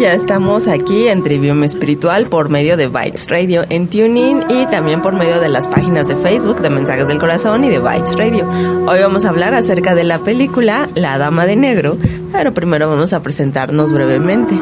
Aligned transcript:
Ya 0.00 0.14
estamos 0.14 0.66
aquí 0.66 1.08
en 1.08 1.22
Trivium 1.22 1.62
Espiritual 1.62 2.26
por 2.30 2.48
medio 2.48 2.78
de 2.78 2.88
Bytes 2.88 3.28
Radio 3.28 3.66
en 3.68 3.86
TuneIn 3.86 4.44
y 4.48 4.64
también 4.66 5.02
por 5.02 5.12
medio 5.12 5.38
de 5.40 5.50
las 5.50 5.68
páginas 5.68 6.08
de 6.08 6.16
Facebook 6.16 6.62
de 6.62 6.70
Mensajes 6.70 7.06
del 7.06 7.18
Corazón 7.18 7.64
y 7.64 7.68
de 7.68 7.80
Bytes 7.80 8.16
Radio. 8.16 8.48
Hoy 8.88 8.98
vamos 8.98 9.26
a 9.26 9.28
hablar 9.28 9.52
acerca 9.52 9.94
de 9.94 10.04
la 10.04 10.20
película 10.20 10.88
La 10.94 11.18
Dama 11.18 11.44
de 11.44 11.56
Negro, 11.56 11.98
pero 12.32 12.54
primero 12.54 12.88
vamos 12.88 13.12
a 13.12 13.20
presentarnos 13.20 13.92
brevemente. 13.92 14.58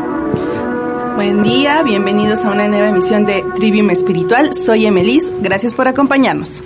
Buen 1.14 1.41
día, 1.42 1.84
bienvenidos 1.84 2.45
a 2.45 2.50
una 2.50 2.67
nueva 2.67 2.89
emisión 2.89 3.25
de 3.25 3.45
Trivium 3.55 3.91
Espiritual. 3.91 4.52
Soy 4.55 4.86
Emelis, 4.86 5.33
gracias 5.41 5.73
por 5.73 5.86
acompañarnos. 5.86 6.64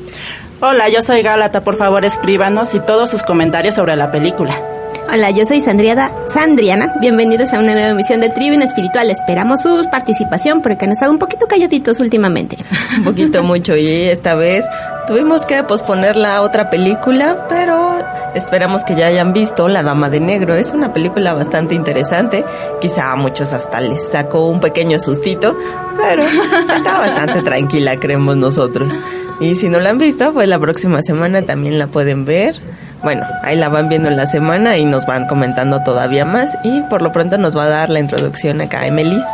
Hola, 0.63 0.89
yo 0.89 1.03
soy 1.03 1.21
Gálata, 1.21 1.63
por 1.63 1.77
favor 1.77 2.07
escríbanos 2.07 2.75
y 2.75 2.81
todos 2.81 3.11
sus 3.11 3.23
comentarios 3.23 3.75
sobre 3.75 3.97
la 3.97 4.11
película. 4.11 4.82
Hola, 5.13 5.31
yo 5.31 5.45
soy 5.47 5.61
Sandriada, 5.61 6.11
Sandriana. 6.29 6.95
Bienvenidos 7.01 7.53
a 7.53 7.59
una 7.59 7.75
nueva 7.75 7.91
emisión 7.91 8.21
de 8.21 8.31
Tribune 8.31 8.65
Espiritual. 8.65 9.11
Esperamos 9.11 9.63
su 9.63 9.87
participación 9.91 10.63
porque 10.63 10.85
han 10.85 10.93
estado 10.93 11.13
un 11.13 11.19
poquito 11.19 11.47
calladitos 11.47 12.01
últimamente. 12.01 12.57
un 12.99 13.05
poquito 13.05 13.43
mucho 13.43 13.77
y 13.77 13.87
esta 14.05 14.35
vez 14.35 14.65
tuvimos 15.07 15.45
que 15.45 15.63
posponer 15.65 16.17
la 16.17 16.41
otra 16.43 16.71
película, 16.71 17.47
pero 17.49 17.99
esperamos 18.35 18.85
que 18.85 18.95
ya 18.95 19.07
hayan 19.07 19.33
visto 19.33 19.69
La 19.69 19.83
Dama 19.83 20.09
de 20.09 20.21
Negro. 20.21 20.55
Es 20.55 20.73
una 20.73 20.93
película 20.93 21.35
bastante 21.35 21.75
interesante. 21.75 22.45
Quizá 22.81 23.13
a 23.13 23.17
muchos 23.17 23.53
hasta 23.53 23.81
les 23.81 24.03
sacó 24.11 24.47
un 24.47 24.61
pequeño 24.61 24.99
sustito, 24.99 25.57
pero 25.99 26.23
está 26.23 26.99
bastante 26.99 27.43
tranquila, 27.45 27.97
creemos 27.97 28.37
nosotros. 28.37 28.93
Y 29.41 29.57
si 29.57 29.69
no 29.69 29.81
la 29.81 29.91
han 29.91 29.99
visto, 29.99 30.33
pues 30.33 30.49
la 30.49 30.59
próxima 30.59 31.03
semana 31.03 31.43
también 31.43 31.79
la 31.79 31.89
pueden 31.89 32.25
ver 32.25 32.57
bueno, 33.03 33.27
ahí 33.43 33.57
la 33.57 33.69
van 33.69 33.89
viendo 33.89 34.09
en 34.09 34.17
la 34.17 34.27
semana 34.27 34.77
y 34.79 34.85
nos 34.85 35.07
van 35.07 35.27
comentando 35.27 35.83
todavía 35.83 36.25
más 36.25 36.57
y 36.63 36.83
por 36.83 37.03
lo 37.03 37.11
pronto 37.13 37.37
nos 37.37 37.57
va 37.57 37.65
a 37.65 37.69
dar 37.69 37.91
la 37.91 37.99
introducción 37.99 38.61
acá 38.61 38.87
Emelis. 38.87 39.25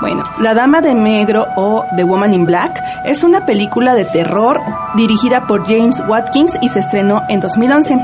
Bueno, 0.00 0.24
La 0.38 0.54
Dama 0.54 0.80
de 0.80 0.94
Negro 0.94 1.46
o 1.56 1.84
The 1.96 2.04
Woman 2.04 2.34
in 2.34 2.46
Black 2.46 2.82
es 3.04 3.24
una 3.24 3.46
película 3.46 3.94
de 3.94 4.04
terror 4.04 4.60
dirigida 4.96 5.46
por 5.46 5.66
James 5.66 6.02
Watkins 6.06 6.58
y 6.60 6.68
se 6.68 6.80
estrenó 6.80 7.22
en 7.28 7.40
2011. 7.40 7.98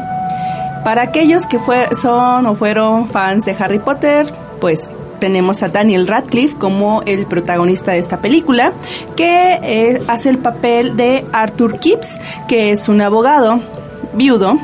Para 0.85 1.03
aquellos 1.03 1.47
que 1.47 1.59
fue, 1.59 1.89
son 1.95 2.47
o 2.47 2.55
fueron 2.55 3.09
fans 3.09 3.45
de 3.45 3.57
Harry 3.59 3.79
Potter, 3.79 4.33
pues 4.61 4.91
tenemos 5.19 5.63
a 5.63 5.69
Daniel 5.69 6.07
Radcliffe 6.07 6.57
como 6.57 7.03
el 7.03 7.27
protagonista 7.27 7.93
de 7.93 7.99
esta 7.99 8.19
película, 8.19 8.73
que 9.17 9.59
eh, 9.63 10.03
hace 10.09 10.31
el 10.31 10.39
papel 10.39 10.97
de 10.97 11.27
Arthur 11.33 11.79
Kipps, 11.79 12.21
que 12.49 12.71
es 12.71 12.89
un 12.89 13.03
abogado 13.03 13.61
viudo 14.15 14.59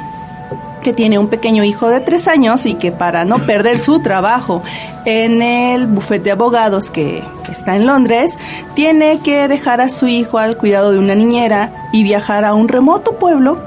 que 0.87 0.93
tiene 0.93 1.19
un 1.19 1.27
pequeño 1.27 1.65
hijo 1.65 1.89
de 1.89 1.99
tres 1.99 2.29
años 2.29 2.65
y 2.65 2.75
que 2.75 2.93
para 2.93 3.25
no 3.25 3.45
perder 3.45 3.81
su 3.81 3.99
trabajo 3.99 4.63
en 5.05 5.43
el 5.43 5.89
bufete 5.89 6.27
de 6.27 6.31
abogados 6.31 6.93
que 6.93 7.25
está 7.51 7.75
en 7.75 7.87
Londres, 7.89 8.39
tiene 8.77 9.19
que 9.19 9.49
dejar 9.49 9.81
a 9.81 9.89
su 9.89 10.07
hijo 10.07 10.39
al 10.39 10.57
cuidado 10.57 10.93
de 10.93 11.01
una 11.01 11.17
niñera 11.17 11.89
y 11.93 12.05
viajar 12.05 12.45
a 12.45 12.55
un 12.55 12.69
remoto 12.69 13.15
pueblo 13.19 13.59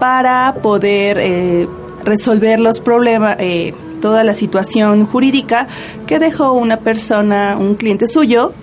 para 0.00 0.54
poder 0.62 1.18
eh, 1.20 1.68
resolver 2.04 2.58
los 2.58 2.80
problemas, 2.80 3.36
eh, 3.38 3.74
toda 4.00 4.24
la 4.24 4.32
situación 4.32 5.04
jurídica 5.04 5.66
que 6.06 6.18
dejó 6.18 6.52
una 6.52 6.78
persona, 6.78 7.58
un 7.60 7.74
cliente 7.74 8.06
suyo, 8.06 8.54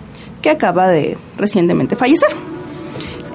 que 0.41 0.49
acaba 0.49 0.87
de 0.87 1.15
recientemente 1.37 1.95
fallecer. 1.95 2.48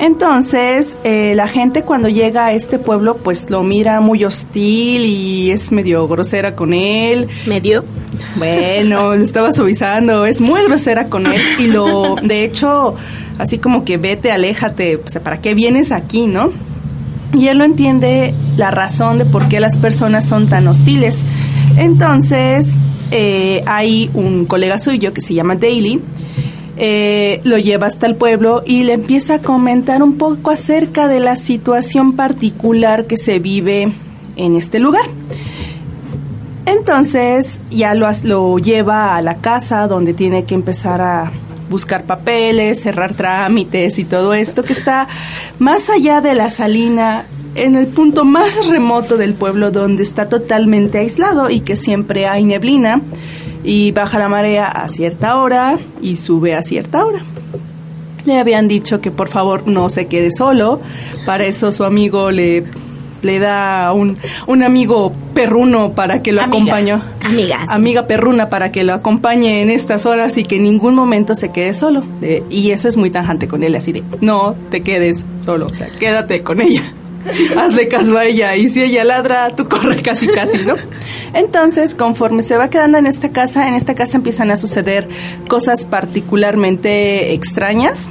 Entonces, 0.05 0.99
eh, 1.03 1.33
la 1.35 1.49
gente 1.49 1.83
cuando 1.83 2.11
llega 2.11 2.45
a 2.45 2.53
este 2.53 2.79
pueblo, 2.79 3.17
pues 3.17 3.49
lo 3.49 3.63
mira 3.63 4.03
muy 4.03 4.23
hostil 4.27 5.07
y 5.07 5.51
es 5.51 5.73
medio 5.73 6.07
grosera 6.07 6.55
con 6.55 6.75
él. 6.75 7.27
¿Medio? 7.47 7.87
Bueno, 8.37 9.15
lo 9.17 9.23
estaba 9.25 9.51
suavizando, 9.51 10.27
es 10.27 10.43
muy 10.43 10.63
grosera 10.65 11.09
con 11.09 11.27
él 11.27 11.41
y 11.59 11.69
lo, 11.69 12.17
de 12.23 12.45
hecho, 12.45 12.97
así 13.39 13.57
como 13.57 13.87
que 13.87 13.97
vete, 13.97 14.31
aléjate, 14.31 14.97
o 14.97 15.09
sea, 15.09 15.23
¿para 15.23 15.41
qué 15.41 15.55
vienes 15.55 15.91
aquí, 15.91 16.27
no? 16.27 16.53
Y 17.33 17.49
él 17.49 17.57
no 17.57 17.65
entiende 17.65 18.35
la 18.59 18.71
razón 18.71 19.17
de 19.17 19.25
por 19.25 19.49
qué 19.49 19.59
las 19.59 19.79
personas 19.79 20.29
son 20.29 20.51
tan 20.51 20.69
hostiles. 20.69 21.25
Entonces, 21.79 22.75
eh, 23.11 23.63
hay 23.65 24.11
un 24.13 24.45
colega 24.45 24.77
suyo 24.77 25.15
que 25.15 25.23
se 25.23 25.33
llama 25.33 25.57
Daly, 25.57 26.03
eh, 26.77 27.41
lo 27.45 27.59
lleva 27.59 27.87
hasta 27.87 28.07
el 28.07 28.17
pueblo 28.17 28.63
y 28.67 28.83
le 28.83 28.95
empieza 28.95 29.35
a 29.35 29.39
comentar 29.41 30.03
un 30.03 30.19
poco 30.19 30.51
acerca 30.51 31.07
de 31.07 31.21
la 31.21 31.37
situación 31.37 32.15
particular 32.15 33.07
que 33.07 33.17
se 33.17 33.39
vive 33.39 33.93
en 34.37 34.57
este 34.57 34.79
lugar. 34.79 35.05
Entonces 36.67 37.61
ya 37.71 37.95
lo, 37.95 38.09
lo 38.25 38.59
lleva 38.59 39.17
a 39.17 39.23
la 39.23 39.37
casa 39.37 39.87
donde 39.87 40.15
tiene 40.15 40.45
que 40.45 40.55
empezar 40.55 41.01
a 41.01 41.31
buscar 41.71 42.05
papeles, 42.05 42.83
cerrar 42.83 43.15
trámites 43.15 43.99
y 43.99 44.05
todo 44.05 44.35
esto 44.35 44.63
que 44.63 44.73
está 44.73 45.09
más 45.59 45.91
allá 45.91 46.21
de 46.21 46.35
la 46.35 46.51
salina, 46.51 47.27
en 47.55 47.77
el 47.77 47.87
punto 47.87 48.25
más 48.25 48.67
remoto 48.69 49.17
del 49.17 49.35
pueblo 49.35 49.71
donde 49.71 50.03
está 50.03 50.29
totalmente 50.29 50.99
aislado 50.99 51.51
y 51.51 51.61
que 51.61 51.77
siempre 51.77 52.27
hay 52.27 52.45
neblina 52.45 53.01
y 53.65 53.93
baja 53.93 54.19
la 54.19 54.29
marea 54.29 54.67
a 54.67 54.89
cierta 54.89 55.37
hora 55.37 55.79
y 56.01 56.19
sube 56.19 56.55
a 56.55 56.63
cierta 56.63 57.05
hora. 57.05 57.21
Le 58.25 58.39
habían 58.39 58.69
dicho 58.69 59.01
que 59.01 59.11
por 59.11 59.29
favor 59.29 59.67
no 59.67 59.89
se 59.89 60.07
quede 60.07 60.31
solo, 60.31 60.81
para 61.27 61.45
eso 61.45 61.73
su 61.73 61.85
amigo 61.85 62.31
le, 62.31 62.65
le 63.23 63.39
da 63.39 63.93
un, 63.93 64.17
un 64.47 64.63
amigo 64.63 65.13
perruno 65.35 65.93
para 65.93 66.23
que 66.23 66.33
lo 66.33 66.41
acompañe. 66.43 66.99
Amiga. 67.23 67.59
Amiga 67.69 68.07
perruna 68.07 68.49
para 68.49 68.71
que 68.71 68.85
lo 68.85 68.95
acompañe 68.95 69.63
en 69.63 69.71
estas 69.71 70.07
horas 70.07 70.39
y 70.39 70.45
que 70.45 70.57
en 70.57 70.65
ningún 70.65 70.95
momento 70.95 71.35
se 71.35 71.51
quede 71.51 71.73
solo. 71.73 72.03
y 72.51 72.71
eso 72.71 72.89
es 72.89 72.97
muy 72.97 73.11
tajante 73.11 73.49
con 73.49 73.63
él, 73.63 73.75
así 73.75 73.93
de, 73.93 74.03
no 74.21 74.55
te 74.71 74.83
quedes 74.83 75.25
solo, 75.41 75.67
o 75.67 75.75
sea, 75.75 75.89
quédate 75.89 76.43
con 76.43 76.61
ella. 76.61 76.83
hazle 77.59 77.89
caso 77.89 78.17
a 78.17 78.25
ella 78.25 78.57
y 78.57 78.69
si 78.69 78.83
ella 78.83 79.05
ladra, 79.05 79.55
tú 79.57 79.69
corre 79.69 80.03
casi 80.03 80.29
casi, 80.29 80.59
¿no? 80.59 80.75
Entonces, 81.35 81.95
conforme 81.95 82.43
se 82.43 82.57
va 82.57 82.71
quedando 82.71 82.99
en 82.99 83.07
esta 83.07 83.31
casa, 83.31 83.69
en 83.69 83.75
esta 83.75 83.95
casa 83.95 84.17
empiezan 84.17 84.51
a 84.51 84.57
suceder 84.57 85.09
cosas 85.49 85.85
particularmente 85.85 87.33
extrañas. 87.33 88.09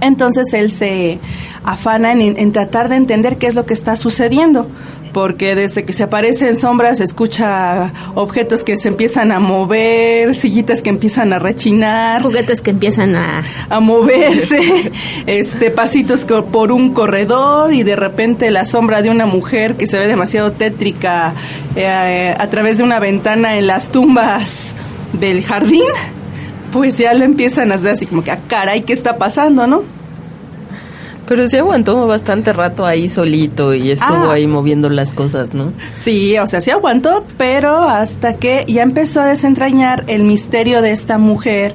Entonces 0.00 0.52
él 0.52 0.70
se 0.70 1.18
afana 1.64 2.12
en, 2.12 2.52
tratar 2.52 2.88
de 2.88 2.96
entender 2.96 3.36
qué 3.36 3.46
es 3.46 3.54
lo 3.54 3.66
que 3.66 3.74
está 3.74 3.96
sucediendo 3.96 4.68
porque 5.12 5.54
desde 5.54 5.84
que 5.84 5.92
se 5.92 6.02
aparece 6.04 6.48
en 6.48 6.56
sombras 6.56 6.98
se 6.98 7.04
escucha 7.04 7.92
objetos 8.14 8.64
que 8.64 8.76
se 8.76 8.88
empiezan 8.88 9.32
a 9.32 9.40
mover, 9.40 10.34
sillitas 10.34 10.82
que 10.82 10.90
empiezan 10.90 11.32
a 11.32 11.38
rechinar, 11.38 12.22
juguetes 12.22 12.60
que 12.60 12.70
empiezan 12.70 13.16
a, 13.16 13.44
a 13.68 13.80
moverse, 13.80 14.92
este 15.26 15.70
pasitos 15.70 16.24
por 16.24 16.72
un 16.72 16.92
corredor 16.92 17.74
y 17.74 17.82
de 17.82 17.96
repente 17.96 18.50
la 18.50 18.64
sombra 18.64 19.02
de 19.02 19.10
una 19.10 19.26
mujer 19.26 19.76
que 19.76 19.86
se 19.86 19.98
ve 19.98 20.06
demasiado 20.06 20.52
tétrica 20.52 21.34
eh, 21.76 22.34
a 22.36 22.50
través 22.50 22.78
de 22.78 22.84
una 22.84 22.98
ventana 22.98 23.58
en 23.58 23.66
las 23.66 23.88
tumbas 23.88 24.74
del 25.12 25.44
jardín, 25.44 25.82
pues 26.72 26.98
ya 26.98 27.14
lo 27.14 27.24
empiezan 27.24 27.72
a 27.72 27.76
hacer 27.76 27.92
así 27.92 28.06
como 28.06 28.22
que, 28.22 28.30
a 28.30 28.34
ah, 28.34 28.40
caray, 28.46 28.82
¿qué 28.82 28.92
está 28.92 29.16
pasando, 29.18 29.66
no? 29.66 29.97
Pero 31.28 31.46
sí 31.46 31.58
aguantó 31.58 32.06
bastante 32.06 32.52
rato 32.52 32.86
ahí 32.86 33.08
solito 33.08 33.74
y 33.74 33.90
estuvo 33.90 34.30
Ah. 34.30 34.32
ahí 34.32 34.46
moviendo 34.46 34.88
las 34.88 35.12
cosas, 35.12 35.52
¿no? 35.52 35.72
Sí, 35.94 36.38
o 36.38 36.46
sea, 36.46 36.60
sí 36.60 36.70
aguantó, 36.70 37.24
pero 37.36 37.82
hasta 37.82 38.34
que 38.34 38.64
ya 38.66 38.82
empezó 38.82 39.20
a 39.20 39.26
desentrañar 39.26 40.04
el 40.06 40.22
misterio 40.24 40.80
de 40.80 40.92
esta 40.92 41.18
mujer 41.18 41.74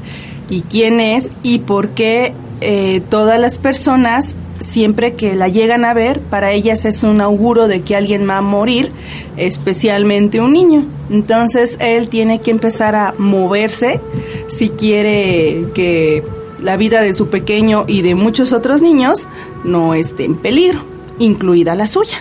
y 0.50 0.62
quién 0.62 1.00
es 1.00 1.30
y 1.44 1.60
por 1.60 1.90
qué 1.90 2.34
eh, 2.62 3.02
todas 3.10 3.40
las 3.40 3.58
personas, 3.60 4.36
siempre 4.60 5.14
que 5.14 5.36
la 5.36 5.50
llegan 5.50 5.84
a 5.84 5.94
ver, 5.94 6.22
para 6.22 6.52
ellas 6.54 6.86
es 6.86 7.04
un 7.04 7.20
auguro 7.22 7.68
de 7.68 7.82
que 7.82 7.96
alguien 7.96 8.28
va 8.30 8.38
a 8.38 8.42
morir, 8.42 8.90
especialmente 9.36 10.40
un 10.40 10.54
niño. 10.54 10.86
Entonces 11.12 11.78
él 11.82 12.08
tiene 12.08 12.40
que 12.40 12.52
empezar 12.52 12.96
a 12.96 13.14
moverse 13.18 14.00
si 14.48 14.70
quiere 14.70 15.66
que 15.76 16.24
la 16.64 16.78
vida 16.78 17.02
de 17.02 17.14
su 17.14 17.28
pequeño 17.28 17.84
y 17.88 18.02
de 18.02 18.16
muchos 18.16 18.54
otros 18.54 18.82
niños 18.82 19.28
no 19.64 19.94
esté 19.94 20.26
en 20.26 20.36
peligro, 20.36 20.82
incluida 21.20 21.76
la 21.76 21.88
suya. 21.88 22.18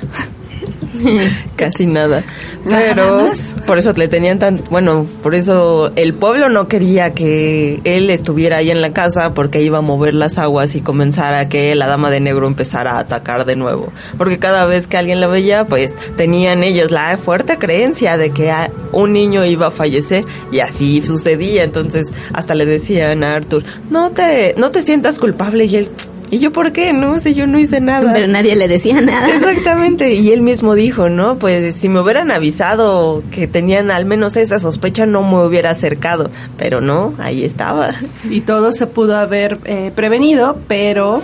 Casi 1.56 1.86
nada. 1.86 2.24
Nada 2.64 2.82
Pero 2.88 3.22
más. 3.22 3.54
por 3.66 3.78
eso 3.78 3.92
le 3.92 4.08
tenían 4.08 4.38
tan, 4.38 4.60
bueno, 4.70 5.06
por 5.22 5.34
eso 5.34 5.92
el 5.96 6.14
pueblo 6.14 6.48
no 6.48 6.68
quería 6.68 7.12
que 7.12 7.80
él 7.84 8.10
estuviera 8.10 8.58
ahí 8.58 8.70
en 8.70 8.82
la 8.82 8.92
casa 8.92 9.34
porque 9.34 9.62
iba 9.62 9.78
a 9.78 9.82
mover 9.82 10.14
las 10.14 10.38
aguas 10.38 10.74
y 10.74 10.80
comenzara 10.80 11.48
que 11.48 11.74
la 11.74 11.86
dama 11.86 12.10
de 12.10 12.20
negro 12.20 12.46
empezara 12.46 12.92
a 12.92 12.98
atacar 13.00 13.44
de 13.44 13.56
nuevo. 13.56 13.92
Porque 14.18 14.38
cada 14.38 14.64
vez 14.66 14.86
que 14.86 14.96
alguien 14.96 15.20
la 15.20 15.26
veía, 15.26 15.64
pues 15.64 15.94
tenían 16.16 16.62
ellos 16.62 16.90
la 16.90 17.16
fuerte 17.18 17.58
creencia 17.58 18.16
de 18.16 18.30
que 18.30 18.52
un 18.92 19.12
niño 19.12 19.44
iba 19.44 19.68
a 19.68 19.70
fallecer 19.70 20.24
y 20.50 20.60
así 20.60 21.02
sucedía. 21.02 21.64
Entonces 21.64 22.08
hasta 22.32 22.54
le 22.54 22.66
decían 22.66 23.24
a 23.24 23.34
Arthur, 23.36 23.64
no 23.90 24.10
te, 24.10 24.54
no 24.56 24.70
te 24.70 24.82
sientas 24.82 25.18
culpable 25.18 25.64
y 25.64 25.76
él, 25.76 25.88
¿y 26.32 26.38
yo 26.38 26.50
por 26.50 26.73
qué? 26.73 26.93
No, 26.94 27.20
si 27.20 27.34
yo 27.34 27.46
no 27.46 27.58
hice 27.58 27.81
nada. 27.81 28.12
Pero 28.12 28.26
nadie 28.26 28.56
le 28.56 28.67
decía 28.67 29.00
nada. 29.00 29.29
Exactamente, 29.29 30.14
y 30.14 30.32
él 30.32 30.40
mismo 30.40 30.75
dijo, 30.75 31.11
¿no? 31.11 31.38
Pues 31.38 31.76
si 31.76 31.88
me 31.88 32.00
hubieran 32.00 32.31
avisado 32.31 33.23
que 33.31 33.46
tenían 33.46 33.90
al 33.90 34.06
menos 34.06 34.37
esa 34.37 34.58
sospecha, 34.58 35.05
no 35.05 35.23
me 35.23 35.46
hubiera 35.46 35.70
acercado. 35.70 36.31
Pero 36.56 36.81
no, 36.81 37.14
ahí 37.19 37.44
estaba. 37.44 37.94
y 38.29 38.40
todo 38.40 38.73
se 38.73 38.87
pudo 38.87 39.19
haber 39.19 39.58
eh, 39.67 39.93
prevenido, 39.94 40.56
pero 40.67 41.23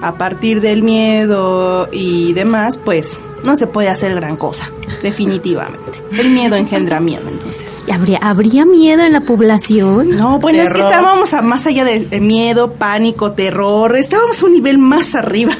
a 0.00 0.14
partir 0.14 0.60
del 0.60 0.82
miedo 0.82 1.88
y 1.90 2.32
demás, 2.32 2.76
pues 2.76 3.18
no 3.44 3.56
se 3.56 3.66
puede 3.66 3.88
hacer 3.88 4.14
gran 4.14 4.36
cosa, 4.36 4.70
definitivamente. 5.02 6.02
El 6.18 6.30
miedo 6.30 6.56
engendra 6.56 7.00
miedo, 7.00 7.28
entonces. 7.28 7.84
¿Y 7.86 7.92
¿Habría, 7.92 8.18
¿Habría 8.18 8.64
miedo 8.64 9.02
en 9.02 9.12
la 9.12 9.20
población? 9.20 10.16
No, 10.16 10.38
bueno, 10.38 10.62
es 10.62 10.68
que 10.68 10.74
Terror. 10.74 10.90
estábamos 10.92 11.34
a 11.34 11.42
más 11.42 11.66
allá 11.66 11.84
de, 11.84 12.06
de 12.06 12.20
miedo, 12.20 12.72
pánico, 12.72 13.32
terror, 13.32 13.96
estábamos 13.96 14.42
a 14.42 14.46
un 14.46 14.52
nivel 14.52 14.78
más 14.78 15.14
arriba. 15.14 15.54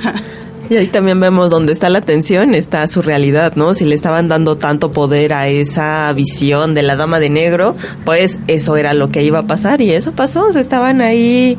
Y 0.70 0.76
ahí 0.76 0.86
también 0.86 1.20
vemos 1.20 1.50
dónde 1.50 1.74
está 1.74 1.90
la 1.90 2.00
tensión, 2.00 2.54
está 2.54 2.88
su 2.88 3.02
realidad, 3.02 3.52
¿no? 3.54 3.74
Si 3.74 3.84
le 3.84 3.94
estaban 3.94 4.28
dando 4.28 4.56
tanto 4.56 4.92
poder 4.92 5.34
a 5.34 5.46
esa 5.46 6.10
visión 6.14 6.72
de 6.72 6.82
la 6.82 6.96
dama 6.96 7.20
de 7.20 7.28
negro, 7.28 7.76
pues 8.06 8.38
eso 8.48 8.78
era 8.78 8.94
lo 8.94 9.10
que 9.10 9.22
iba 9.22 9.40
a 9.40 9.42
pasar 9.42 9.82
y 9.82 9.90
eso 9.90 10.12
pasó, 10.12 10.50
se 10.52 10.60
estaban 10.60 11.02
ahí 11.02 11.58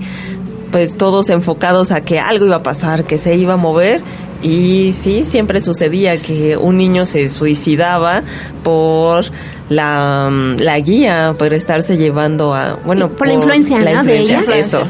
pues 0.72 0.98
todos 0.98 1.30
enfocados 1.30 1.92
a 1.92 2.02
que 2.02 2.20
algo 2.20 2.46
iba 2.48 2.58
a 2.58 2.64
pasar, 2.64 3.04
que 3.04 3.20
se 3.20 3.36
iba 3.36 3.54
a 3.54 3.58
mover 3.58 4.02
y 4.42 4.94
sí, 4.94 5.26
siempre 5.26 5.62
sucedía 5.62 6.22
que 6.22 6.58
un 6.58 6.78
niño 6.78 7.06
se 7.06 7.30
suicidaba 7.30 8.24
por 8.64 9.26
la, 9.70 10.30
mm, 10.32 10.58
la 10.60 10.80
guía, 10.80 11.36
por 11.38 11.54
estarse 11.54 11.98
llevando 11.98 12.54
a, 12.54 12.80
bueno, 12.86 13.10
Y 13.12 13.18
por 13.18 13.28
la 13.28 13.34
influencia, 13.34 13.80
¿no? 13.80 14.04
de 14.04 14.20
ella. 14.20 14.44
Eso. 14.54 14.86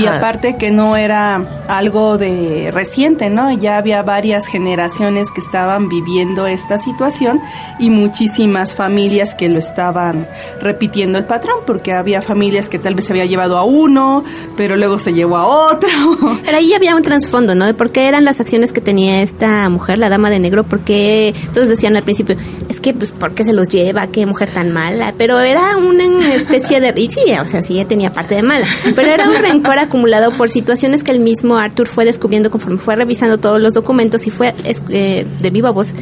Y 0.00 0.06
aparte 0.06 0.56
que 0.56 0.70
no 0.70 0.96
era 0.96 1.64
algo 1.68 2.18
de 2.18 2.70
reciente, 2.72 3.30
¿no? 3.30 3.50
Ya 3.52 3.78
había 3.78 4.02
varias 4.02 4.46
generaciones 4.46 5.30
que 5.30 5.40
estaban 5.40 5.88
viviendo 5.88 6.46
esta 6.46 6.76
situación 6.76 7.40
y 7.78 7.88
muchísimas 7.88 8.74
familias 8.74 9.34
que 9.34 9.48
lo 9.48 9.58
estaban 9.58 10.28
repitiendo 10.60 11.18
el 11.18 11.24
patrón, 11.24 11.58
porque 11.66 11.92
había 11.92 12.20
familias 12.20 12.68
que 12.68 12.78
tal 12.78 12.94
vez 12.94 13.06
se 13.06 13.12
había 13.12 13.24
llevado 13.24 13.56
a 13.56 13.64
uno, 13.64 14.24
pero 14.56 14.76
luego 14.76 14.98
se 14.98 15.14
llevó 15.14 15.36
a 15.36 15.46
otro. 15.46 15.88
Pero 16.44 16.56
ahí 16.56 16.72
había 16.72 16.96
un 16.96 17.02
trasfondo, 17.02 17.54
¿no? 17.54 17.66
De 17.66 17.74
por 17.74 17.90
qué 17.90 18.06
eran 18.06 18.24
las 18.24 18.40
acciones 18.40 18.72
que 18.72 18.80
tenía 18.80 19.22
esta 19.22 19.68
mujer, 19.68 19.98
la 19.98 20.08
dama 20.08 20.30
de 20.30 20.38
negro, 20.38 20.64
porque 20.64 21.34
todos 21.52 21.68
decían 21.68 21.96
al 21.96 22.02
principio, 22.02 22.36
es 22.68 22.80
que, 22.80 22.94
pues, 22.94 23.12
¿por 23.12 23.34
qué 23.34 23.44
se 23.44 23.52
los 23.52 23.67
lleva? 23.68 24.06
¿Qué 24.08 24.26
mujer 24.26 24.50
tan 24.50 24.72
mala? 24.72 25.14
Pero 25.16 25.38
era 25.40 25.76
una 25.76 26.34
especie 26.34 26.80
de... 26.80 26.98
Y 27.00 27.10
sí, 27.10 27.32
o 27.42 27.46
sea, 27.46 27.62
sí, 27.62 27.84
tenía 27.84 28.12
parte 28.12 28.34
de 28.34 28.42
mala, 28.42 28.66
pero 28.94 29.12
era 29.12 29.28
un 29.28 29.36
rencor 29.36 29.78
acumulado 29.78 30.32
por 30.36 30.50
situaciones 30.50 31.04
que 31.04 31.12
el 31.12 31.20
mismo 31.20 31.56
Arthur 31.56 31.86
fue 31.86 32.04
descubriendo 32.04 32.50
conforme 32.50 32.78
fue 32.78 32.96
revisando 32.96 33.38
todos 33.38 33.60
los 33.60 33.74
documentos 33.74 34.26
y 34.26 34.30
fue 34.30 34.54
eh, 34.90 35.26
de 35.40 35.50
viva 35.50 35.70
voz 35.70 35.94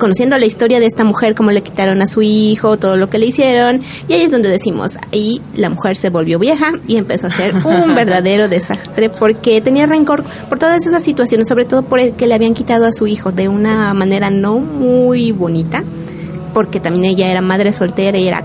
conociendo 0.00 0.36
la 0.38 0.46
historia 0.46 0.80
de 0.80 0.86
esta 0.86 1.04
mujer, 1.04 1.36
cómo 1.36 1.52
le 1.52 1.62
quitaron 1.62 2.02
a 2.02 2.08
su 2.08 2.22
hijo, 2.22 2.76
todo 2.76 2.96
lo 2.96 3.08
que 3.08 3.18
le 3.18 3.26
hicieron, 3.26 3.80
y 4.08 4.14
ahí 4.14 4.22
es 4.22 4.32
donde 4.32 4.48
decimos, 4.48 4.96
ahí 5.12 5.40
la 5.54 5.68
mujer 5.68 5.96
se 5.96 6.08
volvió 6.08 6.40
vieja 6.40 6.72
y 6.88 6.96
empezó 6.96 7.28
a 7.28 7.30
ser 7.30 7.54
un 7.54 7.94
verdadero 7.94 8.48
desastre 8.48 9.10
porque 9.10 9.60
tenía 9.60 9.86
rencor 9.86 10.24
por 10.48 10.58
todas 10.58 10.84
esas 10.84 11.04
situaciones, 11.04 11.46
sobre 11.46 11.66
todo 11.66 11.82
por 11.82 12.00
el 12.00 12.14
que 12.14 12.26
le 12.26 12.34
habían 12.34 12.54
quitado 12.54 12.86
a 12.86 12.92
su 12.92 13.06
hijo 13.06 13.30
de 13.30 13.48
una 13.48 13.94
manera 13.94 14.30
no 14.30 14.58
muy 14.58 15.30
bonita, 15.30 15.84
porque 16.52 16.80
también 16.80 17.04
ella 17.04 17.30
era 17.30 17.40
madre 17.40 17.72
soltera 17.72 18.18
y 18.18 18.28
era, 18.28 18.44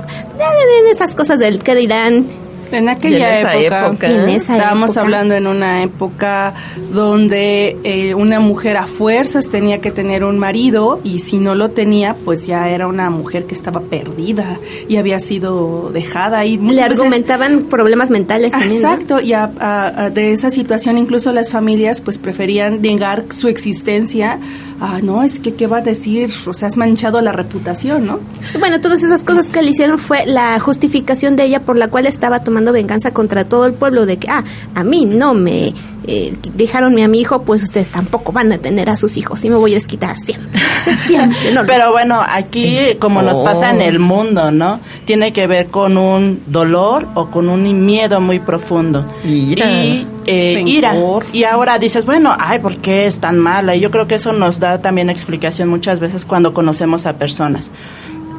esas 0.91 1.15
cosas 1.15 1.39
del 1.39 1.63
que 1.63 1.75
dirán, 1.75 2.27
En 2.71 2.89
aquella 2.89 3.39
en 3.39 3.47
época, 3.47 3.87
época. 3.87 4.07
En 4.07 4.29
esa 4.29 4.55
estábamos 4.55 4.91
época. 4.91 5.01
hablando 5.01 5.33
en 5.35 5.47
una 5.47 5.83
época 5.83 6.53
donde 6.91 7.77
eh, 7.83 8.13
una 8.15 8.39
mujer 8.39 8.77
a 8.77 8.87
fuerzas 8.87 9.49
tenía 9.49 9.81
que 9.81 9.91
tener 9.91 10.23
un 10.23 10.39
marido 10.39 10.99
y 11.03 11.19
si 11.19 11.37
no 11.37 11.55
lo 11.55 11.69
tenía, 11.71 12.15
pues 12.25 12.47
ya 12.47 12.69
era 12.69 12.87
una 12.87 13.09
mujer 13.09 13.45
que 13.45 13.53
estaba 13.55 13.81
perdida 13.81 14.59
y 14.87 14.97
había 14.97 15.19
sido 15.19 15.91
dejada 15.93 16.45
y 16.45 16.57
le 16.57 16.67
veces- 16.67 16.83
argumentaban 16.83 17.63
problemas 17.69 18.09
mentales 18.09 18.51
también. 18.51 18.69
¿no? 18.69 18.75
Exacto, 18.75 19.19
y 19.21 19.33
a- 19.33 19.51
a- 19.59 20.05
a- 20.05 20.09
de 20.09 20.31
esa 20.31 20.49
situación 20.49 20.97
incluso 20.97 21.31
las 21.31 21.51
familias 21.51 22.01
pues 22.01 22.17
preferían 22.17 22.81
negar 22.81 23.25
su 23.31 23.47
existencia. 23.47 24.39
Ah, 24.81 24.99
no, 25.01 25.23
es 25.23 25.39
que 25.39 25.53
qué 25.53 25.67
va 25.67 25.77
a 25.77 25.81
decir, 25.81 26.29
o 26.47 26.53
sea, 26.53 26.67
has 26.67 26.75
manchado 26.75 27.21
la 27.21 27.31
reputación, 27.31 28.05
¿no? 28.05 28.19
Bueno, 28.59 28.81
todas 28.81 29.03
esas 29.03 29.23
cosas 29.23 29.47
que 29.47 29.61
le 29.61 29.69
hicieron 29.71 29.97
fue 29.97 30.25
la 30.25 30.59
justificación 30.59 31.37
de 31.37 31.45
ella 31.45 31.61
por 31.61 31.77
la 31.77 31.87
cual 31.87 32.05
estaba 32.07 32.39
tomando 32.43 32.54
venganza 32.71 33.11
contra 33.11 33.45
todo 33.45 33.65
el 33.65 33.73
pueblo 33.73 34.05
de 34.05 34.17
que, 34.17 34.29
ah, 34.29 34.43
a 34.73 34.83
mí 34.83 35.05
no 35.05 35.33
me 35.33 35.73
eh, 36.07 36.35
dejaron 36.53 36.99
a 36.99 37.07
mi 37.07 37.19
hijo, 37.19 37.41
pues 37.41 37.63
ustedes 37.63 37.89
tampoco 37.89 38.31
van 38.31 38.51
a 38.51 38.59
tener 38.59 38.89
a 38.89 38.97
sus 38.97 39.17
hijos 39.17 39.43
y 39.43 39.49
me 39.49 39.55
voy 39.55 39.73
a 39.73 39.75
desquitar 39.75 40.17
siempre. 40.19 40.59
Siempre, 41.07 41.51
no, 41.51 41.65
Pero 41.65 41.91
bueno, 41.91 42.21
aquí 42.23 42.95
como 42.99 43.23
nos 43.23 43.39
pasa 43.39 43.71
en 43.71 43.81
el 43.81 43.97
mundo, 43.97 44.51
¿no? 44.51 44.79
Tiene 45.05 45.33
que 45.33 45.47
ver 45.47 45.67
con 45.67 45.97
un 45.97 46.43
dolor 46.45 47.07
o 47.15 47.31
con 47.31 47.49
un 47.49 47.85
miedo 47.85 48.21
muy 48.21 48.39
profundo. 48.39 49.03
Ira. 49.23 49.65
Y 49.65 50.07
eh, 50.27 50.63
ira. 50.65 50.95
Y 51.33 51.43
ahora 51.43 51.79
dices, 51.79 52.05
bueno, 52.05 52.35
ay, 52.37 52.59
¿por 52.59 52.77
qué 52.77 53.07
es 53.07 53.19
tan 53.19 53.39
mala? 53.39 53.75
Y 53.75 53.79
yo 53.79 53.89
creo 53.89 54.07
que 54.07 54.15
eso 54.15 54.31
nos 54.31 54.59
da 54.59 54.79
también 54.81 55.09
explicación 55.09 55.69
muchas 55.69 55.99
veces 55.99 56.25
cuando 56.25 56.53
conocemos 56.53 57.07
a 57.07 57.13
personas. 57.13 57.71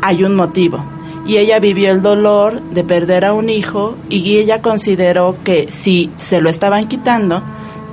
Hay 0.02 0.22
un 0.22 0.36
motivo. 0.36 0.84
Y 1.26 1.38
ella 1.38 1.58
vivió 1.58 1.90
el 1.90 2.02
dolor 2.02 2.60
de 2.60 2.84
perder 2.84 3.24
a 3.24 3.32
un 3.32 3.50
hijo 3.50 3.96
y 4.08 4.36
ella 4.38 4.62
consideró 4.62 5.36
que 5.44 5.66
si 5.70 6.10
se 6.16 6.40
lo 6.40 6.48
estaban 6.50 6.86
quitando, 6.86 7.42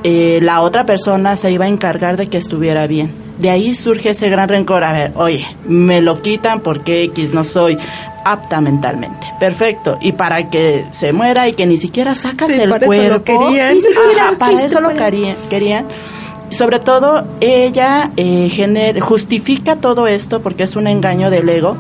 eh, 0.04 0.40
la 0.42 0.62
otra 0.62 0.86
persona 0.86 1.36
se 1.36 1.52
iba 1.52 1.66
a 1.66 1.68
encargar 1.70 2.16
de 2.18 2.28
que 2.28 2.38
estuviera 2.38 2.86
bien. 2.88 3.12
De 3.40 3.50
ahí 3.50 3.74
surge 3.74 4.12
ese 4.12 4.30
gran 4.30 4.50
rencor. 4.50 4.84
A 4.84 4.92
ver, 4.92 5.14
oye, 5.16 5.46
me 5.68 6.02
lo 6.02 6.22
quitan 6.22 6.60
porque 6.60 7.02
X 7.06 7.34
no 7.34 7.44
soy 7.44 7.78
apta 8.24 8.62
mentalmente. 8.62 9.26
Perfecto. 9.40 9.98
Y 10.00 10.12
para 10.12 10.50
que 10.52 10.86
se 10.92 11.12
muera 11.12 11.48
y 11.48 11.54
que 11.54 11.66
ni 11.66 11.78
siquiera 11.78 12.14
sacas 12.14 12.52
Sí, 12.52 12.62
el 12.62 12.70
para 12.70 12.86
eso 12.86 12.94
lo 13.10 13.24
cuerpo. 13.24 13.48
querían. 13.48 13.74
Ni 13.74 13.82
siquiera, 13.82 14.28
Ajá, 14.28 14.38
para 14.38 14.64
eso 14.64 14.80
lo 14.80 14.94
querían. 14.94 15.36
querían. 15.50 15.86
Sobre 16.52 16.78
todo, 16.78 17.26
ella 17.42 18.12
eh, 18.16 18.48
gener- 18.52 19.00
justifica 19.00 19.78
todo 19.78 20.06
esto 20.06 20.42
porque 20.42 20.64
es 20.64 20.76
un 20.76 20.86
engaño 20.88 21.32
del 21.32 21.50
ego. 21.50 21.76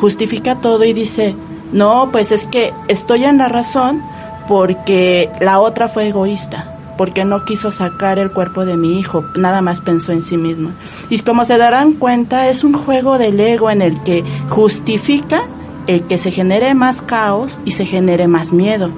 Justifica 0.00 0.56
todo 0.56 0.84
y 0.84 0.92
dice, 0.92 1.34
no, 1.72 2.08
pues 2.10 2.32
es 2.32 2.46
que 2.46 2.72
estoy 2.88 3.24
en 3.24 3.38
la 3.38 3.48
razón 3.48 4.02
porque 4.48 5.30
la 5.40 5.60
otra 5.60 5.88
fue 5.88 6.08
egoísta 6.08 6.76
porque 7.00 7.24
no 7.24 7.46
quiso 7.46 7.70
sacar 7.70 8.18
el 8.18 8.30
cuerpo 8.30 8.66
de 8.66 8.76
mi 8.76 9.00
hijo, 9.00 9.24
nada 9.34 9.62
más 9.62 9.80
pensó 9.80 10.12
en 10.12 10.22
sí 10.22 10.36
misma. 10.36 10.72
Y 11.08 11.18
como 11.20 11.46
se 11.46 11.56
darán 11.56 11.94
cuenta, 11.94 12.50
es 12.50 12.62
un 12.62 12.74
juego 12.74 13.16
del 13.16 13.40
ego 13.40 13.70
en 13.70 13.80
el 13.80 14.02
que 14.02 14.22
justifica 14.50 15.44
el 15.86 16.02
que 16.02 16.18
se 16.18 16.30
genere 16.30 16.74
más 16.74 17.00
caos 17.00 17.58
y 17.64 17.72
se 17.72 17.86
genere 17.86 18.28
más 18.28 18.52
miedo. 18.52 18.90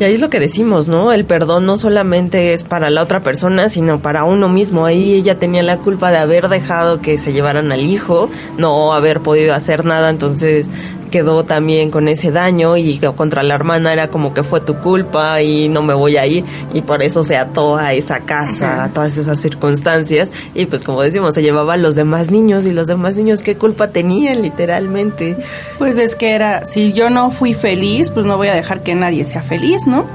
Y 0.00 0.04
ahí 0.04 0.14
es 0.14 0.20
lo 0.20 0.30
que 0.30 0.38
decimos, 0.38 0.86
¿no? 0.86 1.12
El 1.12 1.24
perdón 1.24 1.66
no 1.66 1.76
solamente 1.76 2.54
es 2.54 2.62
para 2.62 2.88
la 2.88 3.02
otra 3.02 3.24
persona, 3.24 3.68
sino 3.68 4.00
para 4.00 4.22
uno 4.22 4.48
mismo. 4.48 4.86
Ahí 4.86 5.14
ella 5.14 5.40
tenía 5.40 5.62
la 5.64 5.78
culpa 5.78 6.12
de 6.12 6.18
haber 6.18 6.48
dejado 6.48 7.00
que 7.00 7.18
se 7.18 7.32
llevaran 7.32 7.72
al 7.72 7.80
hijo, 7.80 8.30
no 8.58 8.92
haber 8.92 9.20
podido 9.20 9.54
hacer 9.54 9.84
nada, 9.84 10.10
entonces 10.10 10.68
quedó 11.08 11.44
también 11.44 11.90
con 11.90 12.08
ese 12.08 12.30
daño 12.30 12.76
y 12.76 12.98
contra 13.16 13.42
la 13.42 13.54
hermana 13.54 13.92
era 13.92 14.08
como 14.08 14.34
que 14.34 14.42
fue 14.42 14.60
tu 14.60 14.76
culpa 14.76 15.42
y 15.42 15.68
no 15.68 15.82
me 15.82 15.94
voy 15.94 16.16
a 16.16 16.26
ir 16.26 16.44
y 16.72 16.82
por 16.82 17.02
eso 17.02 17.22
se 17.22 17.36
ató 17.36 17.76
a 17.76 17.92
esa 17.92 18.20
casa, 18.20 18.84
a 18.84 18.92
todas 18.92 19.16
esas 19.16 19.40
circunstancias 19.40 20.32
y 20.54 20.66
pues 20.66 20.84
como 20.84 21.02
decimos, 21.02 21.34
se 21.34 21.42
llevaba 21.42 21.74
a 21.74 21.76
los 21.76 21.94
demás 21.94 22.30
niños 22.30 22.66
y 22.66 22.72
los 22.72 22.86
demás 22.86 23.16
niños 23.16 23.42
qué 23.42 23.56
culpa 23.56 23.88
tenían 23.88 24.42
literalmente. 24.42 25.36
Pues 25.78 25.96
es 25.96 26.16
que 26.16 26.30
era, 26.32 26.64
si 26.64 26.92
yo 26.92 27.10
no 27.10 27.30
fui 27.30 27.54
feliz, 27.54 28.10
pues 28.10 28.26
no 28.26 28.36
voy 28.36 28.48
a 28.48 28.54
dejar 28.54 28.82
que 28.82 28.94
nadie 28.94 29.24
sea 29.24 29.42
feliz, 29.42 29.86
¿no? 29.86 30.06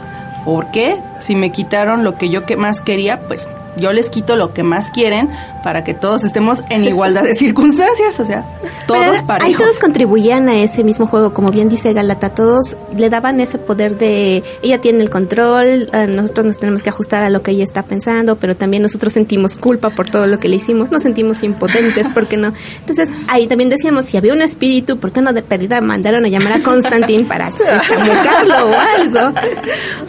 ¿Por 0.46 0.72
qué? 0.72 0.98
Si 1.20 1.36
me 1.36 1.52
quitaron 1.52 2.04
lo 2.04 2.18
que 2.18 2.30
yo 2.30 2.46
que 2.46 2.58
más 2.58 2.82
quería, 2.82 3.22
pues 3.22 3.48
yo 3.78 3.92
les 3.92 4.10
quito 4.10 4.36
lo 4.36 4.54
que 4.54 4.64
más 4.64 4.92
quieren 4.92 5.30
para 5.64 5.84
que 5.84 5.94
todos 5.94 6.24
estemos 6.24 6.64
en 6.70 6.84
igualdad 6.84 7.24
de 7.24 7.36
circunstancias, 7.36 8.20
o 8.20 8.26
sea, 8.26 8.46
todos 8.88 9.22
parejos. 9.22 9.50
Ahí 9.50 9.56
todos 9.56 9.80
contribuían 9.80 10.50
a 10.50 10.56
ese 10.56 10.84
mismo 10.84 11.08
juego, 11.08 11.34
como 11.34 11.52
bien 11.52 11.70
dice 11.70 11.94
Galata, 11.94 12.30
todos 12.30 12.78
le 12.96 13.10
daban 13.10 13.40
ese 13.40 13.58
poder 13.58 13.98
de 13.98 14.44
ella 14.62 14.80
tiene 14.80 15.02
el 15.02 15.10
control, 15.10 15.90
nosotros 16.10 16.46
nos 16.46 16.60
tenemos 16.60 16.84
que 16.84 16.90
ajustar 16.90 17.24
a 17.24 17.30
lo 17.30 17.42
que 17.42 17.52
ella 17.52 17.64
está 17.64 17.84
pensando, 17.84 18.36
pero 18.36 18.56
también 18.56 18.84
nosotros 18.84 19.14
sentimos 19.14 19.56
culpa 19.56 19.90
por 19.90 20.10
todo 20.10 20.26
lo 20.26 20.40
que 20.40 20.50
le 20.50 20.58
hicimos, 20.58 20.92
nos 20.92 21.04
sentimos 21.04 21.44
impotentes, 21.44 22.10
¿por 22.10 22.28
qué 22.28 22.38
no? 22.38 22.54
Entonces, 22.80 23.10
ahí 23.28 23.48
también 23.48 23.70
decíamos, 23.70 24.06
si 24.06 24.18
había 24.18 24.34
un 24.34 24.42
espíritu, 24.42 24.98
¿por 24.98 25.12
qué 25.12 25.22
no 25.22 25.34
de 25.34 25.42
pérdida 25.42 25.82
mandaron 25.82 26.26
a 26.26 26.28
llamar 26.28 26.54
a 26.54 26.60
Constantín 26.60 27.28
para 27.28 27.50
chamucarlo 27.52 28.70
o 28.70 28.76
algo? 28.98 29.40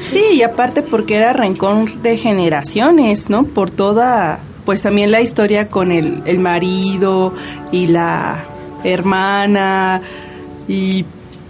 Sí, 0.06 0.22
y 0.34 0.42
aparte 0.42 0.82
porque 0.82 1.16
era 1.16 1.32
rencor 1.32 1.90
de 2.02 2.16
generaciones, 2.16 3.30
¿no? 3.30 3.44
Por 3.54 3.70
toda, 3.70 4.40
pues 4.64 4.82
también 4.82 5.10
la 5.10 5.20
historia 5.20 5.68
con 5.68 5.92
el, 5.92 6.22
el 6.26 6.38
marido 6.38 7.32
y 7.70 7.86
la 7.86 8.44
hermana 8.82 10.02
y 10.68 11.04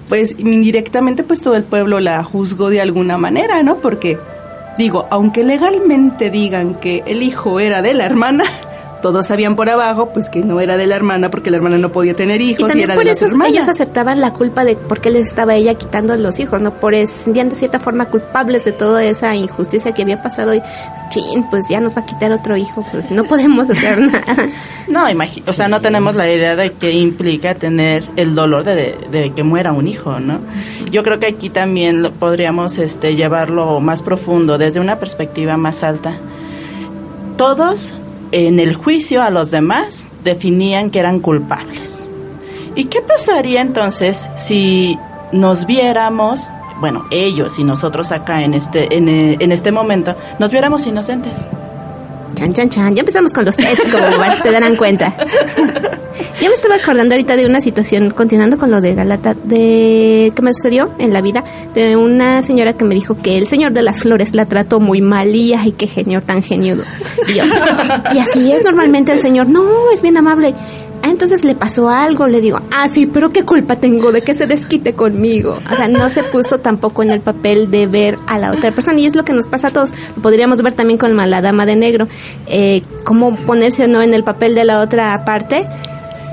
pues 0.09 0.37
indirectamente 0.39 1.23
pues 1.23 1.41
todo 1.41 1.57
el 1.57 1.65
pueblo 1.65 2.01
la 2.01 2.23
juzgó 2.23 2.69
de 2.69 2.81
alguna 2.81 3.17
manera, 3.19 3.63
¿no? 3.63 3.77
Porque 3.77 4.19
digo, 4.77 5.07
aunque 5.11 5.43
legalmente 5.43 6.31
digan 6.31 6.75
que 6.75 7.03
el 7.07 7.23
hijo 7.23 7.61
era 7.61 7.83
de 7.83 7.95
la 7.95 8.05
hermana, 8.05 8.45
todos 9.05 9.27
sabían 9.27 9.55
por 9.55 9.69
abajo 9.69 10.09
pues 10.15 10.31
que 10.31 10.41
no 10.43 10.63
era 10.63 10.79
de 10.79 10.87
la 10.87 10.97
hermana 10.97 11.31
porque 11.31 11.51
la 11.51 11.59
hermana 11.59 11.77
no 11.77 11.93
podía 11.93 12.15
tener 12.15 12.41
hijos 12.41 12.75
y, 12.75 12.81
era 12.81 12.95
por 12.95 13.05
de 13.05 13.11
eso 13.11 13.27
ellos 13.47 13.69
aceptaban 13.69 14.19
la 14.23 14.33
culpa 14.33 14.65
de 14.65 14.77
por 14.77 15.03
qué 15.03 15.11
les 15.11 15.27
estaba 15.27 15.55
ella 15.55 15.75
quitando 15.75 16.17
los 16.17 16.39
hijos 16.39 16.63
no 16.63 16.73
por 16.73 16.95
sentían 17.07 17.51
de 17.51 17.55
cierta 17.55 17.79
forma 17.79 18.07
culpables 18.07 18.65
de 18.65 18.73
toda 18.73 19.05
esa 19.05 19.37
injusticia 19.37 19.93
que 19.93 20.01
había 20.01 20.23
pasado 20.23 20.55
y 20.55 20.63
chin 21.11 21.45
pues 21.51 21.69
ya 21.69 21.81
nos 21.81 21.95
va 21.95 22.01
a 22.01 22.07
quitar 22.07 22.33
otro 22.33 22.57
hijo 22.57 22.83
pues 22.93 23.11
no 23.11 23.25
podemos 23.25 23.69
hacer 23.69 24.01
nada. 24.01 24.25
No 24.89 25.05
o 25.47 25.53
sea 25.53 25.69
no 25.69 25.83
tenemos 25.83 26.15
la 26.15 26.33
idea 26.33 26.57
de 26.57 26.73
qué 26.73 26.93
implica 26.93 27.55
tener 27.57 28.09
el 28.17 28.35
dolor 28.35 28.65
de, 28.65 28.97
de, 29.11 29.33
que 29.33 29.43
muera 29.43 29.73
un 29.73 29.87
hijo 29.87 30.19
no 30.19 30.41
yo 30.91 31.03
creo 31.03 31.19
que 31.19 31.27
aquí 31.27 31.51
también 31.51 32.11
podríamos 32.19 32.79
este 32.79 33.17
llevarlo 33.17 33.81
más 33.81 34.01
profundo 34.01 34.57
desde 34.57 34.81
una 34.81 34.99
perspectiva 34.99 35.59
más 35.59 35.83
alta. 35.83 36.17
Todos 37.37 37.93
en 38.35 38.59
el 38.59 38.75
juicio 38.75 39.23
a 39.23 39.31
los 39.31 39.53
demás 39.53 40.09
definían 40.25 40.91
que 40.91 40.99
eran 40.99 41.21
culpables. 41.21 42.05
¿Y 42.75 42.87
qué 42.87 43.01
pasaría 43.01 43.61
entonces 43.61 44.29
si 44.37 44.99
nos 45.31 45.67
viéramos, 45.67 46.49
bueno, 46.81 47.07
ellos 47.13 47.61
y 47.61 47.65
nosotros 47.65 48.11
acá 48.11 48.43
en 48.43 48.55
este, 48.55 48.97
en, 48.97 49.09
en 49.09 49.53
este 49.53 49.71
momento, 49.71 50.17
nos 50.41 50.51
viéramos 50.51 50.85
inocentes? 50.85 51.33
Chan, 52.35 52.53
chan, 52.53 52.69
chan. 52.69 52.95
Ya 52.95 53.01
empezamos 53.01 53.33
con 53.33 53.45
los 53.45 53.57
tests, 53.57 53.91
como 53.91 54.07
se 54.43 54.51
darán 54.51 54.77
cuenta. 54.77 55.15
Yo 56.41 56.49
me 56.49 56.55
estaba 56.55 56.77
acordando 56.77 57.15
ahorita 57.15 57.37
de 57.37 57.47
una 57.47 57.61
situación, 57.61 58.11
continuando 58.11 58.59
con 58.59 58.71
lo 58.71 58.81
de 58.81 58.95
Galata, 58.95 59.35
de 59.35 60.33
que 60.35 60.43
me 60.43 60.55
sucedió 60.55 60.91
en 60.99 61.13
la 61.13 61.21
vida, 61.21 61.45
de 61.75 61.97
una 61.97 62.43
señora 62.43 62.75
que 62.75 62.85
me 62.85 62.95
dijo 62.95 63.17
que 63.21 63.37
el 63.37 63.47
señor 63.47 63.73
de 63.73 63.83
las 63.83 64.01
flores 64.01 64.35
la 64.35 64.47
trató 64.47 64.81
muy 64.81 65.01
mal 65.01 65.35
y 65.35 65.55
ay, 65.55 65.73
qué 65.73 65.87
genio 65.87 66.23
tan 66.23 66.43
geniudo. 66.43 66.85
Y, 67.29 67.33
y 68.15 68.19
así 68.19 68.53
es 68.53 68.63
normalmente 68.63 69.13
el 69.13 69.21
señor, 69.21 69.49
no, 69.49 69.91
es 69.93 70.03
bien 70.03 70.17
amable. 70.17 70.55
Ah, 71.05 71.11
entonces 71.11 71.45
le 71.45 71.55
pasó 71.55 71.91
algo, 71.91 72.27
le 72.29 72.41
digo, 72.41 72.63
ah, 72.73 72.89
sí, 72.89 73.05
pero 73.05 73.29
qué 73.29 73.45
culpa 73.45 73.77
tengo 73.77 74.11
de 74.11 74.23
que 74.23 74.33
se 74.33 74.47
desquite 74.47 74.95
conmigo. 74.95 75.59
O 75.71 75.77
sea, 75.77 75.87
no 75.87 76.09
se 76.09 76.23
puso 76.23 76.61
tampoco 76.61 77.03
en 77.03 77.11
el 77.11 77.21
papel 77.21 77.71
de 77.71 77.87
ver 77.87 78.17
a 78.27 78.39
la 78.39 78.53
otra 78.53 78.71
persona 78.71 78.99
y 78.99 79.05
es 79.05 79.15
lo 79.15 79.23
que 79.23 79.35
nos 79.35 79.47
pasa 79.47 79.69
a 79.69 79.71
todos. 79.71 79.91
Lo 80.17 80.23
podríamos 80.23 80.63
ver 80.63 80.73
también 80.73 80.99
con 80.99 81.15
la 81.15 81.43
dama 81.43 81.67
de 81.67 81.77
negro. 81.77 82.09
Eh, 82.47 82.83
cómo 83.05 83.37
ponerse 83.37 83.85
o 83.85 83.89
no 83.89 84.01
en 84.01 84.15
el 84.15 84.25
papel 84.25 84.55
de 84.55 84.65
la 84.65 84.81
otra 84.81 85.27
parte 85.27 85.67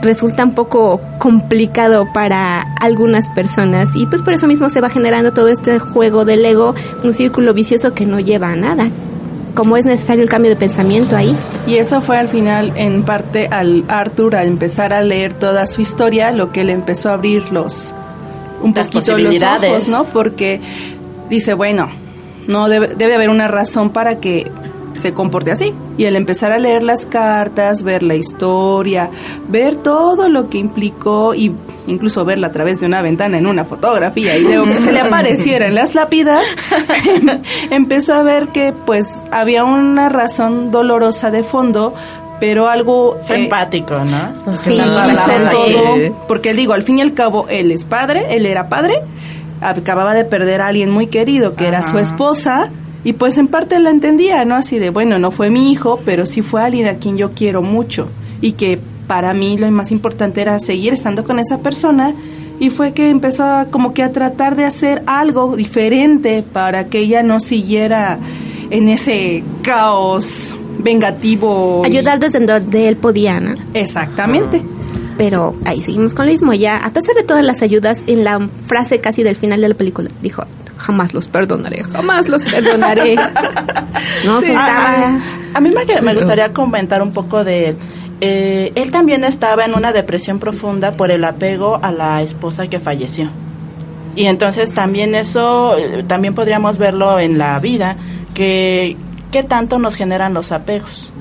resulta 0.03 0.45
un 0.45 0.55
poco 0.55 1.01
complicado 1.17 2.07
para 2.13 2.61
algunas 2.79 3.27
personas 3.27 3.89
y 3.95 4.05
pues 4.05 4.21
por 4.21 4.33
eso 4.33 4.47
mismo 4.47 4.69
se 4.69 4.79
va 4.79 4.89
generando 4.89 5.33
todo 5.33 5.49
este 5.49 5.79
juego 5.79 6.23
del 6.23 6.45
ego, 6.45 6.75
un 7.03 7.13
círculo 7.13 7.53
vicioso 7.53 7.93
que 7.93 8.05
no 8.05 8.21
lleva 8.21 8.51
a 8.51 8.55
nada 8.55 8.89
cómo 9.53 9.77
es 9.77 9.85
necesario 9.85 10.23
el 10.23 10.29
cambio 10.29 10.49
de 10.51 10.55
pensamiento 10.55 11.15
ahí. 11.15 11.35
Y 11.67 11.75
eso 11.75 12.01
fue 12.01 12.17
al 12.17 12.27
final, 12.27 12.73
en 12.75 13.03
parte, 13.03 13.47
al 13.51 13.83
Arthur, 13.87 14.35
al 14.35 14.47
empezar 14.47 14.93
a 14.93 15.01
leer 15.01 15.33
toda 15.33 15.67
su 15.67 15.81
historia, 15.81 16.31
lo 16.31 16.51
que 16.51 16.63
le 16.63 16.73
empezó 16.73 17.09
a 17.09 17.13
abrir 17.13 17.51
los 17.51 17.93
un 18.61 18.73
poquito 18.73 19.17
los 19.17 19.41
ojos, 19.41 19.87
¿no? 19.87 20.05
Porque 20.05 20.61
dice, 21.29 21.53
bueno, 21.53 21.89
no 22.47 22.69
debe, 22.69 22.89
debe 22.95 23.15
haber 23.15 23.29
una 23.29 23.47
razón 23.47 23.89
para 23.89 24.19
que 24.19 24.51
se 25.01 25.13
comporte 25.13 25.51
así. 25.51 25.73
Y 25.97 26.05
el 26.05 26.15
empezar 26.15 26.51
a 26.51 26.57
leer 26.57 26.83
las 26.83 27.05
cartas, 27.05 27.83
ver 27.83 28.03
la 28.03 28.15
historia, 28.15 29.09
ver 29.49 29.75
todo 29.75 30.29
lo 30.29 30.49
que 30.49 30.57
implicó 30.57 31.33
y 31.33 31.53
incluso 31.87 32.23
verla 32.25 32.47
a 32.47 32.51
través 32.51 32.79
de 32.79 32.85
una 32.85 33.01
ventana 33.01 33.37
en 33.37 33.47
una 33.47 33.65
fotografía 33.65 34.37
y 34.37 34.43
luego 34.43 34.65
que 34.65 34.75
se 34.75 34.91
le 34.91 34.99
apareciera 35.01 35.67
en 35.67 35.75
las 35.75 35.95
lápidas, 35.95 36.45
empezó 37.71 38.13
a 38.13 38.23
ver 38.23 38.49
que 38.49 38.73
pues 38.85 39.23
había 39.31 39.63
una 39.63 40.09
razón 40.09 40.71
dolorosa 40.71 41.31
de 41.31 41.43
fondo, 41.43 41.93
pero 42.39 42.69
algo 42.69 43.17
eh, 43.29 43.43
empático, 43.43 43.95
¿no? 43.95 44.57
Sí, 44.59 44.79
porque 46.27 46.53
digo, 46.53 46.73
al 46.73 46.83
fin 46.83 46.99
y 46.99 47.01
al 47.01 47.13
cabo 47.13 47.47
él 47.49 47.71
es 47.71 47.85
padre, 47.85 48.35
él 48.35 48.45
era 48.45 48.69
padre, 48.69 48.95
acababa 49.61 50.13
de 50.13 50.25
perder 50.25 50.61
a 50.61 50.67
alguien 50.67 50.89
muy 50.89 51.07
querido 51.07 51.55
que 51.55 51.67
era 51.67 51.83
su 51.83 51.97
esposa 51.97 52.69
y 53.03 53.13
pues 53.13 53.37
en 53.37 53.47
parte 53.47 53.79
la 53.79 53.89
entendía, 53.89 54.45
¿no? 54.45 54.55
Así 54.55 54.79
de, 54.79 54.89
bueno, 54.89 55.17
no 55.19 55.31
fue 55.31 55.49
mi 55.49 55.71
hijo, 55.71 55.99
pero 56.05 56.25
sí 56.25 56.41
fue 56.41 56.61
alguien 56.61 56.87
a 56.87 56.95
quien 56.95 57.17
yo 57.17 57.31
quiero 57.31 57.61
mucho 57.61 58.07
y 58.41 58.53
que 58.53 58.79
para 59.07 59.33
mí 59.33 59.57
lo 59.57 59.69
más 59.71 59.91
importante 59.91 60.41
era 60.41 60.59
seguir 60.59 60.93
estando 60.93 61.23
con 61.23 61.39
esa 61.39 61.59
persona 61.59 62.13
y 62.59 62.69
fue 62.69 62.93
que 62.93 63.09
empezó 63.09 63.43
a, 63.43 63.65
como 63.65 63.93
que 63.93 64.03
a 64.03 64.11
tratar 64.11 64.55
de 64.55 64.65
hacer 64.65 65.01
algo 65.07 65.55
diferente 65.55 66.43
para 66.43 66.87
que 66.87 66.99
ella 66.99 67.23
no 67.23 67.39
siguiera 67.39 68.19
en 68.69 68.87
ese 68.87 69.43
caos 69.63 70.55
vengativo. 70.77 71.81
Ayudar 71.83 72.19
desde 72.19 72.39
donde 72.39 72.87
él 72.87 72.97
podía, 72.97 73.39
¿no? 73.39 73.55
Exactamente. 73.73 74.61
Pero 75.17 75.55
ahí 75.65 75.81
seguimos 75.81 76.13
con 76.13 76.25
lo 76.25 76.31
mismo. 76.31 76.53
Ya, 76.53 76.77
a 76.77 76.91
pesar 76.91 77.15
de 77.15 77.23
todas 77.23 77.43
las 77.43 77.61
ayudas, 77.61 78.03
en 78.07 78.23
la 78.23 78.47
frase 78.67 78.99
casi 78.99 79.23
del 79.23 79.35
final 79.35 79.61
de 79.61 79.69
la 79.69 79.75
película, 79.75 80.09
dijo, 80.21 80.43
jamás 80.81 81.13
los 81.13 81.27
perdonaré, 81.27 81.83
jamás 81.83 82.27
los 82.27 82.43
perdonaré. 82.43 83.15
no 84.25 84.39
A, 84.55 85.59
mí 85.61 85.71
me, 86.01 86.15
gustaría 86.15 86.51
comentar 86.53 87.01
un 87.01 87.13
poco 87.13 87.43
de 87.43 87.75
eh, 88.19 88.71
él 88.75 88.91
también 88.91 89.23
estaba 89.23 89.63
en 89.63 89.75
una 89.75 89.93
depresión 89.93 90.39
profunda 90.39 90.93
por 90.93 91.11
el 91.11 91.23
apego 91.23 91.79
a 91.81 91.91
la 91.91 92.21
esposa 92.21 92.67
que 92.67 92.79
falleció. 92.79 93.29
Y 94.15 94.25
entonces 94.25 94.73
también 94.73 95.15
eso, 95.15 95.77
eh, 95.77 96.03
también 96.07 96.33
podríamos 96.33 96.77
verlo 96.77 97.19
en 97.19 97.37
la 97.37 97.59
vida, 97.59 97.95
que 98.33 98.97
qué 99.31 99.43
tanto 99.43 99.79
nos 99.79 99.95
generan 99.95 100.33
los 100.33 100.51
apegos. 100.51 101.11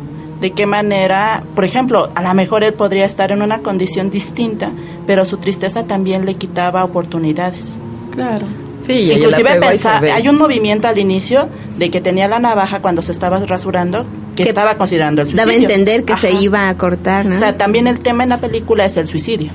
De 0.40 0.52
qué 0.52 0.64
manera, 0.64 1.43
por 1.55 1.67
ejemplo, 1.67 2.11
a 2.14 2.23
lo 2.23 2.33
mejor 2.33 2.64
él 2.64 2.73
podría 2.73 3.05
estar 3.05 3.31
en 3.31 3.43
una 3.43 3.59
condición 3.59 4.11
distinta, 4.11 4.71
pero 5.07 5.26
su 5.26 5.37
tristeza 5.37 5.85
también 5.85 6.25
le 6.25 6.37
quitaba 6.37 6.83
oportunidades. 6.83 7.76
Claro. 8.11 8.47
Sí, 8.82 9.12
inclusive 9.12 9.60
pensar, 9.60 10.04
hay 10.04 10.28
un 10.28 10.38
movimiento 10.38 10.88
al 10.88 10.99
inicio 10.99 11.49
de 11.78 11.90
que 11.90 12.00
tenía 12.00 12.28
la 12.28 12.38
navaja 12.38 12.80
cuando 12.80 13.02
se 13.02 13.12
estaba 13.12 13.38
rasurando 13.38 14.04
que, 14.37 14.44
estaba 14.44 14.75
considerando 14.75 15.22
el 15.22 15.28
suicidio. 15.28 15.46
Daba 15.46 15.52
a 15.52 15.60
entender 15.60 16.04
que 16.04 16.16
se 16.16 16.32
iba 16.32 16.68
a 16.68 16.76
cortar, 16.76 17.26
¿no? 17.26 17.34
O 17.34 17.38
sea, 17.38 17.56
también 17.56 17.87
el 17.87 18.00
tema 18.00 18.22
en 18.22 18.30
la 18.30 18.40
película 18.40 18.84
es 18.84 18.96
el 18.96 19.06
suicidio. 19.06 19.50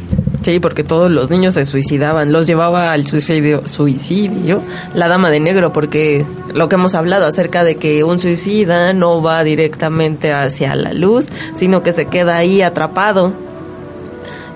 Sí, 0.46 0.60
porque 0.60 0.84
todos 0.84 1.10
los 1.10 1.32
niños 1.32 1.56
se 1.56 1.66
suicidaban, 1.66 2.32
los 2.32 2.46
llevaba 2.46 2.92
al 2.92 3.08
suicidio, 3.08 3.68
suicidio 3.68 4.62
la 4.94 5.08
dama 5.08 5.32
de 5.32 5.40
negro, 5.40 5.74
porque 5.74 6.24
lo 6.54 6.70
que 6.70 6.76
hemos 6.76 6.94
hablado 6.94 7.26
acerca 7.26 7.64
de 7.64 7.78
que 7.78 8.04
un 8.04 8.20
suicida 8.20 8.94
no 8.94 9.24
va 9.24 9.44
directamente 9.44 10.34
hacia 10.34 10.76
la 10.76 10.94
luz, 10.94 11.30
sino 11.56 11.82
que 11.82 11.94
se 11.94 12.06
queda 12.06 12.38
ahí 12.38 12.62
atrapado 12.62 13.34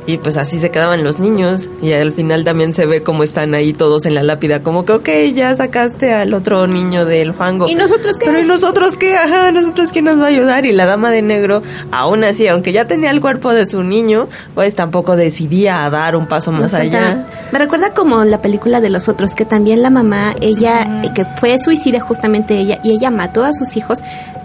y 0.10 0.18
pues 0.18 0.38
así 0.38 0.58
se 0.58 0.72
quedaban 0.72 1.04
los 1.04 1.20
niños 1.20 1.70
y 1.84 1.94
al 1.94 2.13
final 2.13 2.44
también 2.44 2.74
se 2.74 2.88
ve 2.88 3.04
cómo 3.04 3.24
están 3.24 3.54
ahí 3.54 3.74
todos 3.74 4.08
en 4.08 4.16
la 4.16 4.24
lápida, 4.24 4.63
como 4.63 4.84
que, 4.84 4.94
ok, 4.94 5.10
ya 5.36 5.56
sacaste 5.56 6.13
al 6.13 6.34
otro 6.34 6.66
niño 6.66 7.06
del 7.06 7.34
fango. 7.34 7.68
¿Y 7.70 7.75
nosotros 7.75 8.18
qué? 8.18 8.25
Pero 8.25 8.39
¿y 8.39 8.46
nosotros 8.46 8.98
qué? 8.98 9.16
Ajá, 9.16 9.51
nosotros 9.51 9.92
quién 9.92 10.06
nos 10.06 10.20
va 10.20 10.25
a 10.25 10.28
ayudar. 10.30 10.66
Y 10.66 10.72
la 10.72 10.88
dama 10.88 11.12
de 11.12 11.22
negro, 11.22 11.62
aún 11.92 12.24
así, 12.24 12.48
aunque 12.48 12.72
ya 12.72 12.88
tenía 12.88 13.12
el 13.12 13.22
cuerpo 13.22 13.54
de 13.54 13.68
su 13.68 13.84
niño, 13.84 14.28
pues 14.56 14.74
tampoco 14.74 15.16
decidía 15.16 15.86
a 15.86 15.89
dar 15.92 16.16
un 16.16 16.28
paso 16.28 16.51
más 16.51 16.74
allá. 16.74 17.28
Me 17.51 17.60
recuerda 17.60 17.94
como 17.94 18.24
la 18.24 18.42
película 18.42 18.82
de 18.82 18.89
los 18.89 19.10
otros, 19.10 19.36
que 19.36 19.46
también 19.46 19.84
la 19.84 19.92
mamá, 19.92 20.34
ella, 20.42 21.04
que 21.13 21.25
fue 21.39 21.60
suicida 21.60 22.00
justamente 22.00 22.60
ella, 22.60 22.80
y 22.84 22.94
ella 22.94 23.12
mató 23.12 23.44
a 23.44 23.54
sus 23.54 23.78
hijos, 23.78 24.00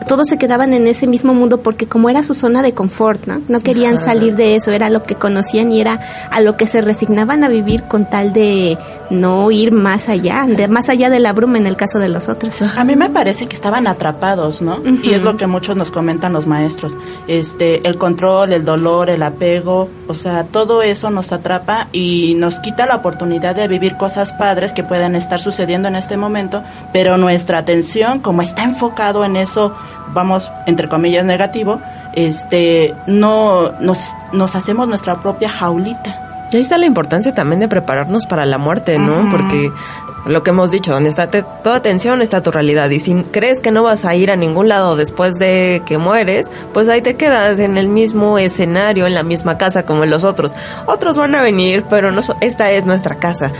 todos 0.07 0.29
se 0.29 0.37
quedaban 0.37 0.75
en 0.75 0.87
ese 0.87 1.07
mismo 1.07 1.35
mundo 1.35 1.63
porque 1.63 1.87
como 1.87 2.11
era 2.11 2.23
su 2.23 2.35
zona 2.35 2.63
de 2.63 2.75
confort, 2.75 3.27
¿no? 3.27 3.41
No 3.49 3.61
querían 3.61 3.99
salir 3.99 4.35
de 4.37 4.57
eso, 4.57 4.71
era 4.71 4.91
lo 4.91 5.03
que 5.03 5.15
conocían 5.15 5.54
y 5.63 5.81
era 5.81 6.01
a 6.31 6.41
lo 6.41 6.57
que 6.57 6.67
se 6.67 6.81
resignaban 6.81 7.45
a 7.45 7.49
vivir 7.49 7.85
con 7.85 8.09
tal 8.09 8.33
de 8.33 8.77
no 9.11 9.51
ir 9.51 9.73
más 9.73 10.09
allá, 10.09 10.45
de 10.47 10.69
más 10.69 10.89
allá 10.89 11.11
de 11.11 11.21
la 11.21 11.33
bruma 11.33 11.59
en 11.59 11.67
el 11.67 11.77
caso 11.77 11.99
de 11.99 12.09
los 12.09 12.29
otros. 12.29 12.61
A 12.63 12.85
mí 12.85 12.97
me 12.97 13.11
parece 13.11 13.47
que 13.47 13.57
estaban 13.57 13.87
atrapados, 13.87 14.63
¿no? 14.63 14.81
Y 15.03 15.13
es 15.13 15.23
lo 15.23 15.37
que 15.37 15.47
muchos 15.47 15.77
nos 15.77 15.91
comentan 15.91 16.33
los 16.33 16.47
maestros. 16.47 16.95
Este, 17.29 17.87
el 17.87 17.99
control, 17.99 18.53
el 18.53 18.65
dolor, 18.65 19.11
el 19.11 19.23
apego, 19.23 19.89
o 20.09 20.15
sea, 20.15 20.45
todo 20.45 20.83
eso 20.83 21.11
nos 21.11 21.33
atrapa 21.33 21.89
y 21.93 22.35
nos 22.37 22.59
quita 22.59 22.87
la 22.87 22.97
oportunidad 22.97 23.55
de 23.55 23.69
vivir 23.69 23.97
cosas 23.97 24.33
padres 24.33 24.73
que 24.73 24.83
pueden 24.83 25.15
estar 25.15 25.41
sucediendo 25.41 25.89
en 25.89 25.97
este 25.97 26.17
momento, 26.17 26.63
pero 26.93 27.17
nuestra 27.17 27.59
atención, 27.59 28.21
como 28.21 28.43
está 28.43 28.65
enfocado 28.65 29.25
en 29.25 29.37
eso, 29.37 29.75
vamos, 30.13 30.51
entre 30.67 30.89
comillas, 30.89 31.25
negativo, 31.25 31.81
este, 32.15 32.95
no 33.07 33.73
nos, 33.81 34.01
nos 34.33 34.55
hacemos 34.55 34.89
nuestra 34.89 35.21
propia 35.21 35.49
jaulita. 35.49 36.21
Y 36.53 36.57
ahí 36.57 36.63
está 36.63 36.79
la 36.79 36.87
importancia 36.87 37.35
también 37.35 37.61
de 37.61 37.69
prepararnos 37.69 38.27
para 38.27 38.47
la 38.47 38.59
muerte, 38.59 38.99
¿no? 38.99 39.29
Porque 39.31 39.73
lo 40.27 40.43
que 40.43 40.51
hemos 40.51 40.71
dicho, 40.71 40.93
donde 40.93 41.11
está 41.11 41.29
toda 41.29 41.77
atención 41.77 42.23
está 42.23 42.43
tu 42.43 42.51
realidad. 42.51 42.89
Y 42.91 43.01
si 43.01 43.15
crees 43.25 43.61
que 43.61 43.71
no 43.71 43.83
vas 43.83 44.05
a 44.05 44.15
ir 44.15 44.31
a 44.31 44.37
ningún 44.37 44.69
lado 44.69 44.97
después 44.97 45.35
de 45.39 45.83
que 45.85 45.99
mueres, 45.99 46.51
pues 46.73 46.89
ahí 46.89 47.03
te 47.03 47.17
quedas 47.17 47.59
en 47.59 47.77
el 47.77 47.89
mismo 47.89 48.39
escenario, 48.39 49.07
en 49.07 49.15
la 49.15 49.23
misma 49.23 49.59
casa 49.59 49.85
como 49.85 50.07
los 50.07 50.25
otros. 50.25 50.53
Otros 50.87 51.17
van 51.17 51.35
a 51.35 51.43
venir, 51.43 51.85
pero 51.91 52.13
no, 52.13 52.23
esta 52.41 52.71
es 52.71 52.85
nuestra 52.85 53.17
casa. 53.17 53.51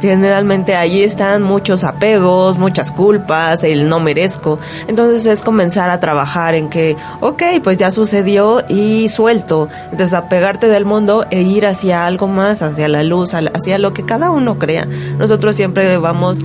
Generalmente 0.00 0.74
ahí 0.76 1.02
están 1.02 1.42
muchos 1.42 1.84
apegos, 1.84 2.58
muchas 2.58 2.90
culpas, 2.90 3.64
el 3.64 3.88
no 3.88 4.00
merezco. 4.00 4.58
Entonces 4.88 5.26
es 5.26 5.42
comenzar 5.42 5.90
a 5.90 6.00
trabajar 6.00 6.54
en 6.54 6.70
que, 6.70 6.96
ok, 7.20 7.42
pues 7.62 7.78
ya 7.78 7.90
sucedió 7.90 8.64
y 8.68 9.08
suelto. 9.08 9.68
Entonces 9.90 10.14
apegarte 10.14 10.68
del 10.68 10.84
mundo 10.84 11.26
e 11.30 11.42
ir 11.42 11.66
hacia 11.66 12.06
algo 12.06 12.28
más, 12.28 12.62
hacia 12.62 12.88
la 12.88 13.02
luz, 13.02 13.34
hacia 13.34 13.78
lo 13.78 13.92
que 13.92 14.04
cada 14.04 14.30
uno 14.30 14.58
crea. 14.58 14.86
Nosotros 15.18 15.56
siempre 15.56 15.98
vamos 15.98 16.42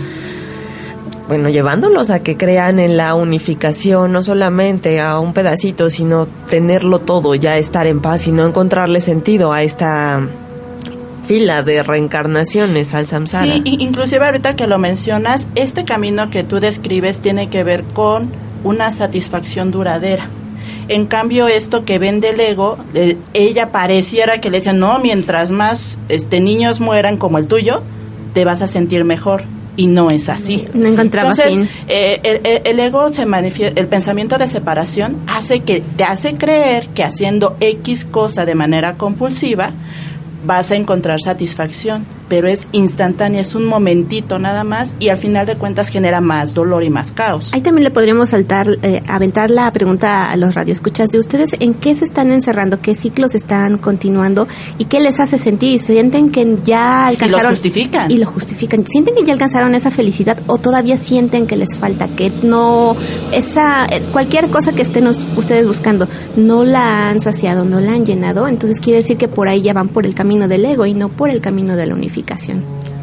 bueno, 1.27 1.49
llevándolos 1.49 2.11
a 2.11 2.19
que 2.19 2.37
crean 2.37 2.77
en 2.77 2.97
la 2.97 3.15
unificación, 3.15 4.11
no 4.11 4.21
solamente 4.21 4.99
a 4.99 5.17
un 5.19 5.33
pedacito, 5.33 5.89
sino 5.89 6.27
tenerlo 6.27 6.99
todo, 6.99 7.33
ya 7.33 7.57
estar 7.57 7.87
en 7.87 7.99
paz 7.99 8.27
y 8.27 8.31
no 8.31 8.45
encontrarle 8.45 8.99
sentido 8.99 9.51
a 9.51 9.63
esta 9.63 10.21
fila 11.25 11.63
de 11.63 11.83
reencarnaciones 11.83 12.93
al 12.93 13.07
samsara. 13.07 13.53
Sí, 13.53 13.61
inclusive 13.65 14.25
ahorita 14.25 14.55
que 14.55 14.67
lo 14.67 14.77
mencionas, 14.77 15.47
este 15.55 15.83
camino 15.83 16.29
que 16.29 16.43
tú 16.43 16.59
describes 16.59 17.21
tiene 17.21 17.49
que 17.49 17.63
ver 17.63 17.83
con 17.83 18.29
una 18.63 18.91
satisfacción 18.91 19.71
duradera. 19.71 20.27
En 20.87 21.07
cambio, 21.07 21.47
esto 21.47 21.83
que 21.83 21.97
vende 21.97 22.29
el 22.29 22.39
ego, 22.39 22.77
eh, 22.93 23.17
ella 23.33 23.71
pareciera 23.71 24.39
que 24.39 24.51
le 24.51 24.59
dicen, 24.59 24.79
no, 24.79 24.99
mientras 24.99 25.49
más 25.49 25.97
este, 26.09 26.39
niños 26.39 26.79
mueran 26.79 27.17
como 27.17 27.39
el 27.39 27.47
tuyo, 27.47 27.81
te 28.33 28.45
vas 28.45 28.61
a 28.61 28.67
sentir 28.67 29.03
mejor 29.03 29.43
y 29.77 29.87
no 29.87 30.11
es 30.11 30.29
así. 30.29 30.67
No 30.73 30.87
encontraba 30.87 31.31
Entonces, 31.31 31.69
eh, 31.87 32.61
el, 32.65 32.79
ego 32.79 33.11
se 33.11 33.25
manifiesta, 33.25 33.79
el 33.79 33.87
pensamiento 33.87 34.37
de 34.37 34.47
separación 34.47 35.17
hace 35.27 35.61
que 35.61 35.81
te 35.81 36.03
hace 36.03 36.35
creer 36.35 36.87
que 36.89 37.03
haciendo 37.03 37.57
X 37.59 38.05
cosa 38.05 38.45
de 38.45 38.55
manera 38.55 38.93
compulsiva 38.93 39.71
vas 40.45 40.71
a 40.71 40.75
encontrar 40.75 41.19
satisfacción 41.19 42.05
pero 42.27 42.47
es 42.47 42.67
instantánea, 42.71 43.41
es 43.41 43.55
un 43.55 43.65
momentito 43.65 44.39
nada 44.39 44.63
más 44.63 44.95
y 44.99 45.09
al 45.09 45.17
final 45.17 45.45
de 45.45 45.55
cuentas 45.55 45.89
genera 45.89 46.21
más 46.21 46.53
dolor 46.53 46.83
y 46.83 46.89
más 46.89 47.11
caos. 47.11 47.51
Ahí 47.53 47.61
también 47.61 47.83
le 47.83 47.91
podríamos 47.91 48.29
saltar, 48.29 48.67
eh, 48.81 49.01
aventar 49.07 49.51
la 49.51 49.71
pregunta 49.71 50.31
a 50.31 50.37
los 50.37 50.55
radioescuchas 50.55 51.09
de 51.09 51.19
ustedes, 51.19 51.51
¿en 51.59 51.73
qué 51.73 51.95
se 51.95 52.05
están 52.05 52.31
encerrando? 52.31 52.81
¿Qué 52.81 52.95
ciclos 52.95 53.35
están 53.35 53.77
continuando? 53.77 54.47
¿Y 54.77 54.85
qué 54.85 54.99
les 54.99 55.19
hace 55.19 55.37
sentir? 55.37 55.79
¿Sienten 55.79 56.31
que 56.31 56.57
ya 56.63 57.07
alcanzaron? 57.07 57.41
Y 57.41 57.43
lo 57.43 57.49
justifican. 57.49 58.11
Y 58.11 58.17
lo 58.17 58.25
justifican. 58.25 58.85
¿Sienten 58.85 59.15
que 59.15 59.23
ya 59.23 59.33
alcanzaron 59.33 59.75
esa 59.75 59.91
felicidad 59.91 60.39
o 60.47 60.57
todavía 60.57 60.97
sienten 60.97 61.47
que 61.47 61.57
les 61.57 61.77
falta? 61.77 62.07
Que 62.09 62.31
no, 62.43 62.95
esa, 63.31 63.85
eh, 63.85 64.01
cualquier 64.11 64.49
cosa 64.49 64.73
que 64.73 64.81
estén 64.81 65.07
ustedes 65.07 65.67
buscando, 65.67 66.07
no 66.35 66.65
la 66.65 67.09
han 67.09 67.19
saciado, 67.19 67.65
no 67.65 67.79
la 67.79 67.93
han 67.93 68.05
llenado, 68.05 68.47
entonces 68.47 68.79
quiere 68.79 68.99
decir 68.99 69.17
que 69.17 69.27
por 69.27 69.47
ahí 69.47 69.61
ya 69.61 69.73
van 69.73 69.89
por 69.89 70.05
el 70.05 70.15
camino 70.15 70.47
del 70.47 70.65
ego 70.65 70.85
y 70.85 70.93
no 70.93 71.09
por 71.09 71.29
el 71.29 71.41
camino 71.41 71.75
de 71.75 71.85
la 71.85 71.93
unificación. 71.93 72.14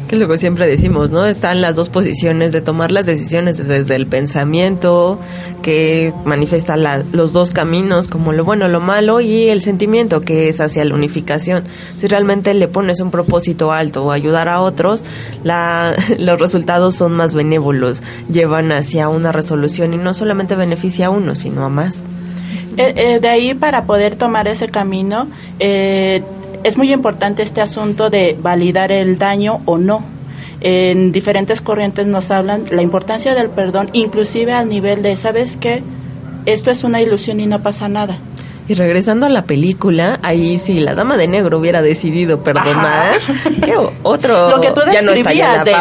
Que 0.07 0.17
luego 0.17 0.37
siempre 0.37 0.67
decimos, 0.67 1.11
¿no? 1.11 1.25
Están 1.25 1.61
las 1.61 1.75
dos 1.75 1.89
posiciones 1.89 2.51
de 2.51 2.61
tomar 2.61 2.91
las 2.91 3.05
decisiones 3.05 3.57
desde 3.65 3.95
el 3.95 4.05
pensamiento, 4.05 5.19
que 5.61 6.13
manifiesta 6.25 6.75
los 6.77 7.33
dos 7.33 7.51
caminos, 7.51 8.07
como 8.07 8.31
lo 8.31 8.43
bueno, 8.43 8.67
lo 8.67 8.79
malo, 8.79 9.21
y 9.21 9.49
el 9.49 9.61
sentimiento, 9.61 10.21
que 10.21 10.49
es 10.49 10.59
hacia 10.59 10.85
la 10.85 10.93
unificación. 10.93 11.63
Si 11.95 12.07
realmente 12.07 12.53
le 12.53 12.67
pones 12.67 12.99
un 12.99 13.11
propósito 13.11 13.71
alto 13.71 14.05
o 14.05 14.11
ayudar 14.11 14.49
a 14.49 14.61
otros, 14.61 15.03
la, 15.43 15.95
los 16.19 16.39
resultados 16.39 16.95
son 16.95 17.13
más 17.13 17.33
benévolos, 17.33 18.03
llevan 18.31 18.71
hacia 18.71 19.09
una 19.09 19.31
resolución 19.31 19.93
y 19.93 19.97
no 19.97 20.13
solamente 20.13 20.55
beneficia 20.55 21.07
a 21.07 21.09
uno, 21.09 21.35
sino 21.35 21.65
a 21.65 21.69
más. 21.69 22.03
Eh, 22.75 22.93
eh, 22.95 23.19
de 23.19 23.29
ahí 23.29 23.53
para 23.53 23.85
poder 23.85 24.15
tomar 24.15 24.47
ese 24.47 24.67
camino, 24.67 25.27
eh, 25.59 26.23
es 26.63 26.77
muy 26.77 26.91
importante 26.91 27.43
este 27.43 27.61
asunto 27.61 28.09
de 28.09 28.37
validar 28.41 28.91
el 28.91 29.17
daño 29.17 29.61
o 29.65 29.77
no. 29.77 30.03
En 30.61 31.11
diferentes 31.11 31.61
corrientes 31.61 32.07
nos 32.07 32.31
hablan 32.31 32.65
la 32.71 32.81
importancia 32.81 33.35
del 33.35 33.49
perdón, 33.49 33.89
inclusive 33.93 34.53
al 34.53 34.69
nivel 34.69 35.01
de, 35.01 35.15
¿sabes 35.17 35.57
qué? 35.57 35.83
Esto 36.45 36.71
es 36.71 36.83
una 36.83 37.01
ilusión 37.01 37.39
y 37.39 37.47
no 37.47 37.61
pasa 37.61 37.89
nada. 37.89 38.17
Y 38.67 38.75
regresando 38.75 39.25
a 39.25 39.29
la 39.29 39.43
película, 39.43 40.19
ahí 40.21 40.57
si 40.57 40.79
la 40.79 40.95
dama 40.95 41.17
de 41.17 41.27
negro 41.27 41.59
hubiera 41.59 41.81
decidido 41.81 42.43
perdonar, 42.43 43.15
¿qué 43.63 43.75
otro 44.03 44.51
Lo 44.51 44.61
que 44.61 44.71
tú 44.71 44.81
ya 44.91 45.01
no 45.01 45.11
estaría 45.11 45.63
de 45.63 45.73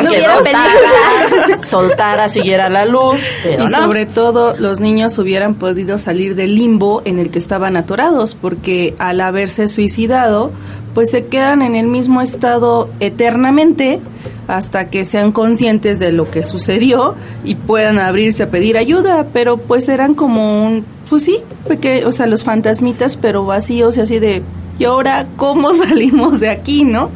que 1.61 1.67
soltara, 1.67 2.29
siguiera 2.29 2.69
la 2.69 2.85
luz. 2.85 3.21
y 3.45 3.69
sobre 3.69 4.07
todo 4.07 4.57
los 4.59 4.81
niños 4.81 5.17
hubieran 5.19 5.55
podido 5.55 5.99
salir 5.99 6.35
del 6.35 6.57
limbo 6.57 7.03
en 7.05 7.19
el 7.19 7.31
que 7.31 7.39
estaban 7.39 7.77
atorados, 7.77 8.35
porque 8.35 8.95
al 8.99 9.21
haberse 9.21 9.69
suicidado, 9.69 10.51
pues 10.95 11.11
se 11.11 11.27
quedan 11.27 11.63
en 11.63 11.75
el 11.75 11.87
mismo 11.87 12.21
estado 12.21 12.91
eternamente 13.01 14.01
hasta 14.49 14.91
que 14.91 15.05
sean 15.05 15.33
conscientes 15.33 15.99
de 15.99 16.13
lo 16.13 16.31
que 16.31 16.45
sucedió 16.45 17.15
y 17.45 17.55
puedan 17.55 17.99
abrirse 17.99 18.43
a 18.43 18.51
pedir 18.51 18.77
ayuda, 18.77 19.27
pero 19.33 19.57
pues 19.57 19.89
eran 19.89 20.15
como 20.15 20.67
un 20.67 20.85
pues 21.13 21.25
sí, 21.25 21.41
porque, 21.69 22.07
o 22.07 22.13
sea, 22.13 22.27
los 22.27 22.43
fantasmitas, 22.43 23.19
pero 23.19 23.45
vacíos 23.45 23.99
y 23.99 24.01
así 24.01 24.19
de, 24.19 24.41
¿y 24.79 24.85
ahora 24.85 25.27
cómo 25.37 25.75
salimos 25.75 26.41
de 26.41 26.49
aquí, 26.49 26.85
no? 26.85 27.11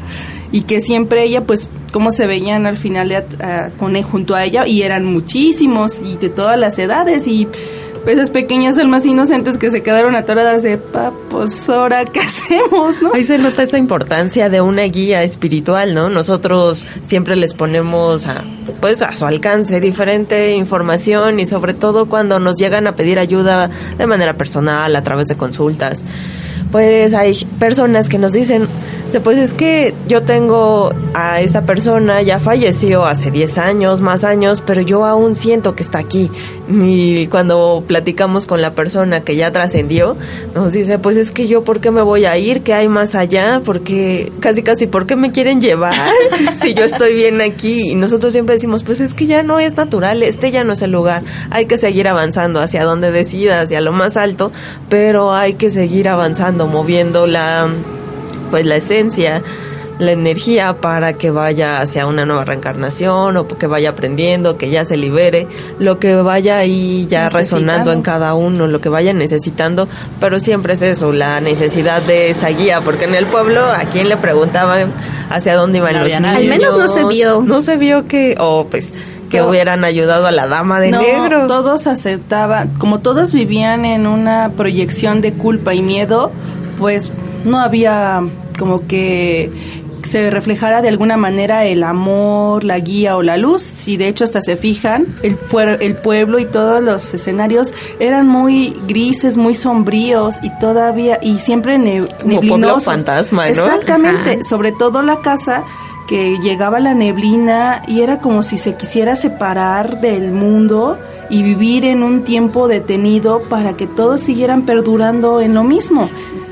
Y 0.53 0.65
que 0.65 0.83
siempre 0.83 1.23
ella, 1.23 1.45
pues, 1.45 1.71
cómo 1.93 2.11
se 2.11 2.27
veían 2.27 2.67
al 2.67 2.77
final 2.77 3.09
de, 3.09 3.25
con, 3.79 4.01
junto 4.03 4.35
a 4.35 4.45
ella, 4.45 4.67
y 4.67 4.83
eran 4.83 5.07
muchísimos, 5.07 6.03
y 6.03 6.19
de 6.19 6.29
todas 6.29 6.59
las 6.59 6.79
edades, 6.79 7.27
y 7.27 7.49
esas 8.07 8.31
pequeñas 8.31 8.79
almas 8.79 9.05
inocentes 9.05 9.59
que 9.59 9.71
se 9.71 9.83
quedaron 9.83 10.15
atoradas 10.15 10.63
de, 10.63 10.79
pues 11.31 11.69
ahora, 11.69 12.05
¿qué 12.05 12.21
hacemos? 12.21 13.03
¿no? 13.03 13.13
Ahí 13.15 13.25
se 13.25 13.39
nota 13.39 13.63
esa 13.63 13.79
importancia 13.79 14.49
de 14.49 14.61
una 14.61 14.83
guía 14.83 15.23
espiritual, 15.23 15.95
¿no? 15.95 16.09
Nosotros 16.09 16.85
siempre 17.05 17.37
les 17.37 17.55
ponemos 17.55 18.27
a, 18.27 18.45
pues, 18.81 19.03
a 19.03 19.13
su 19.13 19.27
alcance 19.27 19.81
diferente 19.81 20.53
información 20.53 21.41
y 21.41 21.47
sobre 21.47 21.75
todo 21.75 22.07
cuando 22.07 22.39
nos 22.39 22.57
llegan 22.57 22.87
a 22.87 22.95
pedir 22.95 23.19
ayuda 23.19 23.71
de 23.99 24.07
manera 24.07 24.35
personal, 24.35 24.95
a 24.95 25.03
través 25.03 25.27
de 25.27 25.37
consultas 25.37 26.05
pues 26.71 27.15
hay 27.15 27.33
personas 27.59 28.09
que 28.09 28.19
nos 28.19 28.33
dicen, 28.33 28.69
pues 29.23 29.39
es 29.39 29.55
que 29.55 29.95
yo 30.09 30.23
tengo 30.23 30.93
a 31.15 31.41
esta 31.41 31.63
persona, 31.63 32.23
ya 32.23 32.39
falleció 32.39 33.07
hace 33.07 33.31
10 33.31 33.59
años, 33.59 34.01
más 34.01 34.25
años, 34.25 34.63
pero 34.67 34.83
yo 34.83 35.05
aún 35.05 35.37
siento 35.37 35.75
que 35.75 35.83
está 35.83 35.99
aquí. 35.99 36.31
Y 36.69 37.29
cuando 37.29 37.85
platicamos 37.87 38.47
con 38.47 38.61
la 38.61 38.75
persona 38.75 39.21
que 39.21 39.37
ya 39.37 39.53
trascendió, 39.53 40.17
nos 40.55 40.73
dice, 40.73 40.99
pues 40.99 41.17
es 41.17 41.31
que 41.31 41.47
yo, 41.47 41.63
¿por 41.63 41.81
qué 41.81 41.91
me 41.91 42.03
voy 42.03 42.25
a 42.25 42.37
ir? 42.39 42.63
¿Qué 42.63 42.75
hay 42.75 42.89
más 42.89 43.15
allá? 43.15 43.63
Porque 43.65 44.33
casi, 44.41 44.63
casi, 44.63 44.87
¿por 44.87 45.07
qué 45.07 45.15
me 45.15 45.31
quieren 45.31 45.61
llevar? 45.61 45.95
si 46.61 46.75
yo 46.75 46.85
estoy 46.85 47.15
bien 47.15 47.41
aquí. 47.41 47.91
Y 47.91 47.95
nosotros 47.95 48.33
siempre 48.33 48.57
decimos, 48.57 48.83
pues 48.83 49.01
es 49.01 49.15
que 49.15 49.27
ya 49.27 49.43
no 49.43 49.61
es 49.61 49.77
natural, 49.77 50.23
este 50.23 50.51
ya 50.51 50.65
no 50.65 50.73
es 50.73 50.83
el 50.83 50.91
lugar. 50.91 51.23
Hay 51.51 51.67
que 51.67 51.79
seguir 51.79 52.09
avanzando 52.09 52.61
hacia 52.61 52.85
donde 52.85 53.13
decida, 53.13 53.61
hacia 53.61 53.81
lo 53.81 53.93
más 53.93 54.17
alto, 54.17 54.51
pero 54.89 55.35
hay 55.35 55.55
que 55.55 55.71
seguir 55.71 56.09
avanzando 56.09 56.67
moviendo 56.67 57.27
la 57.27 57.69
pues 58.51 58.65
la 58.65 58.77
esencia 58.77 59.43
la 59.99 60.13
energía 60.13 60.75
para 60.75 61.15
que 61.15 61.31
vaya 61.31 61.81
hacia 61.81 62.07
una 62.07 62.27
nueva 62.27 62.45
reencarnación 62.45 63.37
o 63.37 63.49
que 63.49 63.67
vaya 63.67 63.91
aprendiendo, 63.91 64.59
que 64.59 64.71
ya 64.71 64.85
se 64.85 64.97
libere, 64.97 65.47
lo 65.79 65.99
que 65.99 66.17
vaya 66.17 66.59
ahí 66.59 67.07
ya 67.09 67.29
resonando 67.29 67.93
en 67.93 68.03
cada 68.03 68.35
uno, 68.35 68.67
lo 68.67 68.81
que 68.81 68.89
vaya 68.89 69.13
necesitando, 69.13 69.89
pero 70.21 70.39
siempre 70.39 70.75
es 70.75 70.83
eso, 70.83 71.13
la 71.13 71.41
necesidad 71.41 72.03
de 72.03 72.31
esa 72.31 72.49
guía, 72.49 72.81
porque 72.83 73.05
en 73.05 73.15
el 73.15 73.27
pueblo 73.27 73.65
a 73.65 73.85
quién 73.91 74.09
le 74.09 74.17
preguntaban 74.17 74.93
hacia 75.31 75.55
dónde 75.55 75.79
iban 75.79 75.99
los 76.01 76.13
niños. 76.13 76.37
Al 76.37 76.47
menos 76.47 76.77
no 76.77 76.89
se 76.89 77.05
vio. 77.05 77.41
No 77.41 77.61
se 77.61 77.77
vio 77.77 78.07
que, 78.07 78.37
o 78.39 78.67
pues 78.71 78.93
que 79.31 79.43
hubieran 79.43 79.85
ayudado 79.85 80.27
a 80.27 80.31
la 80.31 80.47
dama 80.47 80.81
de 80.81 80.93
negro. 80.93 81.47
Todos 81.47 81.87
aceptaban, 81.87 82.69
como 82.79 83.01
todos 83.01 83.33
vivían 83.33 83.85
en 83.85 84.07
una 84.07 84.51
proyección 84.57 85.21
de 85.21 85.33
culpa 85.33 85.75
y 85.75 85.83
miedo, 85.83 86.31
pues 86.79 87.13
no 87.45 87.59
había 87.59 88.23
como 88.59 88.87
que 88.87 89.51
se 90.07 90.31
reflejara 90.31 90.83
de 90.83 90.89
alguna 90.89 91.17
manera 91.17 91.65
el 91.65 91.83
amor, 91.83 92.65
la 92.65 92.79
guía 92.79 93.17
o 93.17 93.23
la 93.23 93.37
luz. 93.37 93.63
Si 93.63 93.97
de 93.97 94.09
hecho 94.09 94.25
hasta 94.25 94.41
se 94.41 94.57
fijan, 94.57 95.07
el, 95.23 95.37
el 95.81 95.97
pueblo 95.97 96.39
y 96.39 96.45
todos 96.45 96.83
los 96.83 97.13
escenarios 97.13 97.75
eran 97.99 98.29
muy 98.29 98.77
grises, 98.87 99.37
muy 99.37 99.55
sombríos 99.55 100.37
y 100.43 100.51
todavía, 100.59 101.19
y 101.23 101.41
siempre 101.41 101.79
ne 101.79 102.03
Como 102.49 102.81
fantasma, 102.81 103.45
¿no? 103.47 103.51
Exactamente, 103.51 104.45
sobre 104.45 104.73
todo 104.73 105.03
la 105.03 105.21
casa 105.21 105.65
que 106.07 106.39
llegaba 106.39 106.79
la 106.79 106.95
neblina 106.95 107.83
y 107.89 108.01
era 108.01 108.21
como 108.21 108.43
si 108.43 108.59
se 108.59 108.75
quisiera 108.75 109.17
separar 109.17 110.01
del 110.01 110.31
mundo 110.31 110.99
y 111.29 111.43
vivir 111.43 111.85
en 111.85 112.05
un 112.05 112.23
tiempo 112.23 112.69
detenido 112.69 113.43
para 113.49 113.77
que 113.77 113.89
todos 113.89 114.21
siguieran 114.21 114.63
perdurando 114.63 115.41
en 115.41 115.55
lo 115.55 115.65
mismo 115.65 116.09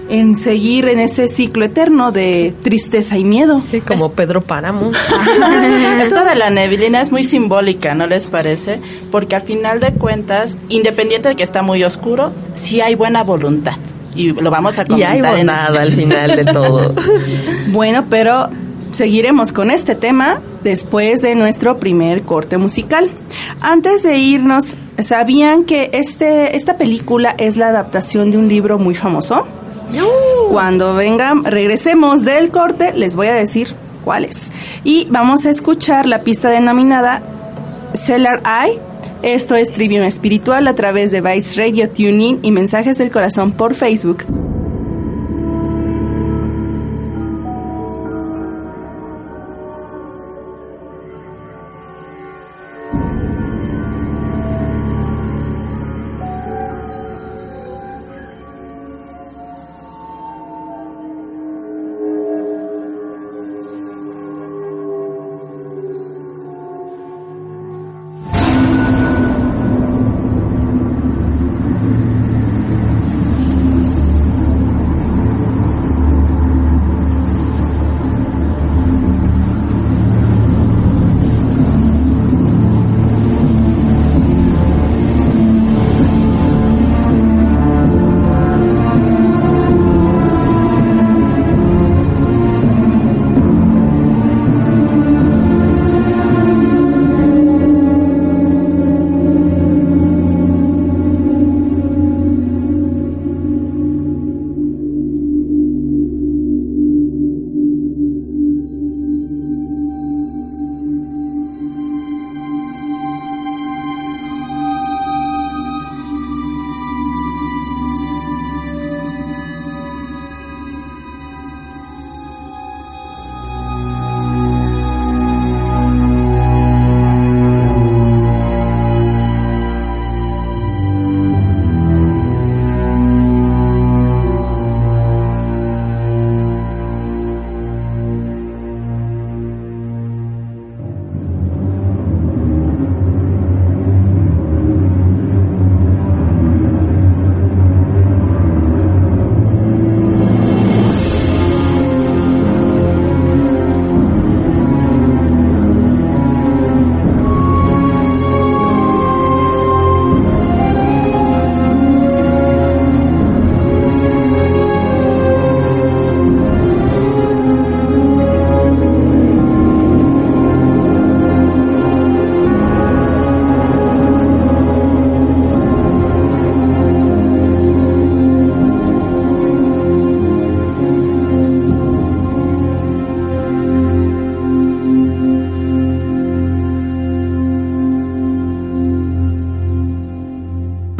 en 0.09 0.37
seguir 0.37 0.89
en 0.89 0.99
ese 0.99 1.29
ciclo 1.29 1.65
eterno 1.65 2.13
de 2.13 2.55
tristeza 2.63 3.17
y 3.17 3.25
miedo. 3.25 3.63
como 3.87 4.13
Pedro 4.13 4.43
Páramo. 4.43 4.91
Esto 6.01 6.25
de 6.25 6.35
la 6.35 6.51
neblina 6.51 7.01
es 7.01 7.11
muy 7.11 7.25
simbólica, 7.25 7.95
¿no 7.95 8.07
les 8.07 8.27
parece? 8.27 8.81
Porque 9.11 9.37
al 9.37 9.43
final 9.43 9.81
de 9.81 9.93
cuentas, 9.93 10.59
independiente 10.69 11.29
de 11.31 11.37
que 11.37 11.43
está 11.43 11.63
muy 11.63 11.85
oscuro, 11.85 12.33
sí 12.55 12.81
hay 12.81 12.95
buena 12.95 13.23
voluntad. 13.25 13.77
Y 14.15 14.31
lo 14.31 14.51
vamos 14.51 14.79
a 14.79 14.85
comentar. 14.85 15.17
Y 15.17 15.21
hay 15.21 15.37
bondad 15.37 15.77
al 15.77 15.93
final 15.93 16.37
de 16.37 16.45
todo. 16.53 16.95
bueno, 17.73 18.05
pero 18.09 18.49
seguiremos 18.93 19.53
con 19.53 19.71
este 19.73 19.97
tema 19.97 20.41
después 20.63 21.21
de 21.23 21.35
nuestro 21.35 21.79
primer 21.79 22.23
corte 22.23 22.59
musical. 22.59 23.11
Antes 23.61 24.05
de 24.05 24.17
irnos, 24.17 24.77
¿sabían 25.01 25.65
que 25.65 25.91
este, 25.93 26.57
esta 26.57 26.77
película 26.77 27.35
es 27.39 27.57
la 27.57 27.69
adaptación 27.69 28.31
de 28.31 28.39
un 28.39 28.49
libro 28.49 28.79
muy 28.79 28.95
famoso? 28.95 29.47
Cuando 30.51 30.95
vengan, 30.95 31.45
regresemos 31.45 32.25
del 32.25 32.51
corte, 32.51 32.93
les 32.95 33.17
voy 33.17 33.27
a 33.27 33.35
decir 33.35 33.75
cuáles. 34.05 34.53
Y 34.85 35.07
vamos 35.11 35.47
a 35.47 35.51
escuchar 35.51 36.07
la 36.07 36.23
pista 36.23 36.51
denominada 36.51 37.23
Cellar 37.95 38.43
Eye. 38.45 38.79
Esto 39.23 39.57
es 39.57 39.73
Trivium 39.73 40.05
Espiritual 40.05 40.69
a 40.69 40.75
través 40.75 41.11
de 41.11 41.21
Vice 41.21 41.61
Radio 41.61 41.89
Tuning 41.89 42.41
y 42.43 42.51
Mensajes 42.51 42.99
del 42.99 43.11
Corazón 43.11 43.53
por 43.53 43.75
Facebook. 43.75 44.25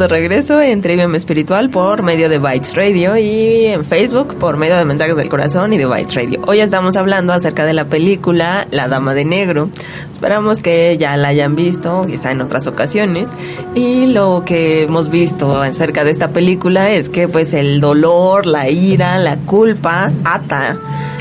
Regreso 0.07 0.61
en 0.61 0.81
Trivium 0.81 1.15
Espiritual 1.15 1.69
por 1.69 2.03
medio 2.03 2.29
de 2.29 2.37
Bytes 2.37 2.75
Radio 2.75 3.17
y 3.17 3.65
en 3.65 3.85
Facebook 3.85 4.35
por 4.35 4.57
medio 4.57 4.77
de 4.77 4.85
Mensajes 4.85 5.15
del 5.15 5.29
Corazón 5.29 5.73
y 5.73 5.77
de 5.77 5.85
Bytes 5.85 6.15
Radio. 6.15 6.41
Hoy 6.45 6.59
estamos 6.59 6.95
hablando 6.95 7.33
acerca 7.33 7.65
de 7.65 7.73
la 7.73 7.85
película 7.85 8.67
La 8.71 8.87
Dama 8.87 9.13
de 9.13 9.25
Negro. 9.25 9.69
Esperamos 10.13 10.59
que 10.59 10.97
ya 10.97 11.17
la 11.17 11.29
hayan 11.29 11.55
visto, 11.55 12.01
quizá 12.05 12.31
en 12.31 12.41
otras 12.41 12.67
ocasiones. 12.67 13.29
Y 13.73 14.07
lo 14.07 14.43
que 14.45 14.83
hemos 14.83 15.09
visto 15.09 15.61
acerca 15.61 16.03
de 16.03 16.11
esta 16.11 16.29
película 16.29 16.91
es 16.91 17.09
que 17.09 17.27
pues 17.27 17.53
el 17.53 17.79
dolor, 17.79 18.45
la 18.45 18.69
ira, 18.69 19.17
la 19.17 19.37
culpa 19.37 20.11
ata 20.23 20.77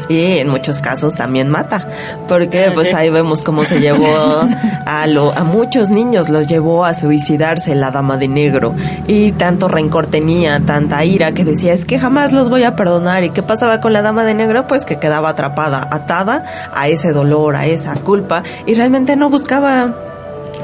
y 0.08 0.38
en 0.38 0.48
muchos 0.48 0.78
casos 0.78 1.14
también 1.14 1.48
mata, 1.48 1.86
porque 2.28 2.70
pues 2.74 2.94
ahí 2.94 3.10
vemos 3.10 3.42
cómo 3.42 3.64
se 3.64 3.80
llevó 3.80 4.06
a, 4.86 5.06
lo, 5.06 5.32
a 5.32 5.44
muchos 5.44 5.90
niños, 5.90 6.28
los 6.28 6.46
llevó 6.46 6.84
a 6.84 6.94
suicidarse 6.94 7.74
la 7.74 7.90
dama 7.90 8.16
de 8.16 8.28
negro 8.28 8.74
y 9.06 9.32
tanto 9.32 9.68
rencor 9.68 10.06
tenía, 10.06 10.60
tanta 10.60 11.04
ira 11.04 11.32
que 11.32 11.44
decía 11.44 11.72
es 11.72 11.84
que 11.84 11.98
jamás 11.98 12.32
los 12.32 12.48
voy 12.48 12.64
a 12.64 12.76
perdonar 12.76 13.24
y 13.24 13.30
qué 13.30 13.42
pasaba 13.42 13.80
con 13.80 13.92
la 13.92 14.02
dama 14.02 14.24
de 14.24 14.34
negro 14.34 14.66
pues 14.66 14.84
que 14.84 14.96
quedaba 14.96 15.30
atrapada, 15.30 15.88
atada 15.90 16.44
a 16.74 16.88
ese 16.88 17.12
dolor, 17.12 17.56
a 17.56 17.66
esa 17.66 17.94
culpa 17.94 18.42
y 18.66 18.74
realmente 18.74 19.16
no 19.16 19.30
buscaba 19.30 19.94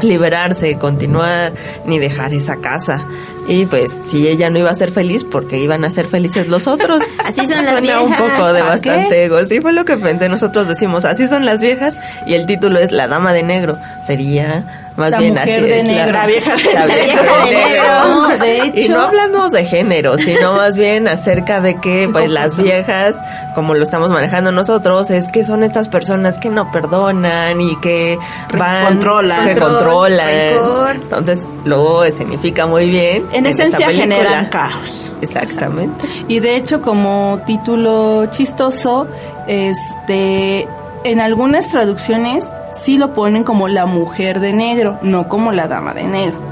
liberarse, 0.03 0.77
continuar, 0.77 1.53
ni 1.85 1.99
dejar 1.99 2.33
esa 2.33 2.57
casa. 2.57 3.05
Y 3.49 3.67
pues 3.67 3.91
si 4.11 4.29
ella 4.29 4.51
no 4.51 4.59
iba 4.59 4.71
a 4.71 4.75
ser 4.75 4.91
feliz, 4.93 5.25
porque 5.25 5.59
iban 5.59 5.85
a 5.85 5.91
ser 5.91 6.07
felices 6.07 6.49
los 6.49 6.67
otros. 6.67 7.03
Así 7.25 7.41
son 7.41 7.65
las 7.65 7.81
viejas. 7.81 8.03
un 8.03 8.15
poco 8.15 8.53
de 8.53 8.61
¿para 8.61 8.73
bastante 8.73 9.09
qué? 9.09 9.25
ego. 9.25 9.43
Sí, 9.45 9.61
fue 9.61 9.73
lo 9.73 9.85
que 9.85 9.97
pensé. 9.97 10.29
Nosotros 10.29 10.69
decimos, 10.69 11.05
así 11.05 11.29
son 11.29 11.45
las 11.45 11.61
viejas 11.63 11.99
y 12.27 12.35
el 12.35 12.47
título 12.47 12.79
es 12.79 12.93
La 12.93 13.09
Dama 13.09 13.33
de 13.33 13.43
Negro. 13.43 13.79
Sería 14.07 14.80
más 14.97 15.11
La 15.13 15.19
bien 15.19 15.35
mujer 15.35 15.61
así. 15.61 15.69
de 15.71 15.79
es, 15.81 15.85
negro. 15.85 16.13
La, 16.13 16.19
La 16.21 16.27
vieja 16.27 16.57
de- 16.57 16.75
la 16.75 16.87
vieja 16.87 17.23
de 17.23 17.51
negro. 17.55 17.85
No, 18.11 18.29
de 18.39 18.57
Y 18.75 18.81
hecho- 18.85 18.93
no 18.93 19.01
hablamos 19.03 19.53
de 19.53 19.65
género, 19.65 20.19
sino 20.19 20.53
más 20.55 20.77
bien 20.77 21.09
acerca 21.09 21.61
de 21.61 21.81
que 21.81 22.09
pues 22.11 22.29
las 22.29 22.57
viejas, 22.57 23.15
como 23.55 23.75
lo 23.75 23.83
estamos 23.83 24.11
manejando 24.11 24.53
nosotros, 24.53 25.11
es 25.11 25.29
que 25.29 25.45
son 25.45 25.65
estas 25.65 25.89
personas 25.89 26.39
que 26.39 26.49
no 26.51 26.71
perdonan 26.71 27.61
y 27.61 27.77
que 27.77 28.19
van 28.57 28.87
Controlan. 28.87 29.47
que 29.47 29.55
Control, 29.55 29.73
controlan. 29.79 30.29
rencor. 30.29 30.95
Entonces 30.97 31.47
lo 31.65 32.05
significa 32.13 32.67
muy 32.67 32.89
bien. 32.91 33.25
En 33.33 33.47
esta 33.47 33.65
esencia 33.65 33.91
generan 33.91 34.47
caos. 34.47 35.11
Exactamente. 35.23 36.07
Y 36.29 36.41
de 36.41 36.57
hecho, 36.57 36.81
como 36.83 37.41
título 37.47 38.27
chistoso, 38.31 39.07
este, 39.47 40.67
en 41.05 41.21
algunas 41.21 41.69
traducciones 41.69 42.53
sí 42.73 42.99
lo 42.99 43.15
ponen 43.15 43.45
como 43.45 43.69
la 43.69 43.87
mujer 43.87 44.41
de 44.41 44.53
negro, 44.53 44.99
no 45.03 45.29
como 45.29 45.53
la 45.53 45.69
dama 45.69 45.95
de 45.95 46.05
negro. 46.05 46.51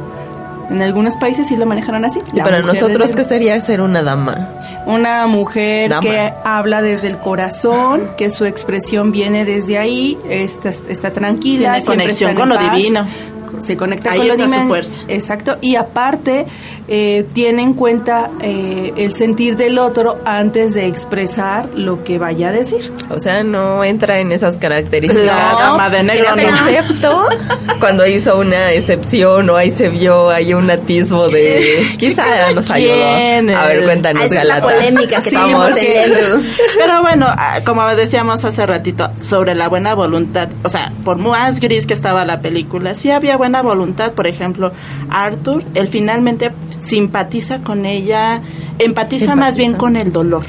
En 0.71 0.83
algunos 0.83 1.17
países 1.17 1.49
sí 1.49 1.57
lo 1.57 1.65
manejaron 1.65 2.05
así. 2.05 2.19
Y 2.33 2.41
para 2.41 2.61
nosotros. 2.61 3.15
¿qué 3.15 3.25
sería 3.25 3.59
ser 3.61 3.81
una 3.81 4.03
dama? 4.03 4.49
Una 4.85 5.27
mujer 5.27 5.89
Dama. 5.91 6.01
que 6.03 6.33
habla 6.45 6.83
desde 6.83 7.09
el 7.09 7.19
corazón, 7.19 8.03
que 8.19 8.31
su 8.31 8.45
expresión 8.45 9.11
viene 9.11 9.45
desde 9.47 9.79
ahí, 9.79 10.19
está, 10.29 10.69
está 10.71 11.11
tranquila, 11.11 11.73
Tiene 11.79 11.87
conexión 11.87 12.31
está 12.31 12.41
con 12.41 12.49
lo 12.51 12.57
paz, 12.57 12.77
divino. 12.77 13.07
Se 13.61 13.77
conecta 13.77 14.13
Ahí 14.13 14.19
con 14.21 14.29
lo 14.29 14.37
divino. 14.37 14.67
fuerza. 14.67 14.99
Exacto. 15.09 15.57
Y 15.63 15.77
aparte, 15.77 16.47
eh, 16.88 17.27
tiene 17.35 17.62
en 17.62 17.74
cuenta 17.74 18.31
eh, 18.40 18.94
el 18.96 19.12
sentir 19.12 19.57
del 19.57 19.79
otro 19.79 20.18
antes 20.24 20.72
de 20.74 20.87
expresar 20.87 21.68
lo 21.74 22.03
que 22.03 22.18
vaya 22.18 22.48
a 22.48 22.53
decir. 22.53 22.92
O 23.11 23.20
sea, 23.20 23.42
no 23.44 23.85
entra 23.85 24.18
en 24.20 24.33
esas 24.33 24.57
características. 24.57 25.24
La 25.27 25.55
dama 25.59 25.90
de 25.90 26.03
negro 26.03 26.35
no. 26.35 26.42
no. 26.42 26.48
Excepto 26.68 27.29
cuando 27.81 28.07
hizo 28.07 28.38
una 28.38 28.72
excepción 28.72 29.51
o 29.51 29.57
ahí 29.57 29.70
se 29.70 29.88
vio 29.90 30.31
ahí 30.31 30.55
un 30.55 30.70
atisbo 30.70 31.29
de... 31.29 31.87
Quizá 31.98 32.53
nos 32.55 32.70
ayudó. 32.70 33.05
A 33.05 33.66
ver, 33.66 33.85
cuéntanos, 33.85 34.24
esa 34.24 34.40
es 34.42 34.48
la 34.48 34.61
Galata. 34.61 34.74
polémica 34.74 35.20
que 35.20 35.31
Sí, 35.31 35.37
porque- 35.55 36.07
Lembu. 36.09 36.44
Pero 36.79 37.03
bueno, 37.03 37.27
ah, 37.29 37.61
como 37.64 37.87
decíamos 37.94 38.44
hace 38.44 38.64
ratito, 38.66 39.11
sobre 39.20 39.55
la 39.55 39.68
buena 39.68 39.94
voluntad, 39.94 40.48
o 40.62 40.68
sea, 40.68 40.92
por 41.05 41.18
más 41.18 41.61
gris 41.61 41.87
que 41.87 41.94
estaba 41.94 42.24
la 42.24 42.40
película, 42.40 42.94
sí 42.94 43.11
había 43.11 43.37
buena 43.37 43.62
voluntad. 43.62 44.12
Por 44.12 44.27
ejemplo, 44.27 44.72
Arthur, 45.11 45.64
él 45.74 45.88
finalmente 45.88 46.51
simpatiza 46.81 47.61
con 47.62 47.87
ella, 47.87 48.41
empatiza 48.79 49.37
más 49.37 49.57
bien 49.57 49.75
con 49.75 49.97
el 49.97 50.12
dolor, 50.12 50.45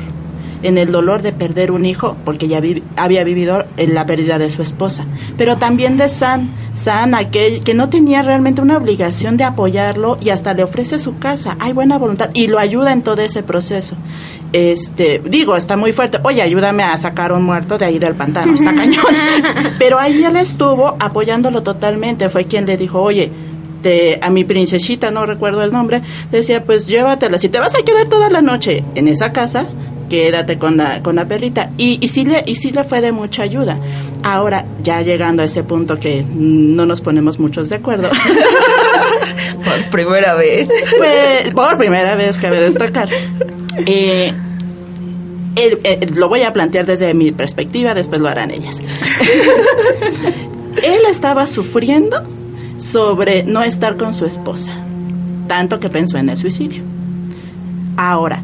en 0.62 0.78
el 0.78 0.92
dolor 0.92 1.22
de 1.22 1.32
perder 1.32 1.72
un 1.72 1.86
hijo, 1.86 2.15
porque 2.26 2.48
ya 2.48 2.60
vi- 2.60 2.84
había 2.98 3.24
vivido 3.24 3.65
en 3.78 3.94
la 3.94 4.06
pérdida 4.06 4.38
de 4.38 4.50
su 4.52 4.62
esposa, 4.62 5.06
pero 5.38 5.58
también 5.58 5.98
de 5.98 6.10
Sam, 6.10 6.50
Sam, 6.76 7.13
aquel 7.15 7.62
que 7.62 7.74
no 7.74 7.89
tenía 7.89 8.22
realmente 8.22 8.62
una 8.62 8.78
obligación 8.78 9.38
de 9.38 9.44
apoyarlo 9.46 10.18
y 10.22 10.30
hasta 10.30 10.54
le 10.54 10.63
ofrece 10.63 11.00
su 11.00 11.18
casa, 11.18 11.56
hay 11.60 11.74
buena 11.74 11.98
voluntad 11.98 12.30
y 12.34 12.48
lo 12.48 12.60
ayuda 12.60 12.92
en 12.94 13.02
todo 13.02 13.22
ese 13.22 13.42
proceso. 13.44 13.96
Este, 14.52 15.22
digo, 15.26 15.56
está 15.56 15.78
muy 15.78 15.92
fuerte. 15.94 16.18
Oye, 16.24 16.42
ayúdame 16.42 16.82
a 16.84 16.98
sacar 16.98 17.32
un 17.34 17.44
muerto 17.44 17.78
de 17.78 17.86
ahí 17.86 18.00
del 18.00 18.15
pantano, 18.15 18.54
está 18.56 18.74
cañón. 18.76 19.06
Pero 19.78 20.00
ahí 20.00 20.24
él 20.24 20.36
estuvo 20.38 20.96
apoyándolo 21.00 21.62
totalmente. 21.62 22.30
Fue 22.30 22.46
quien 22.46 22.65
le 22.65 22.76
dijo, 22.76 23.00
oye, 23.02 23.32
te- 23.82 24.20
a 24.22 24.30
mi 24.30 24.44
princesita, 24.44 25.12
no 25.12 25.26
recuerdo 25.26 25.63
el 25.63 25.72
nombre, 25.72 26.02
decía, 26.32 26.63
pues 26.63 26.88
llévatela. 26.88 27.38
Si 27.38 27.50
te 27.50 27.60
vas 27.60 27.76
a 27.76 27.84
quedar 27.84 28.08
toda 28.10 28.30
la 28.30 28.42
noche 28.42 28.84
en 28.96 29.08
esa 29.08 29.32
casa, 29.34 29.65
quédate 30.10 30.58
con 30.58 30.78
la, 30.78 31.02
con 31.04 31.15
la 31.15 31.26
perrita. 31.26 31.70
Y, 31.78 32.00
y, 32.02 32.08
sí 32.08 32.26
le, 32.26 32.44
y 32.46 32.56
sí 32.56 32.72
le 32.72 32.84
fue 32.84 33.02
de 33.02 33.12
mucha 33.12 33.44
ayuda. 33.44 33.78
Ahora, 34.24 34.65
ya 34.84 35.02
llegando 35.02 35.44
a 35.44 35.46
ese 35.46 35.63
punto 35.63 36.00
que 36.00 36.24
no 36.28 36.86
nos 36.86 37.02
ponemos 37.02 37.39
muchos 37.39 37.70
de 37.70 37.76
acuerdo, 37.76 38.10
Por 39.63 39.89
primera 39.92 40.34
vez. 40.36 40.68
pues, 40.98 41.54
por 41.54 41.78
primera 41.78 42.15
vez 42.15 42.38
cabe 42.38 42.62
destacar. 42.62 43.10
Eh, 43.86 44.34
el- 45.56 45.80
el- 45.84 46.13
lo 46.15 46.30
voy 46.30 46.44
a 46.44 46.54
plantear 46.54 46.86
desde 46.86 47.13
mi 47.13 47.32
perspectiva, 47.32 47.94
después 47.94 48.22
lo 48.22 48.28
harán 48.30 48.52
ellas. 48.52 48.78
Él 50.84 51.02
estaba 51.10 51.48
sufriendo 51.48 52.24
sobre 52.80 53.44
no 53.44 53.62
estar 53.62 53.98
con 53.98 54.13
su 54.13 54.26
esposa, 54.26 54.74
tanto 55.48 55.80
que 55.80 55.89
pensó 55.89 56.18
en 56.18 56.30
el 56.30 56.38
suicidio. 56.38 56.84
Ahora, 57.98 58.42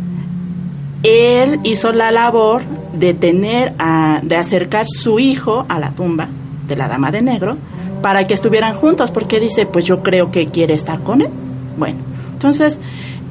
él 1.03 1.59
hizo 1.63 1.93
la 1.93 2.11
labor 2.11 2.63
de 2.93 3.13
tener 3.13 3.73
a, 3.79 4.19
de 4.23 4.35
acercar 4.35 4.87
su 4.87 5.19
hijo 5.19 5.65
a 5.69 5.79
la 5.79 5.91
tumba 5.91 6.27
de 6.67 6.75
la 6.75 6.87
dama 6.87 7.11
de 7.11 7.21
negro 7.21 7.57
para 8.01 8.27
que 8.27 8.33
estuvieran 8.33 8.75
juntos, 8.75 9.11
porque 9.11 9.39
dice, 9.39 9.65
pues 9.65 9.85
yo 9.85 10.03
creo 10.03 10.31
que 10.31 10.47
quiere 10.47 10.73
estar 10.73 10.99
con 10.99 11.21
él. 11.21 11.29
Bueno, 11.77 11.97
entonces, 12.33 12.79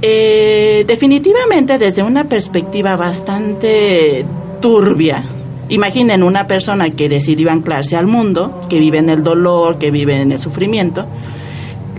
eh, 0.02 0.84
definitivamente 0.86 1.78
desde 1.78 2.02
una 2.02 2.24
perspectiva 2.24 2.96
bastante 2.96 4.24
turbia, 4.60 5.24
imaginen 5.68 6.22
una 6.22 6.46
persona 6.46 6.90
que 6.90 7.08
decidió 7.08 7.50
anclarse 7.50 7.96
al 7.96 8.06
mundo, 8.06 8.66
que 8.68 8.78
vive 8.78 8.98
en 8.98 9.08
el 9.10 9.22
dolor, 9.22 9.78
que 9.78 9.90
vive 9.90 10.20
en 10.20 10.32
el 10.32 10.38
sufrimiento, 10.38 11.06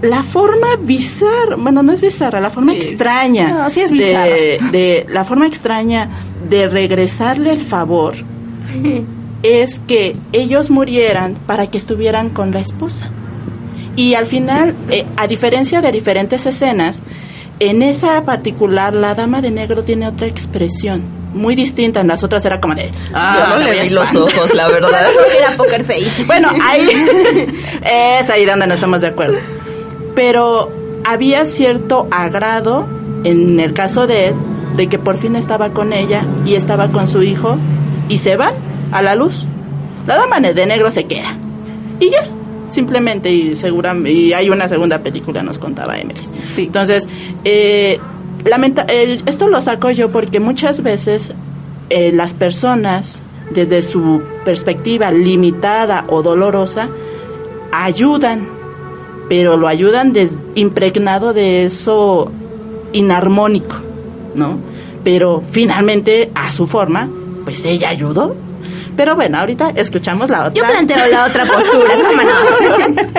la 0.01 0.21
forma 0.23 0.67
bizarra, 0.79 1.55
bueno, 1.57 1.81
no 1.81 1.91
es 1.91 2.01
bizarra, 2.01 2.39
la 2.41 2.49
forma 2.51 2.73
Sí. 2.73 2.79
extraña, 2.79 3.49
No, 3.49 3.69
sí 3.69 3.81
es 3.81 3.91
de- 3.91 4.59
de 4.71 5.05
la 5.09 5.23
forma 5.23 5.47
extraña 5.47 6.09
de 6.49 6.67
regresarle 6.67 7.51
el 7.53 7.63
favor 7.63 8.15
es 9.43 9.79
que 9.79 10.15
ellos 10.33 10.69
murieran 10.69 11.35
para 11.47 11.67
que 11.67 11.77
estuvieran 11.77 12.29
con 12.29 12.51
la 12.51 12.59
esposa. 12.59 13.09
Y 13.95 14.15
al 14.15 14.27
final, 14.27 14.75
eh, 14.89 15.05
a 15.15 15.25
diferencia 15.27 15.81
de 15.81 15.91
diferentes 15.91 16.45
escenas, 16.45 17.01
en 17.59 17.81
esa 17.81 18.25
particular 18.25 18.93
la 18.93 19.15
dama 19.15 19.41
de 19.41 19.51
negro 19.51 19.83
tiene 19.83 20.07
otra 20.07 20.27
expresión 20.27 21.01
muy 21.35 21.53
distinta. 21.55 22.01
En 22.01 22.07
las 22.07 22.23
otras 22.23 22.43
era 22.45 22.59
como 22.59 22.73
de... 22.75 22.89
"Ah, 23.13 23.49
Yo 23.51 23.57
no 23.59 23.63
le 23.65 23.71
vi 23.83 23.89
los 23.89 24.05
espantar". 24.05 24.33
ojos, 24.35 24.53
la 24.55 24.67
verdad. 24.67 24.89
Era 25.37 25.51
poker 25.55 25.83
face. 25.83 26.23
Bueno, 26.25 26.49
ahí 26.63 26.87
es 28.19 28.29
ahí 28.29 28.45
donde 28.45 28.65
no 28.67 28.73
estamos 28.73 29.01
de 29.01 29.07
acuerdo. 29.07 29.37
Pero 30.15 30.71
había 31.03 31.45
cierto 31.45 32.07
agrado 32.11 32.87
en 33.23 33.59
el 33.59 33.73
caso 33.73 34.07
de 34.07 34.27
él 34.29 34.33
de 34.75 34.87
que 34.87 34.97
por 34.99 35.17
fin 35.17 35.35
estaba 35.35 35.69
con 35.69 35.93
ella 35.93 36.23
y 36.45 36.55
estaba 36.55 36.91
con 36.91 37.07
su 37.07 37.21
hijo 37.23 37.57
y 38.09 38.17
se 38.17 38.35
van 38.37 38.53
a 38.91 39.01
la 39.01 39.15
luz. 39.15 39.45
La 40.07 40.15
dama 40.17 40.39
de 40.39 40.65
negro 40.65 40.91
se 40.91 41.05
queda 41.05 41.37
y 41.99 42.09
ya, 42.09 42.27
simplemente 42.69 43.31
y 43.31 43.55
seguramente 43.55 44.11
y 44.11 44.33
hay 44.33 44.49
una 44.49 44.67
segunda 44.69 44.99
película 44.99 45.41
nos 45.43 45.57
contaba 45.57 45.97
Emily. 45.97 46.19
Sí. 46.53 46.63
Entonces, 46.65 47.07
eh, 47.43 47.99
lamenta- 48.45 48.85
esto 49.25 49.47
lo 49.49 49.59
saco 49.61 49.89
yo 49.91 50.11
porque 50.11 50.39
muchas 50.39 50.81
veces 50.83 51.33
eh, 51.89 52.11
las 52.11 52.33
personas, 52.33 53.21
desde 53.51 53.81
su 53.81 54.21
perspectiva 54.43 55.11
limitada 55.11 56.03
o 56.07 56.21
dolorosa, 56.23 56.89
ayudan, 57.71 58.47
pero 59.29 59.57
lo 59.57 59.67
ayudan 59.67 60.13
impregnado 60.55 61.33
de 61.33 61.65
eso 61.65 62.31
inarmónico, 62.93 63.75
¿no? 64.33 64.57
Pero 65.03 65.43
finalmente, 65.51 66.31
a 66.33 66.51
su 66.51 66.65
forma, 66.65 67.09
pues 67.43 67.65
ella 67.65 67.89
ayudó. 67.89 68.35
Pero 68.95 69.15
bueno, 69.15 69.39
ahorita 69.39 69.71
escuchamos 69.75 70.29
la 70.29 70.47
otra. 70.47 70.53
Yo 70.53 70.63
planteo 70.63 71.07
la 71.11 71.25
otra 71.25 71.45
postura, 71.45 71.95
¿cómo 71.95 72.21
no? 72.21 73.11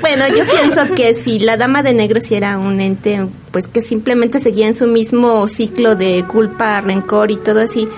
bueno, 0.00 0.24
yo 0.28 0.44
pienso 0.44 0.94
que 0.94 1.14
si 1.14 1.40
la 1.40 1.56
dama 1.56 1.82
de 1.82 1.94
negro 1.94 2.20
si 2.20 2.34
era 2.34 2.58
un 2.58 2.80
ente, 2.80 3.26
pues 3.50 3.66
que 3.66 3.82
simplemente 3.82 4.40
seguía 4.40 4.66
en 4.66 4.74
su 4.74 4.86
mismo 4.86 5.48
ciclo 5.48 5.96
de 5.96 6.24
culpa, 6.26 6.80
rencor 6.80 7.30
y 7.30 7.36
todo 7.36 7.60
así. 7.60 7.88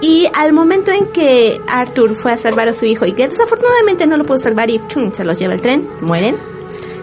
Y 0.00 0.28
al 0.34 0.52
momento 0.52 0.90
en 0.90 1.06
que 1.06 1.60
Arthur 1.68 2.16
fue 2.16 2.32
a 2.32 2.38
salvar 2.38 2.68
a 2.68 2.72
su 2.72 2.84
hijo 2.84 3.06
y 3.06 3.12
que 3.12 3.28
desafortunadamente 3.28 4.06
no 4.06 4.16
lo 4.16 4.26
pudo 4.26 4.40
salvar 4.40 4.68
y 4.68 4.80
chum, 4.88 5.12
se 5.12 5.24
los 5.24 5.38
lleva 5.38 5.54
el 5.54 5.60
tren, 5.60 5.88
mueren. 6.00 6.36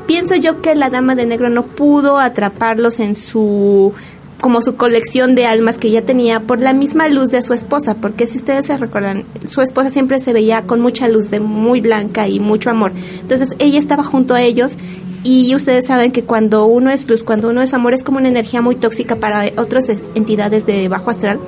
Pienso 0.06 0.36
yo 0.36 0.62
que 0.62 0.76
la 0.76 0.90
dama 0.90 1.16
de 1.16 1.26
negro 1.26 1.50
no 1.50 1.64
pudo 1.64 2.20
atraparlos 2.20 3.00
en 3.00 3.16
su 3.16 3.94
como 4.42 4.62
su 4.62 4.76
colección 4.76 5.36
de 5.36 5.46
almas 5.46 5.78
que 5.78 5.92
ya 5.92 6.02
tenía 6.02 6.40
por 6.40 6.62
la 6.62 6.74
misma 6.74 7.10
luz 7.10 7.30
de 7.30 7.42
su 7.42 7.54
esposa, 7.54 7.96
porque 7.96 8.28
si 8.28 8.38
ustedes 8.38 8.66
se 8.68 8.78
recuerdan, 8.78 9.26
su 9.46 9.62
esposa 9.62 9.90
siempre 9.90 10.20
se 10.20 10.34
veía 10.34 10.64
con 10.64 10.80
mucha 10.80 11.08
luz, 11.08 11.30
de 11.30 11.40
muy 11.40 11.82
blanca 11.82 12.28
y 12.28 12.40
mucho 12.40 12.70
amor. 12.70 12.92
Entonces 13.22 13.56
ella 13.60 13.80
estaba 13.80 14.04
junto 14.04 14.34
a 14.34 14.42
ellos 14.42 14.78
y 15.24 15.54
ustedes 15.54 15.88
saben 15.88 16.14
que 16.14 16.24
cuando 16.24 16.66
uno 16.66 16.90
es 16.90 17.08
luz, 17.08 17.24
cuando 17.24 17.50
uno 17.50 17.62
es 17.62 17.74
amor, 17.74 17.94
es 17.94 18.04
como 18.04 18.20
una 18.20 18.30
energía 18.30 18.62
muy 18.62 18.76
tóxica 18.76 19.18
para 19.18 19.52
otras 19.58 19.90
entidades 20.16 20.66
de 20.66 20.88
bajo 20.88 21.12
astral. 21.12 21.40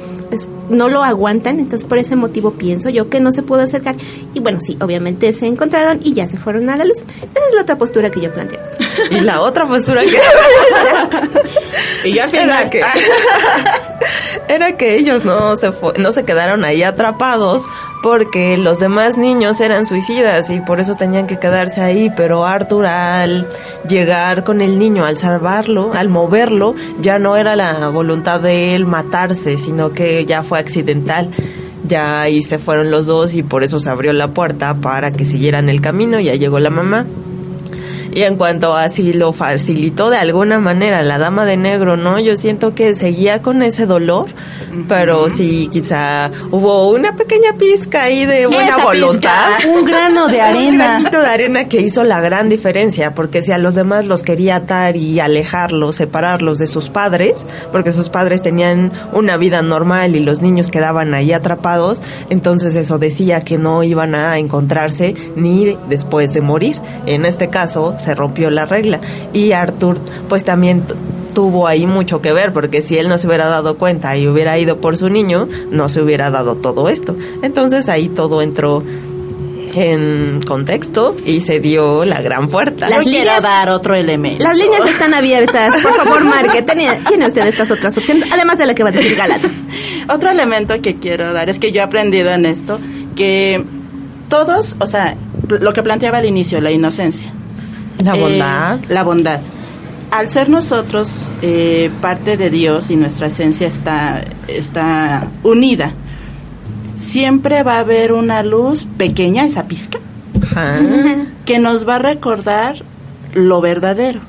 No 0.69 0.89
lo 0.89 1.03
aguantan, 1.03 1.59
entonces 1.59 1.87
por 1.87 1.97
ese 1.97 2.15
motivo 2.15 2.51
pienso 2.51 2.89
yo 2.89 3.09
que 3.09 3.19
no 3.19 3.31
se 3.31 3.43
pudo 3.43 3.61
acercar. 3.61 3.95
Y 4.33 4.41
bueno, 4.41 4.59
sí, 4.61 4.77
obviamente 4.81 5.31
se 5.33 5.47
encontraron 5.47 5.99
y 6.03 6.13
ya 6.13 6.27
se 6.27 6.37
fueron 6.37 6.69
a 6.69 6.77
la 6.77 6.85
luz. 6.85 6.99
Esa 6.99 7.47
es 7.47 7.53
la 7.55 7.61
otra 7.61 7.77
postura 7.77 8.09
que 8.09 8.21
yo 8.21 8.31
planteo. 8.31 8.59
Y 9.09 9.21
la 9.21 9.41
otra 9.41 9.67
postura 9.67 10.01
que... 10.01 10.19
y 12.09 12.13
yo 12.13 12.23
al 12.23 12.29
final... 12.29 12.49
Era 12.49 12.69
que, 12.69 12.83
era 14.53 14.77
que 14.77 14.95
ellos 14.95 15.25
no 15.25 15.57
se, 15.57 15.71
no 15.97 16.11
se 16.11 16.25
quedaron 16.25 16.63
ahí 16.65 16.83
atrapados 16.83 17.65
porque 18.01 18.57
los 18.57 18.79
demás 18.79 19.17
niños 19.17 19.61
eran 19.61 19.85
suicidas 19.85 20.49
y 20.49 20.59
por 20.59 20.79
eso 20.79 20.95
tenían 20.95 21.27
que 21.27 21.39
quedarse 21.39 21.81
ahí, 21.81 22.11
pero 22.15 22.45
Arthur 22.45 22.87
al 22.87 23.47
llegar 23.87 24.43
con 24.43 24.61
el 24.61 24.79
niño, 24.79 25.05
al 25.05 25.17
salvarlo, 25.17 25.93
al 25.93 26.09
moverlo, 26.09 26.75
ya 26.99 27.19
no 27.19 27.37
era 27.37 27.55
la 27.55 27.89
voluntad 27.89 28.39
de 28.39 28.75
él 28.75 28.85
matarse, 28.85 29.57
sino 29.57 29.93
que 29.93 30.25
ya 30.25 30.43
fue 30.43 30.59
accidental. 30.59 31.29
Ya 31.83 32.21
ahí 32.21 32.41
se 32.41 32.57
fueron 32.57 32.89
los 32.89 33.07
dos 33.07 33.33
y 33.33 33.43
por 33.43 33.63
eso 33.63 33.79
se 33.79 33.89
abrió 33.89 34.13
la 34.13 34.29
puerta 34.29 34.75
para 34.75 35.11
que 35.11 35.25
siguieran 35.25 35.67
el 35.67 35.81
camino, 35.81 36.19
ya 36.19 36.33
llegó 36.33 36.59
la 36.59 36.69
mamá. 36.69 37.05
Y 38.13 38.23
en 38.23 38.35
cuanto 38.35 38.75
así 38.75 39.13
lo 39.13 39.31
facilitó 39.33 40.09
de 40.09 40.17
alguna 40.17 40.59
manera 40.59 41.01
la 41.01 41.17
dama 41.17 41.45
de 41.45 41.57
negro, 41.57 41.95
¿no? 41.95 42.19
Yo 42.19 42.35
siento 42.35 42.75
que 42.75 42.93
seguía 42.93 43.41
con 43.41 43.63
ese 43.63 43.85
dolor, 43.85 44.27
pero 44.87 45.29
sí, 45.29 45.69
quizá 45.71 46.29
hubo 46.51 46.89
una 46.89 47.15
pequeña 47.15 47.53
pizca 47.57 48.03
ahí 48.03 48.25
de 48.25 48.47
buena 48.47 48.77
voluntad. 48.77 49.51
un 49.67 49.85
grano 49.85 50.27
de 50.27 50.41
arena. 50.41 50.97
Un 50.97 51.03
granito 51.03 51.21
de 51.21 51.27
arena 51.27 51.67
que 51.67 51.81
hizo 51.81 52.03
la 52.03 52.19
gran 52.19 52.49
diferencia, 52.49 53.13
porque 53.13 53.41
si 53.41 53.51
a 53.51 53.57
los 53.57 53.75
demás 53.75 54.05
los 54.05 54.23
quería 54.23 54.57
atar 54.57 54.97
y 54.97 55.19
alejarlos, 55.19 55.95
separarlos 55.95 56.57
de 56.57 56.67
sus 56.67 56.89
padres, 56.89 57.45
porque 57.71 57.91
sus 57.93 58.09
padres 58.09 58.41
tenían 58.41 58.91
una 59.13 59.37
vida 59.37 59.61
normal 59.61 60.15
y 60.15 60.19
los 60.19 60.41
niños 60.41 60.69
quedaban 60.69 61.13
ahí 61.13 61.31
atrapados, 61.31 62.01
entonces 62.29 62.75
eso 62.75 62.97
decía 62.99 63.41
que 63.41 63.57
no 63.57 63.83
iban 63.83 64.15
a 64.15 64.37
encontrarse 64.37 65.15
ni 65.35 65.77
después 65.87 66.33
de 66.33 66.41
morir. 66.41 66.77
En 67.05 67.25
este 67.25 67.49
caso, 67.49 67.95
se 68.01 68.15
rompió 68.15 68.49
la 68.51 68.65
regla. 68.65 68.99
Y 69.33 69.53
Arthur, 69.53 69.99
pues 70.27 70.43
también 70.43 70.83
tuvo 71.33 71.67
ahí 71.67 71.87
mucho 71.87 72.21
que 72.21 72.33
ver, 72.33 72.53
porque 72.53 72.81
si 72.81 72.97
él 72.97 73.07
no 73.07 73.17
se 73.17 73.27
hubiera 73.27 73.47
dado 73.47 73.77
cuenta 73.77 74.17
y 74.17 74.27
hubiera 74.27 74.57
ido 74.57 74.77
por 74.77 74.97
su 74.97 75.09
niño, 75.09 75.47
no 75.69 75.89
se 75.89 76.01
hubiera 76.01 76.29
dado 76.29 76.55
todo 76.55 76.89
esto. 76.89 77.15
Entonces 77.41 77.89
ahí 77.89 78.09
todo 78.09 78.41
entró 78.41 78.83
en 79.73 80.41
contexto 80.41 81.15
y 81.25 81.41
se 81.41 81.59
dio 81.59 82.03
la 82.05 82.21
gran 82.21 82.49
puerta. 82.49 82.89
Las 82.89 83.05
líneas, 83.05 83.41
dar 83.41 83.69
otro 83.69 83.95
elemento. 83.95 84.43
Las 84.43 84.57
líneas 84.57 84.85
están 84.85 85.13
abiertas. 85.13 85.73
Por 85.81 85.93
favor, 85.93 86.23
Marque, 86.25 86.61
tiene 86.61 87.25
usted 87.25 87.47
estas 87.47 87.71
otras 87.71 87.97
opciones, 87.97 88.25
además 88.31 88.57
de 88.57 88.65
la 88.65 88.75
que 88.75 88.83
va 88.83 88.89
a 88.89 88.91
decir 88.91 89.15
Galata. 89.15 89.47
otro 90.09 90.29
elemento 90.29 90.79
que 90.81 90.97
quiero 90.97 91.31
dar 91.33 91.49
es 91.49 91.59
que 91.59 91.71
yo 91.71 91.79
he 91.79 91.83
aprendido 91.83 92.31
en 92.31 92.45
esto 92.45 92.79
que 93.15 93.63
todos, 94.29 94.75
o 94.79 94.87
sea, 94.87 95.15
lo 95.47 95.73
que 95.73 95.83
planteaba 95.83 96.19
al 96.19 96.25
inicio, 96.25 96.59
la 96.61 96.71
inocencia 96.71 97.33
la 98.03 98.15
eh, 98.15 98.21
bondad. 98.21 98.79
la 98.89 99.03
bondad. 99.03 99.39
Al 100.11 100.29
ser 100.29 100.49
nosotros 100.49 101.29
eh, 101.41 101.89
parte 102.01 102.35
de 102.35 102.49
Dios 102.49 102.89
y 102.89 102.97
nuestra 102.97 103.27
esencia 103.27 103.67
está, 103.67 104.23
está 104.47 105.27
unida, 105.43 105.93
siempre 106.97 107.63
va 107.63 107.75
a 107.75 107.79
haber 107.79 108.11
una 108.11 108.43
luz 108.43 108.85
pequeña, 108.97 109.45
esa 109.45 109.67
pizca, 109.67 109.99
que 111.45 111.59
nos 111.59 111.87
va 111.87 111.95
a 111.95 111.99
recordar 111.99 112.83
lo 113.33 113.61
verdadero. 113.61 114.19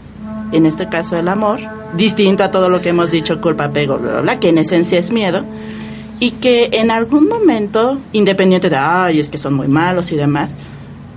En 0.53 0.67
este 0.67 0.89
caso 0.89 1.17
el 1.17 1.29
amor, 1.29 1.61
distinto 1.97 2.45
a 2.45 2.51
todo 2.51 2.69
lo 2.69 2.81
que 2.81 2.91
hemos 2.91 3.11
dicho, 3.11 3.41
culpa, 3.41 3.65
apego, 3.65 3.99
que 4.41 4.51
en 4.51 4.59
esencia 4.59 4.99
es 4.99 5.11
miedo, 5.11 5.45
y 6.21 6.33
que 6.33 6.69
en 6.75 6.91
algún 6.91 7.29
momento, 7.29 7.99
independiente 8.13 8.71
de, 8.71 8.77
ay, 8.77 9.19
es 9.19 9.29
que 9.29 9.39
son 9.39 9.55
muy 9.55 9.67
malos 9.67 10.13
y 10.13 10.17
demás, 10.17 10.55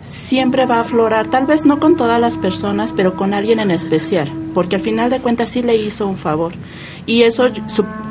siempre 0.08 0.66
va 0.66 0.78
a 0.78 0.82
aflorar, 0.82 1.28
tal 1.28 1.46
vez 1.46 1.66
no 1.66 1.80
con 1.80 1.98
todas 1.98 2.20
las 2.20 2.38
personas, 2.38 2.94
pero 2.94 3.16
con 3.16 3.34
alguien 3.34 3.60
en 3.60 3.72
especial, 3.72 4.32
porque 4.54 4.76
al 4.76 4.82
final 4.82 5.10
de 5.10 5.20
cuentas 5.20 5.50
sí 5.50 5.62
le 5.62 5.76
hizo 5.76 6.08
un 6.08 6.18
favor. 6.18 6.54
Y 7.06 7.22
eso, 7.22 7.50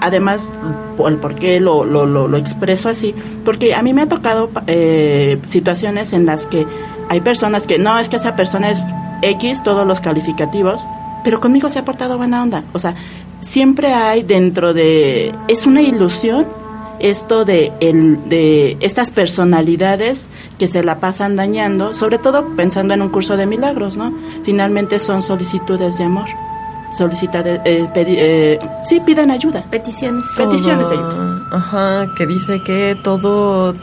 además, 0.00 0.48
por, 0.96 1.18
¿por 1.18 1.34
qué 1.34 1.58
lo, 1.58 1.84
lo, 1.84 2.06
lo, 2.06 2.36
expreso 2.36 2.88
así? 2.88 3.14
Porque 3.44 3.74
a 3.74 3.82
mí 3.82 3.92
me 3.92 4.02
ha 4.02 4.08
tocado 4.08 4.50
eh, 4.66 5.40
situaciones 5.44 6.12
en 6.12 6.26
las 6.26 6.46
que 6.46 6.66
hay 7.08 7.20
personas 7.20 7.66
que, 7.66 7.78
no, 7.78 7.98
es 7.98 8.08
que 8.08 8.16
esa 8.16 8.36
persona 8.36 8.70
es 8.70 8.82
X, 9.22 9.62
todos 9.64 9.86
los 9.86 10.00
calificativos, 10.00 10.80
pero 11.24 11.40
conmigo 11.40 11.70
se 11.70 11.80
ha 11.80 11.84
portado 11.84 12.18
buena 12.18 12.42
onda. 12.42 12.62
O 12.72 12.78
sea, 12.78 12.94
siempre 13.40 13.92
hay 13.92 14.22
dentro 14.22 14.74
de... 14.74 15.34
Es 15.48 15.66
una 15.66 15.82
ilusión 15.82 16.46
esto 17.00 17.44
de, 17.44 17.72
el, 17.80 18.28
de 18.28 18.76
estas 18.80 19.10
personalidades 19.10 20.28
que 20.58 20.68
se 20.68 20.82
la 20.82 20.98
pasan 20.98 21.36
dañando, 21.36 21.94
sobre 21.94 22.18
todo 22.18 22.46
pensando 22.56 22.94
en 22.94 23.02
un 23.02 23.08
curso 23.08 23.36
de 23.36 23.46
milagros, 23.46 23.96
¿no? 23.96 24.12
Finalmente 24.44 24.98
son 24.98 25.22
solicitudes 25.22 25.98
de 25.98 26.04
amor. 26.04 26.28
Solicita 26.96 27.40
eh, 27.40 27.88
eh, 27.94 28.58
sí, 28.84 29.00
piden 29.00 29.30
ayuda. 29.30 29.64
Peticiones. 29.70 30.26
Peticiones 30.36 30.88
de 30.88 30.94
ayuda. 30.94 31.42
Ajá, 31.52 32.06
que 32.16 32.26
dice 32.26 32.62
que 32.62 32.96
todo 33.02 33.74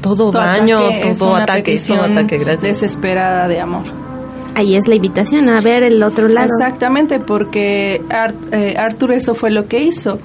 todo, 0.00 0.30
daño, 0.30 0.80
todo 1.18 1.36
ataque, 1.36 1.78
todo 1.86 2.02
ataque, 2.02 2.38
gracias. 2.38 2.62
Desesperada 2.62 3.48
de 3.48 3.60
amor. 3.60 3.84
Ahí 4.54 4.76
es 4.76 4.88
la 4.88 4.94
invitación 4.94 5.48
a 5.48 5.60
ver 5.60 5.82
el 5.82 6.02
otro 6.02 6.28
lado. 6.28 6.46
Exactamente, 6.46 7.20
porque 7.20 8.02
eh, 8.52 8.76
Arthur 8.78 9.12
eso 9.12 9.34
fue 9.34 9.50
lo 9.50 9.66
que 9.66 9.80
hizo 9.80 10.18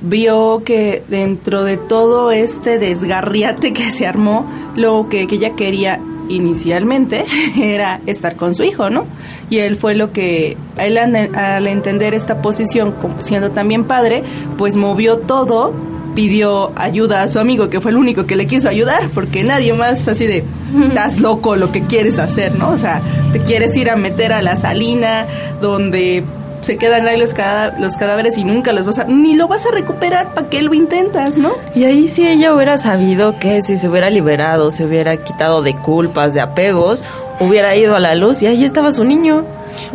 vio 0.00 0.62
que 0.64 1.02
dentro 1.08 1.64
de 1.64 1.76
todo 1.76 2.30
este 2.30 2.78
desgarriate 2.78 3.72
que 3.72 3.90
se 3.90 4.06
armó, 4.06 4.46
lo 4.74 5.08
que, 5.08 5.22
ella 5.22 5.54
quería 5.54 6.00
inicialmente 6.28 7.24
era 7.60 8.00
estar 8.06 8.36
con 8.36 8.54
su 8.54 8.64
hijo, 8.64 8.90
¿no? 8.90 9.04
Y 9.50 9.58
él 9.58 9.76
fue 9.76 9.94
lo 9.94 10.12
que, 10.12 10.56
él 10.78 10.98
al, 10.98 11.66
entender 11.66 12.14
esta 12.14 12.42
posición, 12.42 12.94
siendo 13.20 13.50
también 13.50 13.84
padre, 13.84 14.22
pues 14.58 14.76
movió 14.76 15.18
todo, 15.18 15.72
pidió 16.14 16.72
ayuda 16.76 17.22
a 17.22 17.28
su 17.28 17.38
amigo, 17.38 17.68
que 17.68 17.80
fue 17.80 17.90
el 17.90 17.96
único 17.96 18.26
que 18.26 18.36
le 18.36 18.46
quiso 18.46 18.68
ayudar, 18.68 19.10
porque 19.14 19.44
nadie 19.44 19.72
más 19.74 20.08
así 20.08 20.26
de, 20.26 20.44
estás 20.88 21.20
loco 21.20 21.56
lo 21.56 21.70
que 21.72 21.82
quieres 21.82 22.18
hacer, 22.18 22.56
¿no? 22.56 22.70
O 22.70 22.78
sea, 22.78 23.02
te 23.32 23.40
quieres 23.40 23.76
ir 23.76 23.90
a 23.90 23.96
meter 23.96 24.32
a 24.32 24.42
la 24.42 24.56
salina, 24.56 25.26
donde 25.60 26.24
se 26.66 26.78
quedan 26.78 27.06
ahí 27.06 27.16
los, 27.16 27.32
los 27.78 27.96
cadáveres 27.96 28.36
y 28.36 28.42
nunca 28.42 28.72
los 28.72 28.86
vas 28.86 28.98
a, 28.98 29.04
ni 29.04 29.36
lo 29.36 29.46
vas 29.46 29.64
a 29.66 29.70
recuperar, 29.70 30.34
¿para 30.34 30.48
qué 30.48 30.62
lo 30.62 30.74
intentas, 30.74 31.38
no? 31.38 31.54
Y 31.76 31.84
ahí 31.84 32.08
si 32.08 32.26
ella 32.26 32.52
hubiera 32.52 32.76
sabido 32.76 33.38
que 33.38 33.62
si 33.62 33.78
se 33.78 33.88
hubiera 33.88 34.10
liberado, 34.10 34.72
se 34.72 34.84
hubiera 34.84 35.16
quitado 35.16 35.62
de 35.62 35.76
culpas, 35.76 36.34
de 36.34 36.40
apegos, 36.40 37.04
hubiera 37.38 37.76
ido 37.76 37.94
a 37.94 38.00
la 38.00 38.16
luz 38.16 38.42
y 38.42 38.48
ahí 38.48 38.64
estaba 38.64 38.90
su 38.90 39.04
niño. 39.04 39.44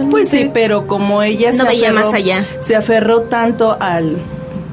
Pues 0.09 0.29
sí, 0.29 0.49
pero 0.53 0.87
como 0.87 1.21
ella 1.21 1.51
no 1.51 1.65
veía 1.65 1.91
más 1.91 2.13
allá. 2.13 2.41
Se 2.61 2.77
aferró 2.77 3.23
tanto 3.23 3.75
al 3.77 4.15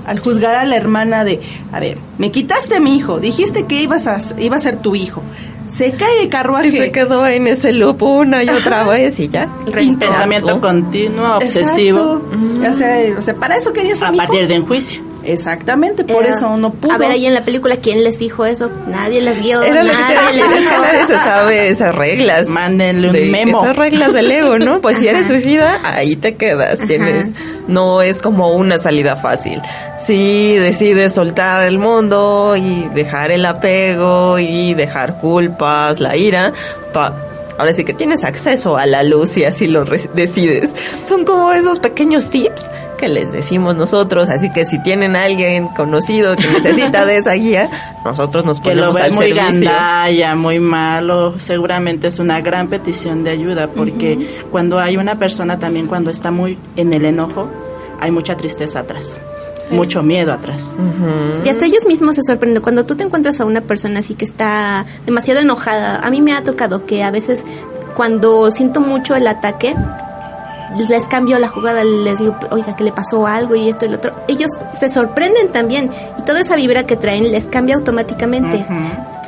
al 0.06 0.20
juzgar 0.20 0.54
a 0.54 0.64
la 0.64 0.74
hermana 0.76 1.22
de, 1.22 1.38
a 1.70 1.80
ver, 1.80 1.98
me 2.16 2.30
quitaste 2.30 2.76
a 2.76 2.80
mi 2.80 2.96
hijo, 2.96 3.20
dijiste 3.20 3.66
que 3.66 3.82
ibas 3.82 4.06
a, 4.06 4.18
iba 4.38 4.56
a 4.56 4.60
ser 4.60 4.76
tu 4.76 4.96
hijo, 4.96 5.22
se 5.68 5.92
cae 5.92 6.22
el 6.22 6.28
carruaje. 6.28 6.68
Y 6.68 6.72
se 6.72 6.92
quedó 6.92 7.26
en 7.26 7.46
ese 7.46 7.72
loop 7.72 8.02
una 8.02 8.42
y 8.42 8.48
otra 8.48 8.84
vez 8.84 9.18
y 9.20 9.28
ya. 9.28 9.48
Pensamiento 9.98 10.60
continuo, 10.60 11.36
obsesivo. 11.36 12.22
o, 12.68 12.74
sea, 12.74 13.34
para 13.34 13.56
eso 13.56 13.72
querías 13.72 14.02
a 14.02 14.12
partir 14.12 14.48
de 14.48 14.54
enjuicio. 14.56 15.07
Exactamente, 15.28 16.04
por 16.04 16.24
eso 16.24 16.56
no 16.56 16.72
pudo. 16.72 16.92
A 16.92 16.96
ver, 16.96 17.10
ahí 17.10 17.26
en 17.26 17.34
la 17.34 17.44
película, 17.44 17.76
¿quién 17.76 18.02
les 18.02 18.18
dijo 18.18 18.46
eso? 18.46 18.70
Nadie 18.86 19.20
les 19.20 19.42
guió, 19.42 19.62
Era 19.62 19.84
nadie 19.84 20.32
les 20.32 20.58
dijo. 20.58 20.80
Nadie 20.80 21.06
se 21.06 21.14
sabe 21.16 21.68
esas 21.68 21.94
reglas. 21.94 22.48
Mándenle 22.48 23.10
un 23.10 23.30
memo. 23.30 23.62
Esas 23.62 23.76
reglas 23.76 24.14
del 24.14 24.30
ego, 24.30 24.58
¿no? 24.58 24.80
Pues 24.88 24.96
si 24.98 25.06
eres 25.06 25.26
suicida, 25.26 25.80
ahí 25.84 26.16
te 26.16 26.36
quedas. 26.36 26.78
Tienes, 26.78 27.32
no 27.66 28.00
es 28.00 28.20
como 28.20 28.54
una 28.54 28.78
salida 28.78 29.16
fácil. 29.16 29.60
Si 29.98 30.54
decides 30.56 31.12
soltar 31.12 31.66
el 31.66 31.78
mundo 31.78 32.54
y 32.56 32.88
dejar 32.94 33.30
el 33.30 33.44
apego 33.44 34.38
y 34.38 34.72
dejar 34.72 35.20
culpas, 35.20 36.00
la 36.00 36.16
ira, 36.16 36.54
pa 36.94 37.27
ahora 37.58 37.74
sí 37.74 37.84
que 37.84 37.92
tienes 37.92 38.24
acceso 38.24 38.76
a 38.76 38.86
la 38.86 39.02
luz 39.02 39.36
y 39.36 39.44
así 39.44 39.66
lo 39.66 39.84
decides. 39.84 40.72
Son 41.02 41.24
como 41.24 41.52
esos 41.52 41.78
pequeños 41.78 42.30
tips 42.30 42.70
que 42.96 43.08
les 43.08 43.30
decimos 43.30 43.76
nosotros, 43.76 44.28
así 44.28 44.50
que 44.52 44.66
si 44.66 44.82
tienen 44.82 45.14
a 45.16 45.24
alguien 45.24 45.68
conocido 45.68 46.34
que 46.36 46.48
necesita 46.48 47.06
de 47.06 47.16
esa 47.18 47.32
guía, 47.34 47.70
nosotros 48.04 48.44
nos 48.44 48.60
ponemos 48.60 48.96
que 48.96 49.02
lo 49.02 49.04
al 49.04 49.12
muy 49.12 49.32
gandalla, 49.32 50.34
muy 50.34 50.58
malo, 50.58 51.38
seguramente 51.38 52.08
es 52.08 52.18
una 52.18 52.40
gran 52.40 52.68
petición 52.68 53.22
de 53.22 53.30
ayuda 53.30 53.68
porque 53.68 54.28
cuando 54.50 54.78
hay 54.78 54.96
una 54.96 55.16
persona 55.16 55.58
también 55.58 55.86
cuando 55.86 56.10
está 56.10 56.30
muy 56.30 56.58
en 56.76 56.92
el 56.92 57.04
enojo, 57.04 57.48
hay 58.00 58.10
mucha 58.10 58.36
tristeza 58.36 58.80
atrás 58.80 59.20
mucho 59.70 60.02
miedo 60.02 60.32
atrás. 60.32 60.60
Y 61.44 61.48
hasta 61.48 61.66
ellos 61.66 61.86
mismos 61.86 62.16
se 62.16 62.22
sorprenden. 62.22 62.62
Cuando 62.62 62.84
tú 62.84 62.96
te 62.96 63.04
encuentras 63.04 63.40
a 63.40 63.44
una 63.44 63.60
persona 63.60 64.00
así 64.00 64.14
que 64.14 64.24
está 64.24 64.86
demasiado 65.06 65.40
enojada, 65.40 66.00
a 66.00 66.10
mí 66.10 66.20
me 66.20 66.32
ha 66.32 66.42
tocado 66.42 66.86
que 66.86 67.02
a 67.04 67.10
veces 67.10 67.44
cuando 67.94 68.50
siento 68.50 68.80
mucho 68.80 69.16
el 69.16 69.26
ataque, 69.26 69.74
les 70.88 71.08
cambio 71.08 71.38
la 71.38 71.48
jugada, 71.48 71.82
les 71.84 72.18
digo, 72.18 72.36
oiga, 72.50 72.76
que 72.76 72.84
le 72.84 72.92
pasó 72.92 73.26
algo 73.26 73.54
y 73.54 73.68
esto 73.68 73.86
y 73.86 73.88
lo 73.88 73.96
otro. 73.96 74.12
Ellos 74.28 74.50
se 74.78 74.88
sorprenden 74.88 75.48
también 75.48 75.90
y 76.18 76.22
toda 76.22 76.40
esa 76.40 76.56
vibra 76.56 76.86
que 76.86 76.96
traen 76.96 77.30
les 77.30 77.46
cambia 77.46 77.76
automáticamente. 77.76 78.66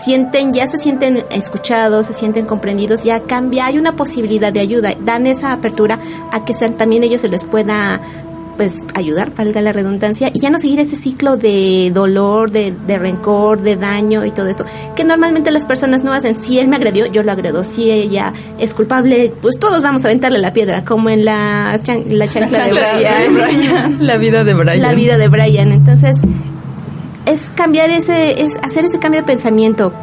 sienten, 0.01 0.53
ya 0.53 0.66
se 0.66 0.78
sienten 0.78 1.22
escuchados, 1.30 2.07
se 2.07 2.12
sienten 2.12 2.47
comprendidos, 2.47 3.05
ya 3.05 3.20
cambia, 3.20 3.66
hay 3.66 3.78
una 3.78 3.97
posibilidad 3.97 4.53
de 4.53 4.61
ayuda, 4.61 4.95
dan 5.01 5.26
esa 5.26 5.53
apertura 5.53 5.99
a 6.32 6.45
que 6.45 6.55
sean, 6.55 6.74
también 6.74 7.05
ellos 7.05 7.20
se 7.20 7.28
les 7.28 7.45
pueda 7.45 8.01
pues 8.61 8.85
ayudar, 8.93 9.35
valga 9.35 9.63
la 9.63 9.73
redundancia, 9.73 10.31
y 10.35 10.39
ya 10.39 10.51
no 10.51 10.59
seguir 10.59 10.81
ese 10.81 10.95
ciclo 10.95 11.39
de 11.39 11.91
dolor, 11.95 12.51
de, 12.51 12.75
de, 12.87 12.99
rencor, 12.99 13.63
de 13.63 13.77
daño 13.77 14.27
y 14.27 14.33
todo 14.33 14.49
esto, 14.49 14.67
que 14.95 15.03
normalmente 15.03 15.51
las 15.51 15.65
personas 15.65 16.05
no 16.05 16.13
hacen. 16.13 16.39
Si 16.39 16.59
él 16.59 16.69
me 16.69 16.77
agredió, 16.77 17.07
yo 17.07 17.23
lo 17.23 17.33
agredo. 17.33 17.65
Si 17.65 17.91
ella 17.91 18.35
es 18.59 18.75
culpable, 18.75 19.33
pues 19.41 19.59
todos 19.59 19.81
vamos 19.81 20.05
a 20.05 20.09
aventarle 20.09 20.41
la 20.41 20.53
piedra, 20.53 20.85
como 20.85 21.09
en 21.09 21.25
la, 21.25 21.81
chan 21.83 22.05
la 22.09 22.29
chancla 22.29 22.67
de, 22.67 22.71
Brian. 22.73 23.35
de 23.35 23.41
Brian. 23.41 24.07
La 24.07 24.19
vida 24.19 24.45
de 24.45 24.53
Brian. 24.53 24.83
La 24.83 24.93
vida 24.93 25.17
de 25.17 25.29
Brian. 25.29 25.73
Entonces, 25.73 26.17
es 27.25 27.49
cambiar 27.55 27.89
ese, 27.89 28.43
es 28.43 28.59
hacer 28.63 28.85
ese 28.85 28.99
cambio 28.99 29.23
de 29.23 29.27
pensamiento, 29.27 29.95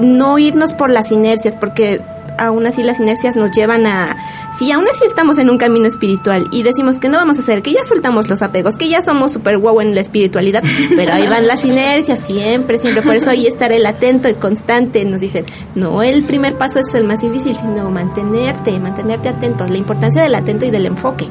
no 0.00 0.38
irnos 0.38 0.72
por 0.72 0.88
las 0.88 1.12
inercias, 1.12 1.54
porque 1.54 2.00
aún 2.38 2.66
así 2.66 2.82
las 2.82 3.00
inercias 3.00 3.36
nos 3.36 3.50
llevan 3.50 3.86
a, 3.86 4.16
si 4.58 4.70
aún 4.72 4.86
así 4.88 5.04
estamos 5.04 5.38
en 5.38 5.50
un 5.50 5.58
camino 5.58 5.86
espiritual 5.86 6.46
y 6.50 6.62
decimos 6.62 6.98
que 6.98 7.08
no 7.08 7.18
vamos 7.18 7.36
a 7.38 7.40
hacer, 7.40 7.62
que 7.62 7.72
ya 7.72 7.84
soltamos 7.84 8.28
los 8.28 8.42
apegos, 8.42 8.76
que 8.76 8.88
ya 8.88 9.02
somos 9.02 9.32
super 9.32 9.58
wow 9.58 9.80
en 9.80 9.94
la 9.94 10.00
espiritualidad, 10.00 10.62
pero 10.96 11.12
ahí 11.12 11.26
van 11.26 11.46
las 11.46 11.64
inercias 11.64 12.20
siempre, 12.26 12.78
siempre, 12.78 13.02
por 13.02 13.16
eso 13.16 13.30
ahí 13.30 13.46
estar 13.46 13.72
el 13.72 13.86
atento 13.86 14.28
y 14.28 14.34
constante, 14.34 15.04
nos 15.04 15.20
dicen, 15.20 15.44
no 15.74 16.02
el 16.02 16.24
primer 16.24 16.56
paso 16.56 16.80
es 16.80 16.92
el 16.94 17.04
más 17.04 17.20
difícil, 17.20 17.56
sino 17.56 17.90
mantenerte, 17.90 18.78
mantenerte 18.78 19.28
atento, 19.28 19.66
la 19.66 19.76
importancia 19.76 20.22
del 20.22 20.34
atento 20.34 20.64
y 20.64 20.70
del 20.70 20.86
enfoque. 20.86 21.26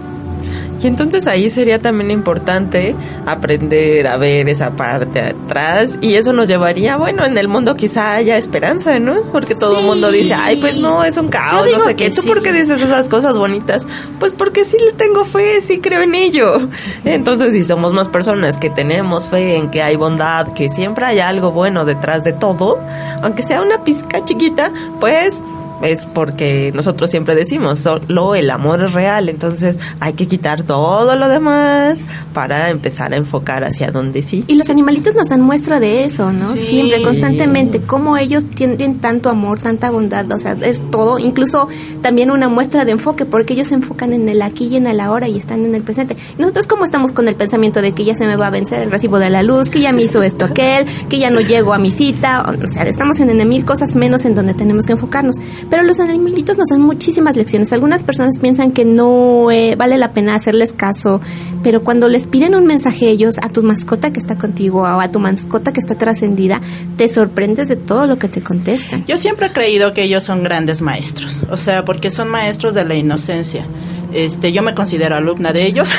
Y 0.82 0.88
entonces 0.88 1.26
ahí 1.28 1.50
sería 1.50 1.80
también 1.80 2.12
importante 2.12 2.96
aprender 3.26 4.08
a 4.08 4.18
ver 4.18 4.50
esa 4.50 4.72
parte 4.72 5.20
atrás 5.20 5.98
y 6.02 6.16
eso 6.16 6.34
nos 6.34 6.48
llevaría, 6.48 6.98
bueno, 6.98 7.26
en 7.26 7.38
el 7.38 7.48
mundo 7.48 7.76
quizá 7.76 8.14
haya 8.14 8.38
esperanza, 8.38 9.00
¿no? 9.00 9.22
Porque 9.32 9.56
todo 9.56 9.80
el 9.80 9.86
mundo 9.86 10.12
dice, 10.12 10.34
ay, 10.34 10.58
pues 10.58 10.80
no, 10.80 11.04
es 11.04 11.18
un 11.18 11.28
caos, 11.28 11.68
no 11.72 11.80
sé 11.80 11.96
qué. 11.96 12.12
¿Tú 12.12 12.24
por 12.24 12.44
qué 12.44 12.52
dices 12.52 12.82
esas 12.82 13.10
cosas 13.10 13.38
bonitas? 13.38 13.88
Pues 14.20 14.34
porque 14.34 14.64
sí 14.66 14.78
le 14.84 14.94
tengo 14.94 15.26
fe, 15.26 15.62
sí 15.62 15.80
creo 15.80 16.02
en 16.02 16.14
ello. 16.14 16.70
Entonces, 17.04 17.54
si 17.54 17.64
somos 17.64 17.94
más 17.94 18.10
personas 18.10 18.58
que 18.58 18.70
tenemos 18.70 19.28
fe 19.28 19.56
en 19.56 19.72
que 19.72 19.82
hay 19.82 19.96
bondad, 19.96 20.54
que 20.54 20.70
siempre 20.70 21.06
hay 21.06 21.20
algo 21.20 21.52
bueno 21.52 21.86
detrás 21.86 22.24
de 22.24 22.34
todo, 22.34 22.80
aunque 23.24 23.44
sea 23.44 23.62
una 23.62 23.84
pizca 23.84 24.24
chiquita, 24.24 24.72
pues 25.00 25.42
es 25.82 26.06
porque 26.06 26.72
nosotros 26.74 27.12
siempre 27.12 27.36
decimos, 27.36 27.80
solo 27.80 28.36
el 28.36 28.50
amor 28.50 28.82
es 28.84 28.94
real, 28.94 29.30
entonces 29.30 29.78
hay 30.00 30.14
que 30.14 30.28
quitar 30.28 30.64
todo 30.64 31.16
lo 31.16 31.28
demás 31.30 32.00
para 32.34 32.70
empezar 32.70 33.14
a 33.14 33.18
enfocar 33.18 33.64
hacia 33.64 33.92
donde 33.92 34.22
sí. 34.22 34.44
Y 34.48 34.56
los 34.56 34.70
animalitos 34.70 35.16
nos 35.16 35.30
dan 35.30 35.42
muestra 35.42 35.80
de 35.80 36.04
eso, 36.04 36.32
¿no? 36.32 36.56
Sí. 36.58 36.68
Siempre, 36.68 37.02
constantemente, 37.02 37.82
cómo 37.82 38.18
ellos 38.18 38.46
tienen 38.46 39.00
tanto 39.00 39.30
amor, 39.30 39.60
tanta 39.60 39.92
bondad, 39.92 40.32
o 40.32 40.40
sea, 40.40 40.58
es 40.62 40.82
todo, 40.92 41.20
incluso 41.20 41.68
también 42.02 42.32
una 42.32 42.48
muestra 42.48 42.86
de 42.86 42.92
enfoque, 42.92 43.26
porque 43.26 43.54
ellos 43.54 43.68
se 43.68 43.76
enfocan 43.76 44.14
en 44.14 44.30
el 44.30 44.42
aquí 44.42 44.68
y 44.68 44.78
en 44.78 44.88
el 44.88 45.00
ahora 45.00 45.28
y 45.28 45.38
están 45.38 45.66
en 45.66 45.76
el 45.76 45.84
presente. 45.84 46.16
Y 46.38 46.42
nosotros 46.42 46.68
cómo 46.68 46.86
estamos 46.86 47.12
con 47.12 47.28
el 47.28 47.36
pensamiento 47.36 47.82
de 47.82 47.92
que 47.92 48.06
ya 48.06 48.16
se 48.16 48.26
me 48.26 48.36
va 48.36 48.48
a 48.48 48.52
vencer 48.52 48.82
el 48.82 48.92
recibo 48.92 49.20
de 49.20 49.30
la 49.30 49.44
luz, 49.44 49.70
que 49.70 49.82
ya 49.82 49.92
me 49.92 50.04
hizo 50.04 50.24
esto 50.24 50.46
aquel, 50.46 50.86
que 51.10 51.20
ya 51.20 51.30
no 51.30 51.42
llego 51.42 51.74
a 51.74 51.78
mi 51.78 51.92
cita, 51.92 52.46
o 52.64 52.68
sea, 52.68 52.84
estamos 52.84 53.20
en 53.20 53.36
mil 53.48 53.66
cosas 53.66 53.96
menos 53.96 54.26
en 54.26 54.34
donde 54.34 54.54
tenemos 54.54 54.86
que 54.86 54.94
enfocarnos 54.94 55.36
pero 55.70 55.84
los 55.84 56.00
animalitos 56.00 56.58
nos 56.58 56.70
dan 56.70 56.82
muchísimas 56.82 57.36
lecciones. 57.36 57.74
Algunas 57.74 58.04
personas 58.04 58.40
piensan 58.40 58.72
que 58.72 58.86
no 58.86 59.52
eh, 59.52 59.76
vale 59.76 59.98
la 59.98 60.12
pena 60.12 60.36
hacerles 60.36 60.74
caso, 60.74 61.22
pero 61.64 61.84
cuando 61.84 62.08
les 62.08 62.28
piden 62.28 62.56
un 62.56 62.66
mensaje 62.66 63.10
ellos 63.10 63.38
a 63.42 63.50
tu 63.50 63.64
mascota 63.64 64.12
que 64.12 64.20
está 64.20 64.38
contigo 64.38 64.82
o 64.82 65.00
a 65.00 65.12
tu 65.12 65.20
mascota 65.20 65.74
que 65.74 65.80
está 65.80 65.96
trascendida, 65.96 66.62
te 66.98 67.10
sorprendes 67.10 67.70
de 67.70 67.76
todo 67.76 68.08
lo 68.08 68.18
que 68.18 68.28
te 68.28 68.42
contestan. 68.42 69.06
Yo 69.06 69.18
siempre 69.18 69.48
he 69.48 69.54
creído 69.54 69.94
que 69.94 70.04
ellos 70.04 70.24
son 70.24 70.44
grandes 70.44 70.82
maestros, 70.82 71.44
o 71.50 71.58
sea, 71.58 71.86
porque 71.86 72.12
son 72.12 72.30
maestros 72.30 72.74
de 72.74 72.86
la 72.86 72.96
inocencia. 72.96 73.66
Este, 74.14 74.54
yo 74.54 74.62
me 74.62 74.74
considero 74.74 75.18
alumna 75.18 75.52
de 75.52 75.66
ellos. 75.66 75.90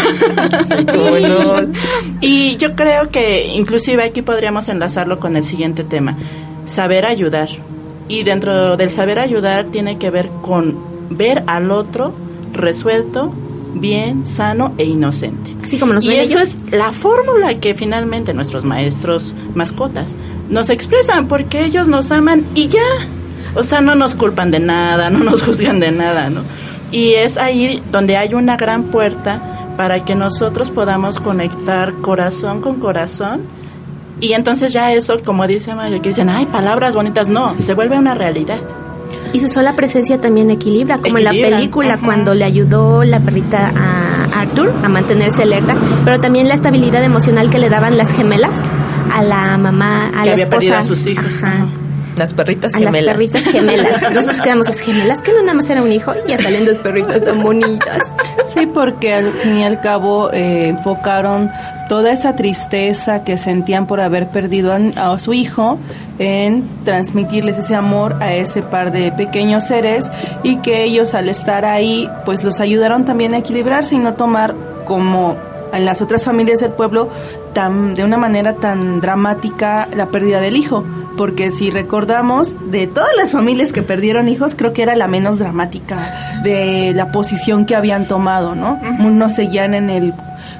y 2.22 2.56
yo 2.56 2.74
creo 2.74 3.10
que 3.10 3.52
inclusive 3.54 4.04
aquí 4.04 4.22
podríamos 4.22 4.70
enlazarlo 4.70 5.20
con 5.20 5.36
el 5.36 5.44
siguiente 5.44 5.84
tema, 5.84 6.16
saber 6.64 7.04
ayudar 7.04 7.50
y 8.08 8.22
dentro 8.22 8.76
del 8.76 8.90
saber 8.90 9.18
ayudar 9.18 9.66
tiene 9.66 9.98
que 9.98 10.10
ver 10.10 10.30
con 10.42 10.76
ver 11.10 11.44
al 11.46 11.70
otro 11.70 12.14
resuelto, 12.52 13.32
bien, 13.74 14.26
sano 14.26 14.74
e 14.78 14.84
inocente. 14.84 15.54
Así 15.62 15.78
como 15.78 16.00
y 16.00 16.14
eso 16.14 16.38
es 16.38 16.56
la 16.70 16.92
fórmula 16.92 17.58
que 17.58 17.74
finalmente 17.74 18.32
nuestros 18.34 18.64
maestros 18.64 19.34
mascotas 19.54 20.14
nos 20.48 20.70
expresan 20.70 21.28
porque 21.28 21.64
ellos 21.64 21.88
nos 21.88 22.10
aman 22.10 22.44
y 22.54 22.68
ya. 22.68 22.80
O 23.54 23.62
sea, 23.62 23.80
no 23.80 23.94
nos 23.94 24.14
culpan 24.14 24.50
de 24.50 24.60
nada, 24.60 25.10
no 25.10 25.20
nos 25.20 25.42
juzgan 25.42 25.80
de 25.80 25.90
nada, 25.90 26.30
¿no? 26.30 26.42
Y 26.92 27.14
es 27.14 27.36
ahí 27.36 27.82
donde 27.90 28.16
hay 28.16 28.34
una 28.34 28.56
gran 28.56 28.84
puerta 28.84 29.74
para 29.76 30.04
que 30.04 30.14
nosotros 30.14 30.70
podamos 30.70 31.18
conectar 31.18 31.94
corazón 31.94 32.60
con 32.60 32.76
corazón 32.76 33.42
y 34.20 34.32
entonces 34.32 34.72
ya 34.72 34.92
eso, 34.92 35.20
como 35.24 35.46
dice 35.46 35.74
Mayo, 35.74 36.00
que 36.00 36.10
dicen, 36.10 36.28
ay, 36.28 36.46
palabras 36.46 36.94
bonitas, 36.94 37.28
no, 37.28 37.54
se 37.60 37.74
vuelve 37.74 37.98
una 37.98 38.14
realidad. 38.14 38.58
Y 39.32 39.40
su 39.40 39.48
sola 39.48 39.76
presencia 39.76 40.20
también 40.20 40.50
equilibra, 40.50 40.98
como 40.98 41.18
en 41.18 41.24
la 41.24 41.30
película 41.30 41.98
cuando 41.98 42.34
le 42.34 42.44
ayudó 42.44 43.04
la 43.04 43.20
perrita 43.20 43.72
a 43.74 44.24
Arthur 44.40 44.72
a 44.82 44.88
mantenerse 44.88 45.42
alerta, 45.42 45.76
pero 46.04 46.18
también 46.18 46.48
la 46.48 46.54
estabilidad 46.54 47.04
emocional 47.04 47.50
que 47.50 47.58
le 47.58 47.68
daban 47.68 47.96
las 47.96 48.10
gemelas 48.10 48.52
a 49.12 49.22
la 49.22 49.58
mamá, 49.58 50.08
a 50.08 50.22
que 50.22 50.28
la 50.28 50.32
había 50.32 50.44
esposa. 50.44 50.78
A 50.78 50.84
sus 50.84 51.06
hijos. 51.06 51.26
Ajá. 51.42 51.66
Las 52.16 52.32
perritas 52.32 52.74
a 52.74 52.78
gemelas. 52.78 53.04
las 53.04 53.14
perritas 53.14 53.42
gemelas. 53.42 54.02
Nosotros 54.12 54.40
quedamos 54.40 54.68
las 54.68 54.80
gemelas, 54.80 55.22
que 55.22 55.32
no 55.32 55.42
nada 55.42 55.54
más 55.54 55.68
era 55.68 55.82
un 55.82 55.92
hijo 55.92 56.12
y 56.26 56.30
ya 56.30 56.40
salen 56.40 56.64
dos 56.64 56.78
perritas 56.78 57.22
tan 57.22 57.42
bonitas. 57.42 57.98
Sí, 58.46 58.66
porque 58.66 59.12
al 59.12 59.32
fin 59.32 59.58
y 59.58 59.64
al 59.64 59.80
cabo 59.80 60.32
eh, 60.32 60.68
enfocaron 60.68 61.50
toda 61.88 62.12
esa 62.12 62.34
tristeza 62.34 63.22
que 63.22 63.38
sentían 63.38 63.86
por 63.86 64.00
haber 64.00 64.28
perdido 64.28 64.72
a, 64.72 64.76
a, 65.12 65.18
su 65.18 65.34
hijo 65.34 65.78
en 66.18 66.64
transmitirles 66.84 67.58
ese 67.58 67.74
amor 67.74 68.16
a 68.20 68.34
ese 68.34 68.62
par 68.62 68.92
de 68.92 69.12
pequeños 69.12 69.64
seres 69.64 70.10
y 70.42 70.56
que 70.56 70.84
ellos 70.84 71.14
al 71.14 71.28
estar 71.28 71.64
ahí 71.64 72.08
pues 72.24 72.44
los 72.44 72.60
ayudaron 72.60 73.04
también 73.04 73.34
a 73.34 73.38
equilibrarse 73.38 73.94
y 73.94 73.98
no 73.98 74.14
tomar 74.14 74.54
como 74.86 75.36
en 75.72 75.84
las 75.84 76.00
otras 76.00 76.24
familias 76.24 76.60
del 76.60 76.70
pueblo 76.70 77.08
tan 77.52 77.94
de 77.94 78.04
una 78.04 78.16
manera 78.16 78.54
tan 78.54 79.00
dramática 79.00 79.88
la 79.94 80.06
pérdida 80.06 80.40
del 80.40 80.56
hijo 80.56 80.84
porque 81.16 81.50
si 81.50 81.70
recordamos 81.70 82.70
de 82.70 82.86
todas 82.86 83.10
las 83.16 83.32
familias 83.32 83.72
que 83.72 83.82
perdieron 83.82 84.28
hijos 84.28 84.54
creo 84.54 84.72
que 84.72 84.82
era 84.82 84.96
la 84.96 85.08
menos 85.08 85.38
dramática 85.38 86.40
de 86.42 86.92
la 86.94 87.10
posición 87.12 87.66
que 87.66 87.74
habían 87.74 88.06
tomado 88.06 88.54
no 88.54 88.80
unos 89.00 89.34
seguían 89.34 89.74
en 89.74 89.90
el 89.90 90.14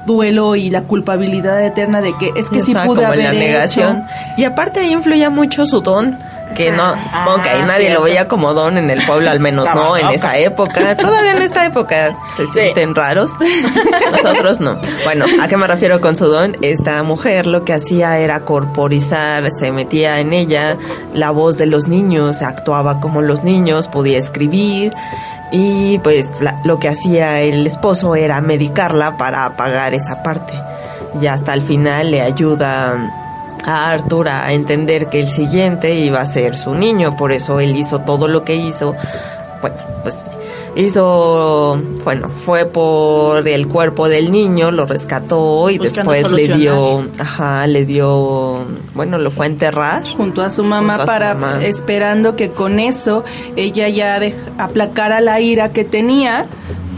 duelo 0.07 0.55
y 0.55 0.71
la 0.71 0.83
culpabilidad 0.83 1.63
eterna 1.63 2.01
de 2.01 2.17
que 2.17 2.31
es 2.35 2.49
que 2.49 2.61
sí 2.61 2.73
pude 2.73 3.05
haber 3.05 3.25
la 3.25 3.33
negación. 3.33 3.97
hecho. 3.97 4.07
Y 4.37 4.45
aparte 4.45 4.79
ahí 4.79 4.93
influía 4.93 5.29
mucho 5.29 5.67
su 5.67 5.81
don 5.81 6.17
que 6.55 6.71
no, 6.71 6.95
supongo 7.13 7.43
que 7.43 7.49
ahí 7.49 7.61
nadie 7.67 7.81
cierto. 7.87 7.99
lo 7.99 8.05
veía 8.05 8.27
como 8.27 8.53
don 8.53 8.77
en 8.77 8.89
el 8.89 9.01
pueblo, 9.05 9.29
al 9.29 9.39
menos 9.39 9.67
Estaba 9.67 9.87
no 9.89 9.97
en 9.97 10.07
esa 10.09 10.37
época. 10.37 10.95
Todavía 10.97 11.31
en 11.33 11.41
esta 11.43 11.65
época 11.65 12.15
se 12.35 12.47
sienten 12.47 12.95
raros. 12.95 13.31
Nosotros 14.11 14.59
no. 14.59 14.79
Bueno, 15.03 15.25
¿a 15.41 15.47
qué 15.47 15.57
me 15.57 15.67
refiero 15.67 16.01
con 16.01 16.17
su 16.17 16.27
don? 16.27 16.55
Esta 16.61 17.01
mujer 17.03 17.45
lo 17.45 17.63
que 17.63 17.73
hacía 17.73 18.17
era 18.19 18.39
corporizar, 18.41 19.49
se 19.51 19.71
metía 19.71 20.19
en 20.19 20.33
ella 20.33 20.77
la 21.13 21.31
voz 21.31 21.57
de 21.57 21.65
los 21.67 21.87
niños, 21.87 22.41
actuaba 22.41 22.99
como 22.99 23.21
los 23.21 23.43
niños, 23.43 23.87
podía 23.87 24.17
escribir 24.17 24.93
y 25.51 25.97
pues 25.99 26.41
la- 26.41 26.59
lo 26.63 26.79
que 26.79 26.89
hacía 26.89 27.41
el 27.41 27.65
esposo 27.67 28.15
era 28.15 28.41
medicarla 28.41 29.17
para 29.17 29.45
apagar 29.45 29.93
esa 29.93 30.23
parte. 30.23 30.53
Y 31.21 31.27
hasta 31.27 31.53
el 31.53 31.61
final 31.61 32.11
le 32.11 32.21
ayuda 32.21 32.95
a 33.67 33.89
Arthur 33.91 34.29
a 34.29 34.51
entender 34.53 35.07
que 35.09 35.19
el 35.19 35.27
siguiente 35.29 35.93
iba 35.93 36.21
a 36.21 36.25
ser 36.25 36.57
su 36.57 36.73
niño, 36.73 37.15
por 37.17 37.31
eso 37.31 37.59
él 37.59 37.75
hizo 37.75 37.99
todo 37.99 38.27
lo 38.27 38.43
que 38.43 38.55
hizo. 38.55 38.95
Bueno, 39.61 39.75
pues 40.03 40.25
hizo, 40.75 41.79
bueno, 42.03 42.29
fue 42.45 42.65
por 42.65 43.47
el 43.47 43.67
cuerpo 43.67 44.07
del 44.09 44.31
niño, 44.31 44.71
lo 44.71 44.85
rescató 44.85 45.69
y 45.69 45.77
Buscando 45.79 46.11
después 46.11 46.31
le 46.33 46.55
dio, 46.55 47.07
ajá, 47.19 47.67
le 47.67 47.83
dio, 47.85 48.59
bueno, 48.93 49.17
lo 49.17 49.31
fue 49.31 49.47
a 49.47 49.49
enterrar. 49.49 50.03
junto 50.15 50.41
a 50.43 50.49
su 50.49 50.63
mamá 50.63 50.99
su 50.99 51.05
para 51.05 51.33
mamá. 51.33 51.63
esperando 51.63 52.35
que 52.35 52.51
con 52.51 52.79
eso 52.79 53.23
ella 53.55 53.89
ya 53.89 54.19
dej- 54.19 54.35
aplacara 54.57 55.19
la 55.19 55.39
ira 55.41 55.69
que 55.73 55.83
tenía, 55.83 56.45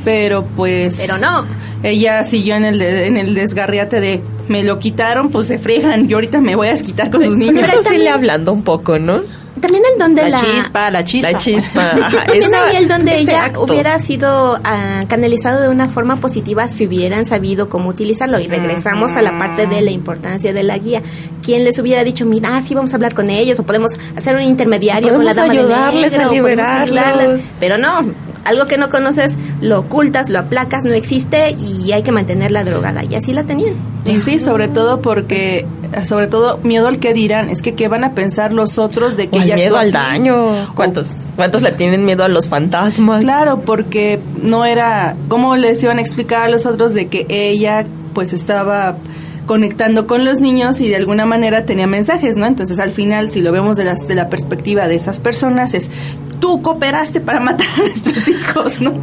pero 0.06 0.44
pues 0.56 0.98
Pero 1.02 1.18
no. 1.18 1.46
Ella 1.82 2.24
siguió 2.26 2.56
en 2.56 2.66
el 2.66 2.78
de- 2.80 3.08
en 3.08 3.16
el 3.18 3.34
desgarriate 3.34 4.02
de 4.02 4.22
me 4.50 4.64
lo 4.64 4.80
quitaron, 4.80 5.30
pues 5.30 5.48
se 5.48 5.58
fregan, 5.60 6.08
yo 6.08 6.18
ahorita 6.18 6.42
me 6.42 6.56
voy 6.56 6.68
a 6.68 6.72
desquitar 6.72 7.10
con 7.12 7.24
sus 7.24 7.38
niños. 7.38 7.64
Pero 7.68 7.80
eso 7.80 7.90
sí 7.90 7.98
le 7.98 8.10
hablando 8.10 8.52
un 8.52 8.64
poco, 8.64 9.00
¿no? 9.00 9.22
también 9.60 9.84
el 9.94 10.00
don 10.00 10.16
de 10.16 10.22
la, 10.30 10.30
la, 10.30 10.40
chispa, 10.42 10.90
la 10.90 11.04
chispa. 11.04 11.32
La 11.32 11.38
chispa. 11.38 11.82
ajá, 11.92 12.24
También 12.26 12.44
esa- 12.44 12.66
ahí 12.68 12.76
el 12.78 12.88
donde 12.88 13.12
ese 13.12 13.22
ella 13.24 13.46
acto. 13.46 13.64
hubiera 13.64 14.00
sido 14.00 14.58
ah, 14.64 15.04
canalizado 15.10 15.62
de 15.62 15.70
una 15.70 15.90
forma 15.90 16.16
positiva 16.18 16.68
si 16.70 16.88
hubieran 16.88 17.26
sabido 17.26 17.68
cómo 17.68 17.90
utilizarlo. 17.90 18.40
Y 18.40 18.48
regresamos 18.48 19.14
a 19.14 19.22
la 19.22 19.38
parte 19.38 19.68
de 19.68 19.82
la 19.82 19.92
importancia 19.92 20.54
de 20.54 20.64
la 20.64 20.78
guía. 20.78 21.02
Quien 21.44 21.64
les 21.66 21.78
hubiera 21.78 22.04
dicho, 22.04 22.26
mira, 22.26 22.56
ah, 22.56 22.62
sí, 22.62 22.74
vamos 22.74 22.94
a 22.94 22.96
hablar 22.96 23.14
con 23.14 23.30
ellos, 23.30 23.60
o 23.60 23.64
podemos 23.64 23.92
hacer 24.16 24.36
un 24.36 24.44
intermediario 24.44 25.14
con 25.14 25.26
la 25.26 25.32
Podemos 25.34 25.36
dama 25.36 25.54
de 25.54 25.60
ayudarles 25.60 26.12
negro, 26.14 26.30
a 26.30 26.34
liberarlos. 26.34 27.42
Pero 27.60 27.78
no, 27.78 28.06
algo 28.46 28.68
que 28.68 28.78
no 28.78 28.90
conoces, 28.90 29.36
lo 29.62 29.80
ocultas, 29.80 30.30
lo 30.30 30.40
aplacas, 30.40 30.84
no 30.84 30.94
existe 30.94 31.52
y 31.52 31.92
hay 31.92 32.04
que 32.04 32.12
mantenerla 32.12 32.64
drogada. 32.64 33.04
Y 33.04 33.16
así 33.16 33.34
la 33.34 33.44
tenían. 33.44 33.76
Y 34.06 34.22
sí, 34.22 34.40
sobre 34.40 34.68
todo 34.68 35.02
porque, 35.02 35.66
sobre 36.04 36.28
todo, 36.28 36.60
miedo 36.64 36.88
al 36.88 37.00
que 37.00 37.14
dirán, 37.14 37.50
es 37.50 37.62
que 37.62 37.76
qué 37.76 37.88
van 37.88 38.04
a 38.04 38.14
pensar 38.14 38.54
los 38.54 38.78
otros 38.78 39.18
de 39.18 39.28
que 39.28 39.40
O 39.40 39.42
ella 39.42 39.56
miedo 39.56 39.78
al 39.78 39.92
daño. 39.92 40.74
¿Cuántos, 40.74 41.10
¿Cuántos 41.36 41.62
le 41.62 41.72
tienen 41.74 42.06
miedo 42.06 42.24
a 42.24 42.28
los 42.30 42.48
fantasmas? 42.48 43.24
Claro, 43.24 43.62
porque 43.62 44.20
no 44.42 44.66
era, 44.66 45.16
¿cómo 45.28 45.56
les 45.56 45.82
iban 45.84 45.98
a 45.98 46.02
explicar 46.02 46.44
a 46.44 46.50
los 46.50 46.66
otros 46.66 46.94
de 46.94 47.08
que 47.08 47.26
ella 47.30 47.86
pues 48.14 48.34
estaba 48.34 48.98
conectando 49.46 50.06
con 50.06 50.26
los 50.26 50.42
niños 50.42 50.80
y 50.80 50.90
de 50.90 50.96
alguna 50.96 51.26
manera 51.26 51.66
tenía 51.66 51.88
mensajes, 51.88 52.38
¿no? 52.38 52.46
Entonces 52.46 52.78
al 52.78 52.92
final, 52.92 53.32
si 53.32 53.42
lo 53.42 53.52
vemos 53.52 53.78
de, 53.78 53.84
las, 53.84 54.08
de 54.08 54.14
la 54.14 54.30
perspectiva 54.30 54.88
de 54.88 54.94
esas 54.94 55.20
personas, 55.20 55.74
es 55.74 55.90
tú 56.40 56.62
cooperaste 56.62 57.20
para 57.22 57.40
matar 57.40 57.68
a 57.76 57.80
nuestros 57.82 58.28
hijos, 58.28 58.82
¿no? 58.82 58.94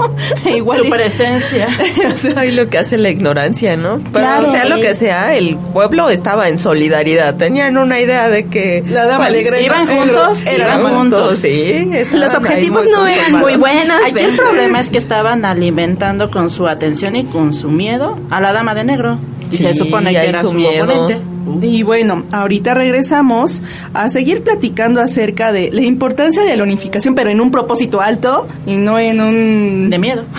Igual 0.54 0.82
Tu 0.82 0.90
presencia. 0.90 1.68
o 2.12 2.16
sea, 2.16 2.32
Ay, 2.36 2.50
lo 2.52 2.68
que 2.68 2.78
hace 2.78 2.96
la 2.98 3.10
ignorancia, 3.10 3.76
¿no? 3.76 3.98
Pero 3.98 4.10
Claro, 4.12 4.50
sea 4.52 4.64
lo 4.64 4.76
que 4.76 4.94
sea, 4.94 5.34
el 5.36 5.56
pueblo 5.72 6.08
estaba 6.10 6.48
en 6.48 6.58
solidaridad. 6.58 7.34
Tenían 7.36 7.76
una 7.78 8.00
idea 8.00 8.28
de 8.28 8.46
que 8.46 8.82
La 8.88 9.06
dama 9.06 9.28
negra 9.30 9.60
iban 9.60 9.84
iba- 9.84 9.96
juntos, 9.96 10.42
iban 10.44 10.54
iban 10.80 10.94
juntos. 10.94 11.20
juntos, 11.22 11.38
sí. 11.40 11.90
Los 12.12 12.34
objetivos 12.34 12.84
no 12.90 13.06
eran 13.06 13.32
muy 13.32 13.56
buenos. 13.56 13.96
Aquí 14.06 14.20
el 14.20 14.36
problema 14.36 14.80
es 14.80 14.90
que 14.90 14.98
estaban 14.98 15.44
alimentando 15.44 16.30
con 16.30 16.50
su 16.50 16.66
atención 16.66 17.16
y 17.16 17.24
con 17.24 17.52
su 17.54 17.68
miedo 17.68 18.18
a 18.30 18.40
la 18.40 18.52
dama 18.52 18.74
de 18.74 18.84
negro. 18.84 19.18
Y 19.50 19.58
se 19.58 19.74
supone 19.74 20.10
que 20.10 20.26
era 20.28 20.40
su 20.40 20.48
su, 20.48 20.52
miedo. 20.54 20.84
oponente. 20.84 21.20
Y 21.62 21.82
bueno, 21.82 22.24
ahorita 22.32 22.74
regresamos 22.74 23.62
a 23.94 24.08
seguir 24.08 24.42
platicando 24.42 25.00
acerca 25.00 25.52
de 25.52 25.70
la 25.70 25.82
importancia 25.82 26.42
de 26.42 26.56
la 26.56 26.62
unificación, 26.62 27.14
pero 27.14 27.30
en 27.30 27.40
un 27.40 27.50
propósito 27.50 28.00
alto 28.00 28.48
y 28.66 28.74
no 28.74 28.98
en 28.98 29.20
un... 29.20 29.90
De 29.90 29.98
miedo. 29.98 30.24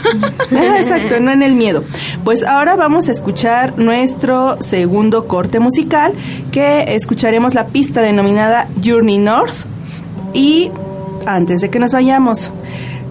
Ah, 0.49 0.80
exacto, 0.80 1.20
no 1.20 1.32
en 1.32 1.43
el 1.43 1.53
miedo. 1.53 1.84
Pues 2.24 2.43
ahora 2.43 2.76
vamos 2.76 3.10
a 3.10 3.12
escuchar 3.12 3.78
nuestro 3.78 4.62
segundo 4.62 5.28
corte 5.28 5.60
musical, 5.60 6.14
que 6.51 6.95
escucharemos 6.95 7.53
la 7.53 7.68
pista 7.68 8.01
denominada 8.01 8.68
Journey 8.84 9.18
North. 9.18 9.53
Y 10.34 10.72
antes 11.26 11.62
de 11.62 11.70
que 11.70 11.80
nos 11.80 11.91
vayamos, 11.91 12.49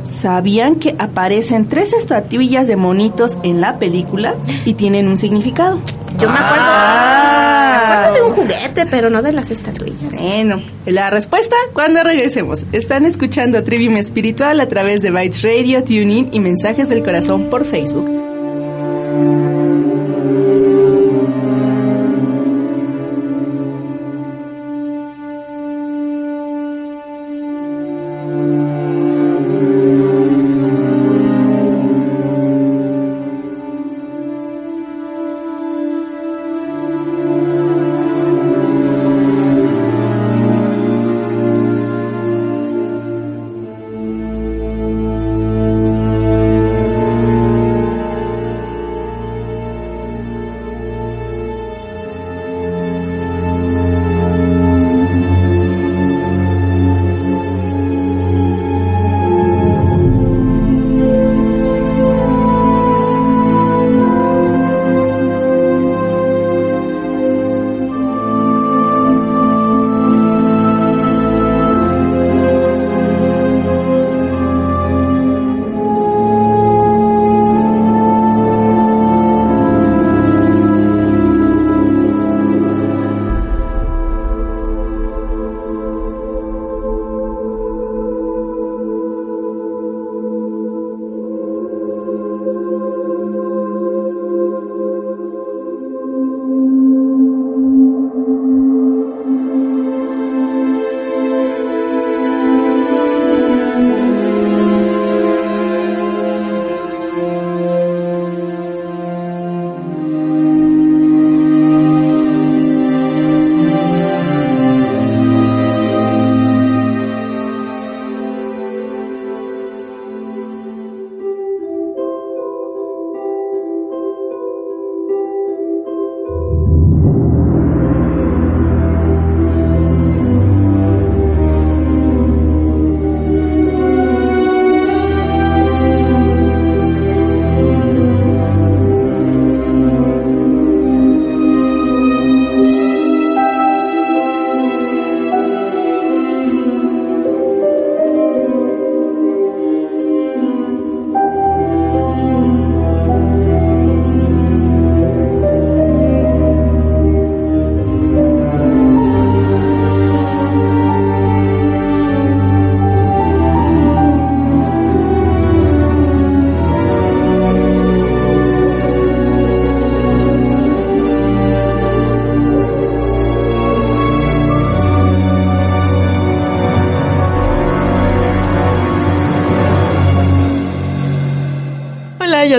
¿sabían 0.05 0.77
que 0.77 0.97
aparecen 0.99 1.69
tres 1.69 1.93
estatuillas 1.93 2.69
de 2.69 2.77
monitos 2.77 3.37
en 3.43 3.61
la 3.61 3.79
película 3.79 4.35
y 4.65 4.75
tienen 4.75 5.09
un 5.09 5.17
significado? 5.17 5.81
Yo 6.19 6.31
me 6.31 6.39
acuerdo, 6.39 6.65
Ah. 6.67 7.79
me 7.79 7.95
acuerdo 8.07 8.15
de 8.15 8.23
un 8.23 8.35
juguete, 8.35 8.87
pero 8.91 9.11
no 9.11 9.23
de 9.23 9.33
las 9.33 9.51
estatuillas. 9.51 10.13
Bueno, 10.13 10.63
la 10.87 11.11
respuesta 11.11 11.55
cuando 11.73 12.03
regresemos. 12.03 12.65
Están 12.73 13.05
escuchando 13.05 13.63
Trivium 13.65 13.97
Espiritual 13.97 14.61
a 14.61 14.69
través 14.69 15.03
de 15.03 15.11
Bytes 15.11 15.43
Radio, 15.43 15.83
TuneIn 15.85 16.31
y 16.33 16.41
Mensajes 16.41 16.89
del 16.89 17.03
Corazón 17.05 17.45
por 17.51 17.65
Facebook. 17.65 18.09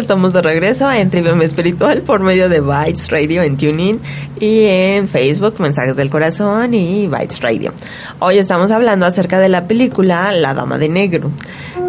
Estamos 0.07 0.31
de 0.31 0.41
regreso 0.41 0.89
en 0.89 1.09
Trivium 1.09 1.41
Espiritual 1.41 2.01
por 2.01 2.21
medio 2.21 2.47
de 2.47 2.61
Bytes 2.61 3.11
Radio 3.11 3.43
en 3.43 3.57
TuneIn 3.57 3.99
y 4.39 4.63
en 4.63 5.09
Facebook, 5.09 5.59
Mensajes 5.59 5.97
del 5.97 6.09
Corazón 6.09 6.73
y 6.73 7.07
Bytes 7.07 7.41
Radio. 7.41 7.73
Hoy 8.19 8.37
estamos 8.37 8.71
hablando 8.71 9.05
acerca 9.05 9.37
de 9.37 9.49
la 9.49 9.67
película 9.67 10.31
La 10.31 10.53
Dama 10.53 10.77
de 10.77 10.87
Negro 10.87 11.29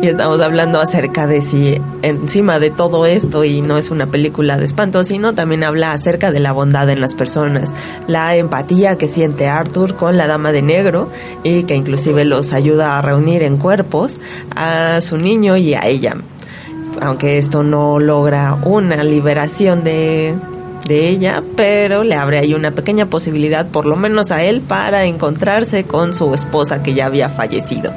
y 0.02 0.08
estamos 0.08 0.40
hablando 0.40 0.80
acerca 0.80 1.28
de 1.28 1.42
si 1.42 1.80
encima 2.02 2.58
de 2.58 2.70
todo 2.70 3.06
esto 3.06 3.44
y 3.44 3.60
no 3.60 3.78
es 3.78 3.88
una 3.92 4.08
película 4.08 4.56
de 4.56 4.64
espanto, 4.64 5.04
sino 5.04 5.36
también 5.36 5.62
habla 5.62 5.92
acerca 5.92 6.32
de 6.32 6.40
la 6.40 6.50
bondad 6.50 6.90
en 6.90 7.00
las 7.00 7.14
personas, 7.14 7.72
la 8.08 8.34
empatía 8.34 8.98
que 8.98 9.06
siente 9.06 9.46
Arthur 9.46 9.94
con 9.94 10.16
la 10.16 10.26
Dama 10.26 10.50
de 10.50 10.62
Negro 10.62 11.08
y 11.44 11.62
que 11.62 11.76
inclusive 11.76 12.24
los 12.24 12.52
ayuda 12.52 12.98
a 12.98 13.02
reunir 13.02 13.44
en 13.44 13.58
cuerpos 13.58 14.18
a 14.56 15.00
su 15.02 15.18
niño 15.18 15.56
y 15.56 15.74
a 15.74 15.86
ella 15.86 16.16
aunque 17.00 17.38
esto 17.38 17.62
no 17.62 17.98
logra 17.98 18.56
una 18.64 19.04
liberación 19.04 19.84
de, 19.84 20.34
de 20.86 21.08
ella, 21.08 21.42
pero 21.56 22.04
le 22.04 22.14
abre 22.14 22.38
ahí 22.38 22.54
una 22.54 22.70
pequeña 22.72 23.06
posibilidad, 23.06 23.66
por 23.66 23.86
lo 23.86 23.96
menos 23.96 24.30
a 24.30 24.42
él, 24.42 24.60
para 24.60 25.04
encontrarse 25.04 25.84
con 25.84 26.12
su 26.12 26.34
esposa 26.34 26.82
que 26.82 26.94
ya 26.94 27.06
había 27.06 27.28
fallecido. 27.28 27.92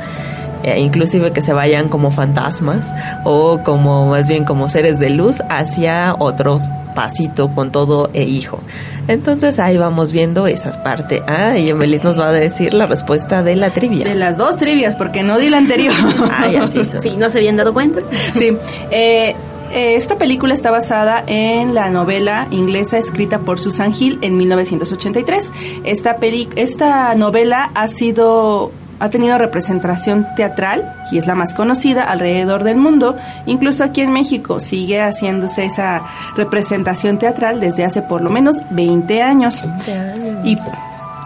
Eh, 0.63 0.79
inclusive 0.79 1.31
que 1.31 1.41
se 1.41 1.53
vayan 1.53 1.89
como 1.89 2.11
fantasmas 2.11 2.93
o 3.23 3.63
como 3.63 4.07
más 4.07 4.27
bien 4.29 4.45
como 4.45 4.69
seres 4.69 4.99
de 4.99 5.09
luz 5.09 5.41
hacia 5.49 6.15
otro 6.19 6.61
pasito 6.93 7.51
con 7.51 7.71
todo 7.71 8.09
e 8.13 8.23
hijo. 8.23 8.59
Entonces 9.07 9.59
ahí 9.59 9.77
vamos 9.77 10.11
viendo 10.11 10.47
esa 10.47 10.83
parte. 10.83 11.21
Ah, 11.27 11.57
y 11.57 11.69
Emelis 11.69 12.03
nos 12.03 12.19
va 12.19 12.29
a 12.29 12.31
decir 12.31 12.73
la 12.73 12.85
respuesta 12.85 13.43
de 13.43 13.55
la 13.55 13.71
trivia. 13.71 14.05
De 14.05 14.15
las 14.15 14.37
dos 14.37 14.57
trivias, 14.57 14.95
porque 14.95 15.23
no 15.23 15.37
di 15.37 15.49
la 15.49 15.57
anterior. 15.57 15.93
Ay, 16.31 16.55
así 16.55 16.79
es. 16.79 16.97
Sí, 17.01 17.17
¿no 17.17 17.29
se 17.29 17.39
habían 17.39 17.57
dado 17.57 17.73
cuenta? 17.73 18.01
Sí. 18.33 18.55
Eh, 18.91 19.35
eh, 19.73 19.95
esta 19.95 20.17
película 20.17 20.53
está 20.53 20.69
basada 20.69 21.23
en 21.27 21.73
la 21.73 21.89
novela 21.89 22.47
inglesa 22.51 22.97
escrita 22.97 23.39
por 23.39 23.57
Susan 23.59 23.93
Hill 23.97 24.19
en 24.21 24.35
1983. 24.35 25.53
Esta, 25.85 26.17
peli 26.17 26.49
esta 26.55 27.15
novela 27.15 27.71
ha 27.73 27.87
sido 27.87 28.71
ha 29.01 29.09
tenido 29.09 29.37
representación 29.39 30.27
teatral 30.35 30.93
y 31.11 31.17
es 31.17 31.25
la 31.25 31.33
más 31.33 31.55
conocida 31.55 32.03
alrededor 32.03 32.63
del 32.63 32.77
mundo. 32.77 33.17
Incluso 33.47 33.83
aquí 33.83 34.01
en 34.01 34.11
México 34.11 34.59
sigue 34.59 35.01
haciéndose 35.01 35.65
esa 35.65 36.03
representación 36.37 37.17
teatral 37.17 37.59
desde 37.59 37.83
hace 37.83 38.03
por 38.03 38.21
lo 38.21 38.29
menos 38.29 38.61
20 38.69 39.21
años. 39.23 39.63
20 39.63 39.93
años. 39.93 40.45
Y 40.45 40.55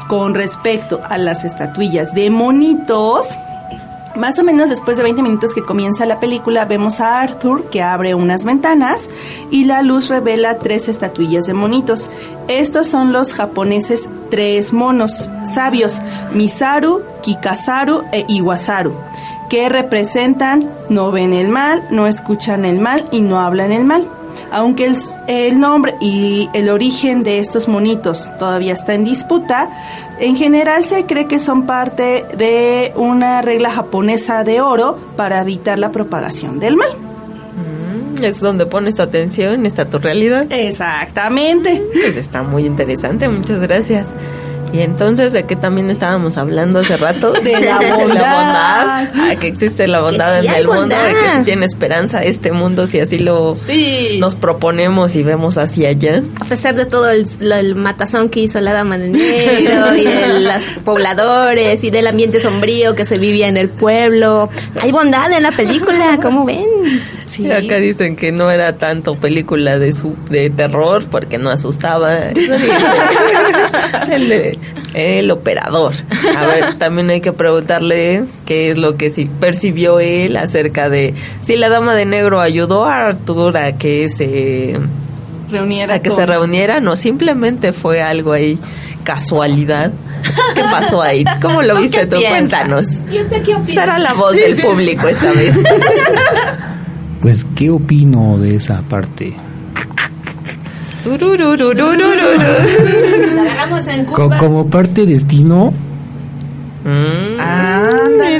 con 0.07 0.35
respecto 0.35 1.01
a 1.09 1.17
las 1.17 1.43
estatuillas 1.43 2.13
de 2.13 2.29
monitos, 2.29 3.37
más 4.17 4.39
o 4.39 4.43
menos 4.43 4.69
después 4.69 4.97
de 4.97 5.03
20 5.03 5.21
minutos 5.21 5.53
que 5.53 5.63
comienza 5.63 6.05
la 6.05 6.19
película, 6.19 6.65
vemos 6.65 6.99
a 6.99 7.21
Arthur 7.21 7.69
que 7.69 7.81
abre 7.81 8.15
unas 8.15 8.45
ventanas 8.45 9.09
y 9.51 9.65
la 9.65 9.81
luz 9.81 10.09
revela 10.09 10.57
tres 10.57 10.87
estatuillas 10.87 11.45
de 11.45 11.53
monitos. 11.53 12.09
Estos 12.47 12.87
son 12.87 13.13
los 13.13 13.33
japoneses 13.33 14.07
tres 14.29 14.73
monos 14.73 15.29
sabios, 15.43 16.01
Misaru, 16.33 17.01
Kikasaru 17.21 18.03
e 18.11 18.25
Iwasaru, 18.27 18.93
que 19.49 19.69
representan 19.69 20.69
no 20.89 21.11
ven 21.11 21.33
el 21.33 21.49
mal, 21.49 21.85
no 21.91 22.07
escuchan 22.07 22.65
el 22.65 22.79
mal 22.79 23.07
y 23.11 23.21
no 23.21 23.39
hablan 23.39 23.71
el 23.71 23.85
mal. 23.85 24.07
Aunque 24.51 24.85
el, 24.85 24.95
el, 25.27 25.59
nombre 25.59 25.95
y 25.99 26.49
el 26.53 26.69
origen 26.69 27.23
de 27.23 27.39
estos 27.39 27.67
monitos 27.67 28.29
todavía 28.37 28.73
está 28.73 28.93
en 28.93 29.03
disputa, 29.03 29.69
en 30.19 30.35
general 30.35 30.83
se 30.83 31.05
cree 31.05 31.27
que 31.27 31.39
son 31.39 31.65
parte 31.65 32.25
de 32.37 32.93
una 32.95 33.41
regla 33.41 33.71
japonesa 33.71 34.43
de 34.43 34.61
oro 34.61 34.97
para 35.17 35.41
evitar 35.41 35.77
la 35.79 35.91
propagación 35.91 36.59
del 36.59 36.77
mal. 36.77 36.91
Mm, 36.91 38.23
es 38.23 38.39
donde 38.39 38.65
pones 38.65 38.95
tu 38.95 39.01
atención, 39.01 39.65
está 39.65 39.85
tu 39.85 39.99
realidad. 39.99 40.51
Exactamente. 40.51 41.83
Pues 41.91 42.15
está 42.15 42.43
muy 42.43 42.65
interesante, 42.65 43.27
muchas 43.27 43.59
gracias. 43.59 44.07
Y 44.75 44.81
entonces, 44.81 45.31
¿de 45.31 45.45
qué 45.45 45.55
también 45.55 45.89
estábamos 45.89 46.37
hablando 46.37 46.79
hace 46.79 46.97
rato? 46.97 47.31
De 47.33 47.51
la 47.61 47.95
bondad. 47.97 49.07
Ah, 49.15 49.33
que 49.39 49.47
existe 49.47 49.87
la 49.87 50.01
bondad 50.01 50.41
sí 50.41 50.47
en 50.47 50.53
el 50.53 50.67
mundo, 50.67 50.95
de 50.95 51.13
que 51.13 51.29
sí 51.37 51.43
tiene 51.45 51.65
esperanza 51.65 52.23
este 52.23 52.51
mundo 52.51 52.85
si 52.87 52.99
así 52.99 53.19
lo 53.19 53.55
Sí. 53.55 54.17
nos 54.19 54.35
proponemos 54.35 55.15
y 55.15 55.23
vemos 55.23 55.57
hacia 55.57 55.89
allá. 55.89 56.21
A 56.41 56.45
pesar 56.45 56.75
de 56.75 56.85
todo 56.85 57.09
el, 57.09 57.25
lo- 57.39 57.55
el 57.55 57.75
matazón 57.75 58.29
que 58.29 58.41
hizo 58.41 58.59
la 58.59 58.73
dama 58.73 58.97
de 58.97 59.09
negro 59.09 59.95
y 59.95 60.03
de 60.03 60.39
los 60.41 60.63
pobladores 60.83 61.83
y 61.83 61.89
del 61.89 62.07
ambiente 62.07 62.39
sombrío 62.41 62.95
que 62.95 63.05
se 63.05 63.17
vivía 63.17 63.47
en 63.47 63.57
el 63.57 63.69
pueblo, 63.69 64.49
hay 64.81 64.91
bondad 64.91 65.31
en 65.31 65.43
la 65.43 65.51
película, 65.51 66.19
¿cómo 66.21 66.45
ven? 66.45 66.65
Sí. 67.25 67.51
Acá 67.51 67.77
dicen 67.77 68.15
que 68.15 68.31
no 68.31 68.51
era 68.51 68.77
tanto 68.77 69.15
película 69.15 69.79
de 69.79 69.93
su 69.93 70.15
de 70.29 70.49
terror 70.49 71.05
porque 71.09 71.37
no 71.37 71.49
asustaba. 71.49 72.15
el, 74.93 75.31
operador. 75.31 75.93
A 76.37 76.45
ver, 76.45 76.75
también 76.75 77.09
hay 77.09 77.21
que 77.21 77.33
preguntarle 77.33 78.25
qué 78.45 78.69
es 78.71 78.77
lo 78.77 78.95
que 78.95 79.11
sí 79.11 79.29
percibió 79.39 79.99
él 79.99 80.37
acerca 80.37 80.87
de 80.89 81.13
si 81.41 81.55
la 81.55 81.69
dama 81.69 81.95
de 81.95 82.05
negro 82.05 82.41
ayudó 82.41 82.85
a 82.85 83.07
Arthur 83.07 83.57
a 83.57 83.77
que 83.77 84.07
se 84.09 84.79
Reuniera 85.49 85.95
a 85.95 85.99
que 85.99 86.09
con- 86.09 86.17
se 86.17 86.25
reunieran 86.25 86.87
o 86.87 86.95
simplemente 86.95 87.73
fue 87.73 88.01
algo 88.01 88.33
ahí 88.33 88.59
casualidad. 89.03 89.91
¿Qué 90.55 90.61
pasó 90.61 91.01
ahí? 91.01 91.23
¿Cómo 91.41 91.61
lo 91.61 91.77
viste 91.77 92.07
tú? 92.07 92.17
piensas? 92.17 92.67
Cuéntanos. 92.67 92.87
¿Y 93.11 93.21
usted 93.21 93.43
qué 93.43 93.55
opina? 93.55 93.81
Será 93.81 93.99
la 93.99 94.13
voz 94.13 94.33
del 94.33 94.57
público 94.57 95.07
esta 95.07 95.31
vez. 95.31 95.53
Pues, 97.21 97.45
¿qué 97.55 97.69
opino 97.69 98.37
de 98.37 98.55
esa 98.55 98.81
parte? 98.83 99.33
Co- 104.13 104.29
como 104.39 104.67
parte 104.67 105.05
destino, 105.05 105.73
Mm. 106.87 107.39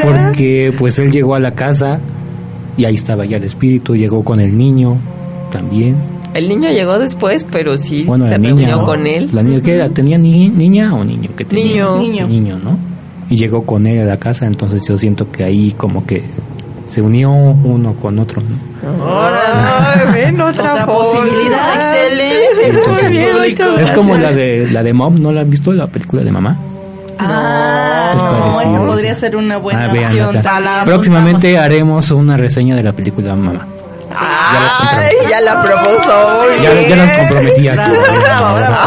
Porque 0.03 0.71
pues 0.77 0.99
él 0.99 1.11
llegó 1.11 1.33
a 1.33 1.39
la 1.39 1.55
casa 1.55 1.99
y 2.77 2.85
ahí 2.85 2.93
estaba 2.93 3.25
ya 3.25 3.37
el 3.37 3.43
espíritu, 3.43 3.95
llegó 3.95 4.23
con 4.23 4.39
el 4.39 4.55
niño 4.55 4.99
también. 5.51 5.95
El 6.35 6.47
niño 6.49 6.69
llegó 6.69 6.99
después, 6.99 7.43
pero 7.51 7.75
sí 7.75 8.03
Bueno, 8.03 8.25
se 8.25 8.31
la 8.31 8.37
reunió 8.37 8.55
niña. 8.67 8.75
¿no? 8.75 8.85
con 8.85 9.07
él. 9.07 9.29
¿La 9.33 9.41
niña 9.41 9.61
qué 9.61 9.73
era? 9.77 9.89
¿Tenía 9.89 10.19
ni- 10.19 10.49
niña 10.49 10.93
o 10.93 11.03
niño? 11.03 11.31
¿Qué 11.35 11.43
tenía? 11.45 11.65
Niño. 11.65 11.97
Niño. 11.97 12.27
Niño, 12.27 12.59
¿no? 12.63 12.77
Y 13.31 13.35
llegó 13.35 13.63
con 13.63 13.87
él 13.87 13.99
a 14.03 14.05
la 14.05 14.17
casa, 14.17 14.45
entonces 14.45 14.83
yo 14.87 14.95
siento 14.95 15.31
que 15.31 15.43
ahí 15.43 15.71
como 15.75 16.05
que 16.05 16.23
se 16.87 17.01
unió 17.01 17.31
uno 17.31 17.93
con 17.95 18.19
otro, 18.19 18.41
¿no? 18.41 19.03
Ahora, 19.03 20.09
ven 20.13 20.39
otra, 20.39 20.73
Otra 20.73 20.85
posibilidad. 20.85 21.75
Excelente. 21.75 22.71
Muy 22.71 22.79
Entonces, 22.79 23.09
bien, 23.11 23.29
muchas 23.49 23.79
Es 23.81 23.89
como 23.91 24.15
la 24.17 24.31
de 24.31 24.67
la 24.71 24.83
de 24.83 24.93
Mom, 24.93 25.19
¿no 25.21 25.31
la 25.31 25.41
han 25.41 25.49
visto 25.49 25.71
la 25.73 25.87
película 25.87 26.23
de 26.23 26.31
mamá? 26.31 26.57
Ah, 27.17 28.11
Es 28.13 28.21
no, 28.21 28.61
esa 28.61 28.85
podría 28.85 29.15
ser 29.15 29.35
una 29.35 29.57
buena 29.57 29.85
Ah, 29.85 29.87
vean, 29.93 30.11
opción. 30.11 30.27
o 30.37 30.41
sea, 30.41 30.83
próximamente 30.85 31.57
haremos 31.57 32.11
una 32.11 32.35
reseña 32.37 32.75
de 32.75 32.83
la 32.83 32.93
película 32.93 33.35
Mamá. 33.35 33.65
Ay, 34.17 35.15
ya 35.29 35.41
la 35.41 35.61
propuso. 35.61 36.45
Ya, 36.61 36.95
ya 36.95 37.17
comprometí 37.19 37.67
aquí. 37.67 37.91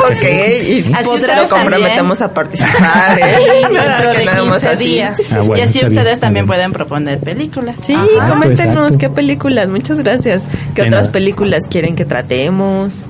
Ok, 0.06 0.22
y 0.68 0.82
lo 0.82 1.48
comprometemos 1.48 2.20
a 2.20 2.32
participar, 2.32 3.18
¿eh? 3.18 3.62
dentro 3.70 4.12
de 4.12 4.24
Nada 4.24 4.44
más 4.44 4.60
15 4.62 4.68
así. 4.68 4.84
días. 4.84 5.20
Ah, 5.30 5.38
bueno, 5.40 5.56
y 5.56 5.60
así 5.60 5.78
ustedes 5.78 6.04
bien, 6.04 6.20
también 6.20 6.46
pueden 6.46 6.72
proponer 6.72 7.18
películas. 7.20 7.76
Sí, 7.82 7.94
Ajá, 7.94 8.30
coméntenos 8.30 8.76
exacto. 8.92 8.98
qué 8.98 9.10
películas, 9.10 9.68
muchas 9.68 9.98
gracias. 9.98 10.42
¿Qué 10.74 10.82
De 10.82 10.88
otras 10.88 11.02
nada. 11.06 11.12
películas 11.12 11.64
quieren 11.68 11.96
que 11.96 12.04
tratemos? 12.04 13.06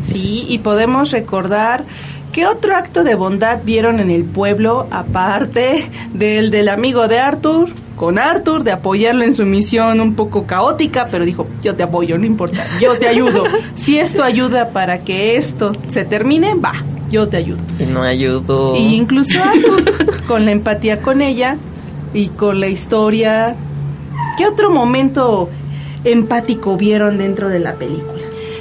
Sí, 0.00 0.44
y 0.48 0.58
podemos 0.58 1.10
recordar 1.10 1.84
qué 2.32 2.46
otro 2.46 2.76
acto 2.76 3.04
de 3.04 3.14
bondad 3.14 3.60
vieron 3.64 4.00
en 4.00 4.10
el 4.10 4.24
pueblo 4.24 4.86
aparte 4.90 5.88
del 6.12 6.50
del 6.50 6.68
amigo 6.68 7.08
de 7.08 7.18
Arthur 7.20 7.68
con 8.04 8.18
Arthur 8.18 8.64
de 8.64 8.70
apoyarlo 8.70 9.24
en 9.24 9.32
su 9.32 9.46
misión 9.46 9.98
un 9.98 10.14
poco 10.14 10.46
caótica, 10.46 11.08
pero 11.10 11.24
dijo, 11.24 11.46
yo 11.62 11.74
te 11.74 11.84
apoyo, 11.84 12.18
no 12.18 12.26
importa, 12.26 12.66
yo 12.78 12.98
te 12.98 13.08
ayudo. 13.08 13.44
Si 13.76 13.98
esto 13.98 14.22
ayuda 14.22 14.68
para 14.68 15.04
que 15.04 15.36
esto 15.38 15.72
se 15.88 16.04
termine, 16.04 16.54
va, 16.54 16.84
yo 17.10 17.28
te 17.28 17.38
ayudo. 17.38 17.62
Y 17.78 17.86
no 17.86 18.02
ayudo. 18.02 18.76
Y 18.76 18.94
incluso 18.94 19.42
Arthur, 19.42 20.26
con 20.26 20.44
la 20.44 20.52
empatía 20.52 21.00
con 21.00 21.22
ella 21.22 21.56
y 22.12 22.26
con 22.28 22.60
la 22.60 22.68
historia, 22.68 23.56
¿qué 24.36 24.46
otro 24.46 24.70
momento 24.70 25.48
empático 26.04 26.76
vieron 26.76 27.16
dentro 27.16 27.48
de 27.48 27.58
la 27.58 27.76
película? 27.76 28.20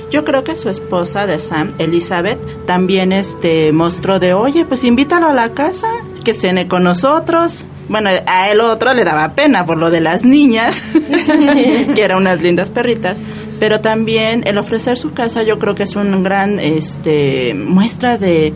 Yo 0.10 0.24
creo 0.24 0.46
que 0.46 0.56
su 0.56 0.70
esposa 0.70 1.28
de 1.28 1.38
Sam, 1.40 1.74
Elizabeth, 1.80 2.40
también 2.66 3.12
este 3.12 3.74
mostró 3.74 4.20
de, 4.20 4.34
oye, 4.34 4.64
pues 4.64 4.86
invítalo 4.86 5.28
a 5.28 5.34
la 5.34 5.50
casa, 5.50 5.90
que 6.24 6.34
cene 6.34 6.70
con 6.70 6.84
nosotros. 6.84 7.66
Bueno, 7.90 8.10
a 8.26 8.50
él 8.50 8.62
otro 8.62 8.94
le 8.94 9.04
daba 9.04 9.34
pena 9.34 9.66
por 9.66 9.78
lo 9.78 9.92
de 9.92 10.02
las 10.02 10.26
niñas, 10.26 10.82
que 11.96 12.02
eran 12.02 12.18
unas 12.18 12.42
lindas 12.42 12.72
perritas, 12.72 13.20
pero 13.60 13.82
también 13.82 14.44
el 14.46 14.58
ofrecer 14.58 14.98
su 14.98 15.14
casa 15.14 15.44
yo 15.44 15.60
creo 15.60 15.76
que 15.76 15.84
es 15.84 15.96
un 15.96 16.24
gran 16.24 16.60
este 16.60 17.54
muestra 17.54 18.18
de, 18.18 18.54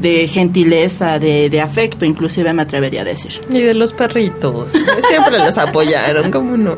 de 0.00 0.28
gentileza, 0.28 1.18
de, 1.18 1.48
de 1.50 1.60
afecto, 1.60 2.04
inclusive 2.04 2.52
me 2.52 2.62
atrevería 2.62 3.02
a 3.02 3.04
decir. 3.04 3.40
Y 3.48 3.60
de 3.60 3.74
los 3.74 3.92
perritos. 3.92 4.72
Siempre 5.08 5.38
los 5.38 5.56
apoyaron, 5.58 6.30
¿cómo 6.30 6.56
no? 6.56 6.76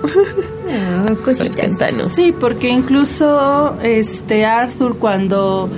cositas. 1.24 1.54
Cuéntanos. 1.56 2.12
Sí, 2.12 2.34
porque 2.38 2.68
incluso 2.68 3.76
este 3.82 4.44
Arthur 4.44 4.96
cuando 4.98 5.68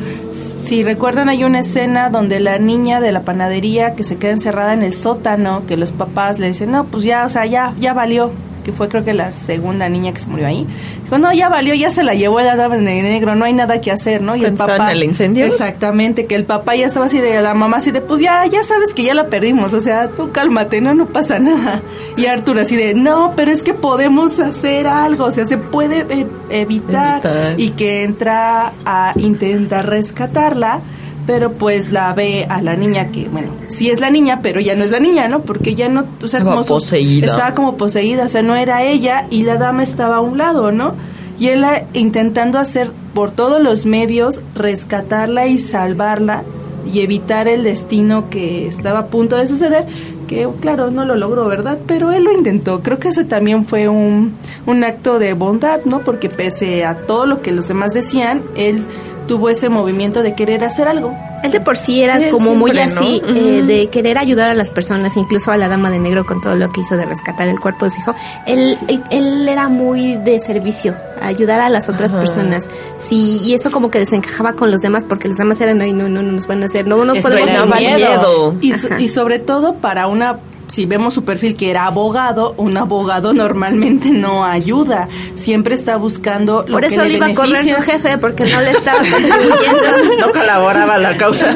si 0.65 0.83
recuerdan 0.83 1.29
hay 1.29 1.45
una 1.45 1.61
escena 1.61 2.11
donde 2.11 2.41
la 2.41 2.59
niña 2.59 3.01
de 3.01 3.13
la 3.13 3.23
panadería 3.23 3.95
que 3.95 4.05
se 4.05 4.17
queda 4.17 4.33
encerrada 4.33 4.75
en 4.75 4.83
el 4.83 4.93
sótano, 4.93 5.65
que 5.67 5.77
los 5.77 5.93
papás 5.93 6.39
le 6.39 6.49
dicen, 6.49 6.71
"No, 6.73 6.85
pues 6.85 7.05
ya, 7.05 7.25
o 7.27 7.29
sea, 7.29 7.47
ya 7.47 7.75
ya 7.79 7.93
valió." 7.93 8.33
Que 8.65 8.73
fue 8.73 8.89
creo 8.89 9.05
que 9.05 9.15
la 9.15 9.33
segunda 9.33 9.89
niña 9.89 10.13
que 10.13 10.21
se 10.21 10.29
murió 10.29 10.47
ahí. 10.47 10.67
Dijo, 11.05 11.19
no, 11.19 11.33
ya 11.33 11.49
valió, 11.49 11.75
ya 11.75 11.91
se 11.91 12.03
la 12.03 12.15
llevó 12.15 12.41
el 12.41 12.47
de 12.85 13.03
negro, 13.03 13.35
no 13.35 13.45
hay 13.45 13.53
nada 13.53 13.81
que 13.81 13.91
hacer, 13.91 14.23
¿no? 14.23 14.37
Y 14.37 14.45
el 14.45 14.55
papá... 14.55 14.91
el 14.93 15.03
incendio. 15.03 15.45
Exactamente, 15.47 16.27
que 16.27 16.35
el 16.35 16.45
papá 16.45 16.75
ya 16.77 16.87
estaba 16.87 17.07
así 17.07 17.19
de 17.19 17.41
la 17.41 17.55
mamá 17.55 17.79
así 17.79 17.91
de, 17.91 18.01
pues 18.01 18.21
ya, 18.21 18.45
ya 18.47 18.63
sabes 18.65 18.95
que 18.95 19.03
ya 19.03 19.15
la 19.15 19.27
perdimos, 19.27 19.73
o 19.75 19.81
sea, 19.81 20.09
tú 20.09 20.31
cálmate, 20.33 20.81
no, 20.81 20.95
no 20.95 21.07
pasa 21.07 21.39
nada. 21.39 21.83
Y 22.17 22.27
Arthur 22.27 22.59
así 22.59 22.77
de, 22.77 22.95
no, 22.95 23.35
pero 23.37 23.51
es 23.51 23.63
que 23.63 23.75
podemos 23.75 24.39
hacer 24.39 24.87
algo, 24.87 25.25
o 25.25 25.31
sea, 25.31 25.47
se 25.47 25.59
puede 25.59 26.01
e- 26.01 26.27
evitar. 26.51 27.25
Evitar. 27.25 27.61
Y 27.61 27.71
que 27.71 28.03
entra 28.05 28.73
a 28.85 29.13
intentar 29.17 29.89
rescatarla, 29.89 30.81
pero 31.29 31.53
pues 31.53 31.93
la 31.93 32.15
ve 32.15 32.47
a 32.49 32.63
la 32.63 32.75
niña 32.75 33.09
que, 33.13 33.29
bueno, 33.29 33.51
sí 33.67 33.91
es 33.91 34.01
la 34.01 34.09
niña, 34.09 34.41
pero 34.43 34.63
ya 34.63 34.75
no 34.75 34.83
es 34.83 34.93
la 34.93 34.99
niña, 34.99 35.29
¿no? 35.29 35.43
Porque 35.43 35.75
ya 35.75 35.91
no, 35.91 36.07
o 36.23 36.27
sea, 36.27 36.39
Estaba 36.41 36.57
como 36.57 36.67
poseída. 36.67 37.27
estaba 37.27 37.53
como 37.53 37.77
poseída, 37.77 38.25
o 38.25 38.29
sea, 38.31 38.41
no 38.41 38.57
era 38.57 38.83
ella 38.83 39.27
y 39.29 39.43
la 39.43 39.59
dama 39.59 39.83
estaba 39.83 40.17
a 40.17 40.21
un 40.23 40.39
lado, 40.39 40.73
¿no? 40.73 40.95
Y 41.39 41.49
él 41.49 41.67
intentando 41.93 42.59
hacer 42.59 42.93
por 43.13 43.31
todos 43.31 43.61
los 43.61 43.85
medios 43.85 44.41
rescatarla 44.55 45.47
y 45.49 45.59
salvarla 45.59 46.45
y 46.91 47.01
evitar 47.01 47.47
el 47.47 47.63
destino 47.63 48.31
que 48.31 48.67
estaba 48.67 49.01
a 49.01 49.07
punto 49.09 49.37
de 49.37 49.47
suceder, 49.47 49.85
que 50.29 50.49
claro, 50.63 50.91
no 50.91 51.05
lo 51.05 51.15
logró, 51.15 51.47
¿verdad? 51.47 51.77
Pero 51.87 52.11
él 52.11 52.25
lo 52.25 52.33
intentó. 52.33 52.81
Creo 52.83 52.99
que 52.99 53.09
eso 53.09 53.27
también 53.27 53.67
fue 53.67 53.87
un, 53.91 54.33
un 54.65 54.83
acto 54.83 55.19
de 55.19 55.35
bondad, 55.35 55.81
¿no? 55.85 55.99
Porque 55.99 56.31
pese 56.31 56.87
a 56.87 56.97
todo 56.97 57.27
lo 57.27 57.43
que 57.43 57.53
los 57.53 57.69
demás 57.69 57.93
decían, 57.93 58.43
él 58.57 58.83
tuvo 59.29 59.49
ese 59.49 59.69
movimiento 59.69 60.25
de 60.25 60.35
querer 60.35 60.65
hacer 60.65 60.89
algo. 60.89 61.15
Él 61.45 61.53
de 61.53 61.61
por 61.61 61.77
sí 61.79 62.03
era 62.03 62.19
Sí, 62.19 62.31
como 62.33 62.57
muy 62.57 62.77
así, 62.77 63.23
eh, 63.25 63.63
de 63.65 63.87
querer 63.91 64.19
ayudar 64.19 64.49
a 64.51 64.55
las 64.55 64.71
personas, 64.71 65.17
incluso 65.17 65.53
a 65.53 65.57
la 65.57 65.69
dama 65.69 65.89
de 65.91 66.01
negro 66.01 66.27
con 66.27 66.41
todo 66.41 66.57
lo 66.57 66.73
que 66.73 66.81
hizo 66.81 66.97
de 66.97 67.05
rescatar 67.05 67.47
el 67.47 67.61
cuerpo 67.61 67.85
de 67.85 67.93
su 67.93 68.01
hijo. 68.01 68.15
Él, 68.47 68.77
él, 68.89 69.01
él 69.13 69.49
era 69.49 69.69
muy 69.69 70.17
de 70.17 70.41
servicio, 70.41 70.97
ayudar 71.23 71.61
a 71.61 71.69
las 71.69 71.89
otras 71.89 72.11
Ajá. 72.11 72.19
personas. 72.21 72.69
Sí, 72.99 73.41
y 73.45 73.55
eso 73.55 73.71
como 73.71 73.89
que 73.93 74.01
desencajaba 74.01 74.55
con 74.55 74.73
los 74.73 74.81
demás, 74.81 75.05
porque 75.09 75.29
los 75.29 75.37
demás 75.37 75.61
eran, 75.61 75.81
ay, 75.81 75.93
no, 75.93 76.09
no, 76.09 76.23
no 76.23 76.33
nos 76.33 76.49
van 76.49 76.65
a 76.65 76.67
hacer, 76.67 76.89
no 76.89 77.05
nos 77.05 77.19
podemos 77.19 77.49
mover". 77.67 77.69
miedo. 77.97 78.57
Y, 78.61 78.73
so- 78.73 78.89
y 78.99 79.09
sobre 79.09 79.39
todo 79.39 79.75
para 79.75 80.09
una, 80.09 80.39
si 80.69 80.87
vemos 80.87 81.15
su 81.15 81.25
perfil 81.25 81.57
que 81.57 81.71
era 81.71 81.87
abogado, 81.87 82.55
un 82.57 82.77
abogado 82.77 83.33
normalmente 83.35 84.11
no 84.11 84.45
ayuda, 84.45 85.09
siempre 85.35 85.75
está 85.75 85.97
buscando 85.97 86.65
lo 86.67 86.73
Por 86.75 86.81
que 86.83 86.87
eso 86.89 87.03
le 87.03 87.09
le 87.09 87.17
iba 87.17 87.27
a 87.27 87.35
correr 87.35 87.65
su 87.65 87.75
jefe, 87.83 88.19
porque 88.19 88.45
no 88.45 88.61
le 88.61 88.71
estaba 88.71 88.99
contribuyendo. 89.11 90.17
No 90.27 90.31
colaboraba 90.33 90.95
a 90.95 90.99
la 90.99 91.17
causa. 91.17 91.55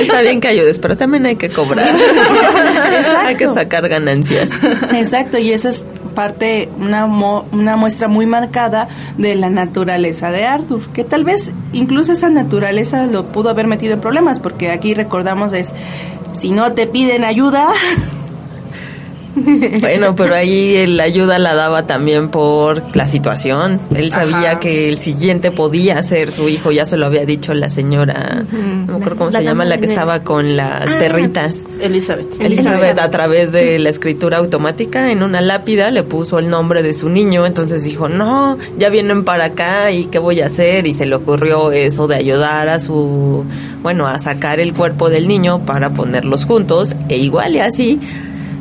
Está 0.00 0.20
bien 0.22 0.40
que 0.40 0.48
ayudes, 0.48 0.78
pero 0.78 0.96
también 0.96 1.26
hay 1.26 1.36
que 1.36 1.50
cobrar. 1.50 1.88
hay 3.26 3.36
que 3.36 3.52
sacar 3.52 3.88
ganancias. 3.88 4.50
Exacto, 4.94 5.38
y 5.38 5.50
eso 5.52 5.68
es 5.68 5.84
parte, 6.14 6.68
una, 6.78 7.06
mo- 7.06 7.44
una 7.52 7.76
muestra 7.76 8.06
muy 8.08 8.24
marcada 8.26 8.88
de 9.18 9.34
la 9.34 9.50
naturaleza 9.50 10.30
de 10.30 10.44
Arthur, 10.46 10.80
que 10.92 11.02
tal 11.02 11.24
vez 11.24 11.50
incluso 11.72 12.12
esa 12.12 12.30
naturaleza 12.30 13.06
lo 13.06 13.26
pudo 13.26 13.50
haber 13.50 13.66
metido 13.66 13.94
en 13.94 14.00
problemas, 14.00 14.38
porque 14.38 14.70
aquí 14.70 14.94
recordamos 14.94 15.52
es, 15.52 15.74
si 16.34 16.50
no 16.50 16.72
te 16.72 16.86
piden 16.86 17.24
ayuda, 17.24 17.68
Bueno, 19.80 20.14
pero 20.14 20.34
ahí 20.34 20.76
el 20.76 20.98
ayuda 21.00 21.38
la 21.38 21.54
daba 21.54 21.86
también 21.86 22.28
por 22.28 22.82
la 22.96 23.06
situación. 23.06 23.80
Él 23.94 24.10
sabía 24.12 24.52
Ajá. 24.52 24.60
que 24.60 24.88
el 24.88 24.98
siguiente 24.98 25.50
podía 25.50 26.02
ser 26.02 26.30
su 26.30 26.48
hijo, 26.48 26.70
ya 26.72 26.86
se 26.86 26.96
lo 26.96 27.06
había 27.06 27.24
dicho 27.24 27.52
la 27.54 27.68
señora, 27.68 28.44
no 28.52 28.92
me 28.92 28.98
acuerdo 28.98 29.16
cómo 29.16 29.30
La 29.30 29.40
se 29.40 29.44
llama, 29.44 29.64
la 29.64 29.78
que 29.78 29.86
estaba 29.86 30.20
con 30.20 30.56
las 30.56 30.94
perritas. 30.94 31.56
Elizabeth. 31.80 32.40
Elizabeth 32.40 32.98
a 32.98 33.10
través 33.10 33.52
de 33.52 33.78
la 33.78 33.90
escritura 33.90 34.38
automática 34.38 35.10
en 35.10 35.22
una 35.22 35.40
lápida 35.40 35.90
le 35.90 36.02
puso 36.02 36.38
el 36.38 36.48
nombre 36.48 36.82
de 36.82 36.94
su 36.94 37.08
niño, 37.08 37.46
entonces 37.46 37.84
dijo, 37.84 38.08
no, 38.08 38.58
ya 38.78 38.88
vienen 38.88 39.24
para 39.24 39.46
acá 39.46 39.90
y 39.90 40.06
qué 40.06 40.18
voy 40.18 40.40
a 40.40 40.46
hacer 40.46 40.86
y 40.86 40.94
se 40.94 41.06
le 41.06 41.14
ocurrió 41.14 41.72
eso 41.72 42.06
de 42.06 42.16
ayudar 42.16 42.68
a 42.68 42.78
su, 42.78 43.44
bueno, 43.82 44.06
a 44.06 44.18
sacar 44.18 44.60
el 44.60 44.74
cuerpo 44.74 45.10
del 45.10 45.28
niño 45.28 45.60
para 45.66 45.90
ponerlos 45.90 46.44
juntos 46.44 46.96
e 47.08 47.18
igual 47.18 47.54
y 47.56 47.60
así, 47.60 48.00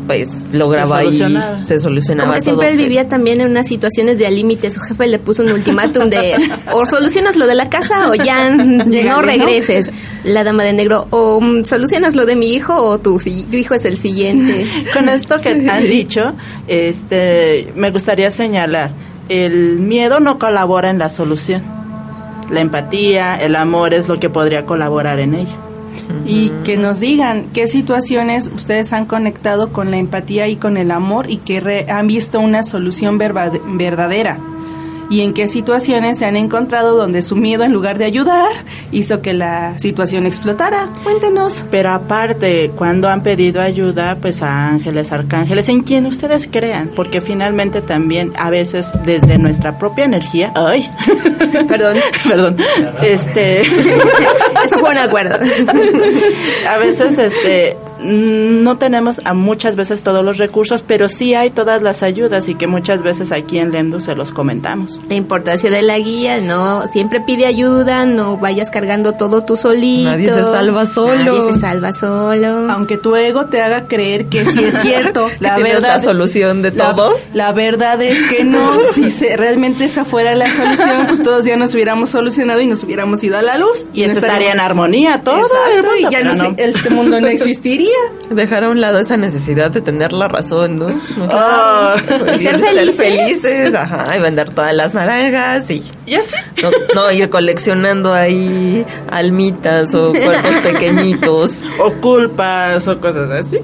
pues 0.08 0.30
lograba 0.51 0.88
Se 0.88 0.93
ahí, 0.95 1.06
solucionaba. 1.06 1.66
se 1.66 1.80
solucionaba 1.80 2.30
Como 2.30 2.34
que 2.34 2.39
todo. 2.41 2.49
siempre 2.60 2.72
él 2.72 2.78
vivía 2.78 3.08
también 3.10 3.41
en 3.41 3.49
unas 3.51 3.68
situaciones 3.68 4.18
de 4.18 4.28
al 4.28 4.36
límite. 4.36 4.70
Su 4.72 4.80
jefe 4.82 5.08
le 5.08 5.20
puso 5.20 5.43
un 5.43 5.51
ultimátum 5.51 6.10
de 6.10 6.36
o 6.74 6.86
solucionas 6.86 7.36
lo 7.36 7.47
de 7.47 7.56
la 7.56 7.70
casa 7.70 8.10
o 8.10 8.16
ya 8.16 8.49
no 8.51 9.22
regreses. 9.22 9.89
La 10.24 10.43
dama 10.45 10.64
de 10.64 10.72
negro, 10.74 11.08
o 11.10 11.41
mm, 11.41 11.66
solucionas 11.66 12.16
lo 12.16 12.26
de 12.26 12.36
mi 12.38 12.54
hijo 12.54 12.76
o 12.76 12.97
tu, 12.99 13.20
si- 13.20 13.43
tu 13.43 13.58
hijo 13.58 13.74
es 13.74 13.84
el 13.86 13.97
siguiente. 13.97 14.66
Con 14.93 15.10
esto 15.10 15.38
que 15.41 15.49
han 15.49 15.84
dicho, 15.84 16.34
este, 16.68 17.72
me 17.76 17.91
gustaría 17.91 18.32
señalar, 18.32 18.91
el 19.30 19.80
miedo 19.80 20.20
no 20.20 20.39
colabora 20.39 20.89
en 20.89 20.97
la 20.97 21.10
solución. 21.10 21.62
La 22.49 22.62
empatía, 22.62 23.36
el 23.41 23.56
amor 23.56 23.93
es 23.93 24.08
lo 24.08 24.20
que 24.20 24.30
podría 24.30 24.66
colaborar 24.66 25.20
en 25.20 25.36
ella. 25.36 25.56
Y 26.26 26.50
que 26.64 26.78
nos 26.78 27.00
digan 27.00 27.48
qué 27.54 27.68
situaciones 27.68 28.50
ustedes 28.54 28.94
han 28.94 29.06
conectado 29.06 29.72
con 29.72 29.91
la 29.91 29.98
empatía 29.98 30.48
y 30.48 30.56
con 30.56 30.78
el 30.78 30.91
amor 30.91 31.30
y 31.30 31.38
que 31.38 31.60
re- 31.60 31.86
han 31.91 32.08
visto 32.08 32.39
una 32.39 32.64
solución 32.64 33.18
verdadera. 33.18 34.38
Y 35.10 35.22
en 35.22 35.34
qué 35.34 35.47
situaciones 35.47 36.18
se 36.18 36.26
han 36.26 36.36
encontrado 36.36 36.95
donde 36.95 37.22
su 37.22 37.36
miedo 37.36 37.64
en 37.64 37.74
lugar 37.74 37.97
de 37.97 38.06
ayudar 38.06 38.51
hizo 38.91 39.22
que 39.22 39.34
la 39.34 39.78
situación 39.80 40.26
explotara. 40.26 40.89
Cuéntenos. 41.04 41.66
Pero 41.70 41.91
aparte, 41.91 42.72
cuando 42.76 43.10
han 43.10 43.22
pedido 43.24 43.62
ayuda, 43.62 44.18
pues 44.22 44.41
a 44.41 44.70
ángeles, 44.70 45.12
arcángeles, 45.12 45.70
en 45.70 45.82
quien 45.84 46.06
ustedes 46.06 46.47
crean, 46.51 46.89
porque 46.95 47.22
finalmente 47.22 47.82
también 47.82 48.34
a 48.38 48.49
veces 48.49 48.91
desde 49.06 49.38
nuestra 49.38 49.78
propia 49.78 50.06
energía, 50.06 50.51
ay, 50.56 50.89
Perdón. 51.68 51.97
perdón, 52.28 52.58
este, 53.01 53.62
Eso 54.66 54.80
fue 54.80 54.91
un 54.91 54.97
acuerdo. 54.97 55.36
a 56.70 56.78
veces 56.78 57.18
este 57.18 57.78
no 58.04 58.78
tenemos 58.78 59.22
a 59.26 59.34
muchas 59.34 59.76
veces 59.76 60.04
todos 60.04 60.24
los 60.24 60.38
recursos, 60.38 60.84
pero 60.86 61.10
sí 61.10 61.34
hay 61.34 61.49
todas 61.49 61.82
las 61.82 62.04
ayudas 62.04 62.47
y 62.49 62.56
que 62.56 62.68
muchas 62.68 63.01
veces 63.04 63.32
aquí 63.32 63.60
en 63.60 63.72
Lendu 63.72 64.01
se 64.01 64.16
los 64.16 64.32
comentamos. 64.32 64.99
La 65.10 65.16
importancia 65.16 65.70
de 65.70 65.82
la 65.82 65.97
guía, 65.99 66.39
no 66.41 66.84
siempre 66.91 67.22
pide 67.22 67.45
ayuda, 67.45 68.06
no 68.06 68.38
vayas 68.38 68.70
cargando 68.72 69.14
todo 69.14 69.43
tú 69.45 69.56
solito. 69.58 70.12
Nadie 70.12 70.30
se 70.30 70.43
salva 70.43 70.86
solo. 70.86 71.16
Nadie 71.16 71.54
se 71.54 71.60
salva 71.60 71.93
solo. 71.93 72.72
Aunque 72.72 72.97
tu 72.97 73.16
ego 73.16 73.45
te 73.45 73.62
haga 73.62 73.88
creer 73.88 74.26
que 74.28 74.45
sí 74.51 74.64
es 74.64 74.82
cierto, 74.82 75.30
la 75.39 75.58
verdad 75.58 75.97
la 75.97 75.99
solución 75.99 76.62
de 76.62 76.72
la- 76.72 76.95
todo. 76.95 77.14
La, 77.34 77.51
verdad 77.54 78.01
es 78.01 78.20
que 78.28 78.43
no. 78.43 78.74
Si 78.93 79.10
se- 79.12 79.38
realmente 79.38 79.86
esa 79.86 80.06
fuera 80.06 80.36
la 80.36 80.51
solución, 80.56 81.06
pues 81.08 81.24
todos 81.24 81.45
ya 81.45 81.56
nos 81.58 81.74
hubiéramos 81.74 82.10
solucionado 82.12 82.62
y 82.62 82.68
nos 82.68 82.84
hubiéramos 82.84 83.24
ido 83.24 83.38
a 83.38 83.41
la 83.41 83.58
luz. 83.58 83.86
Y 83.93 84.04
esto 84.04 84.20
estaría 84.20 84.51
en 84.51 84.60
armonía 84.60 85.24
todo. 85.24 85.38
el 85.38 86.01
y 86.01 86.12
ya 86.12 86.22
no, 86.24 86.36
no. 86.36 86.56
se- 86.56 86.64
este 86.64 86.89
mundo 86.89 87.20
no 87.22 87.28
existiría. 87.34 87.93
Dejar 88.30 88.64
a 88.64 88.70
un 88.70 88.82
lado 88.82 89.00
esa 89.00 89.18
necesidad 89.18 89.70
de 89.72 89.82
tener 89.82 90.12
la 90.14 90.28
razón, 90.28 90.78
¿no? 90.78 90.88
Ah. 91.30 91.96
Y 92.34 92.39
ser 92.39 92.58
felices. 92.60 92.96
felices, 92.96 93.76
ajá, 93.76 94.18
y 94.18 94.22
vender 94.22 94.50
todas 94.52 94.74
las 94.74 94.94
naranjas 94.94 95.70
y 95.70 95.84
Y 96.06 96.16
así. 96.16 96.36
no, 96.62 96.70
no 96.96 97.12
ir 97.12 97.30
coleccionando 97.30 98.14
ahí 98.14 98.86
almitas 99.12 99.94
o 99.94 100.12
cuerpos 100.24 100.56
pequeñitos. 100.64 101.52
O 101.80 101.91
culpas 101.94 102.88
o 102.88 103.00
cosas 103.00 103.30
así. 103.30 103.60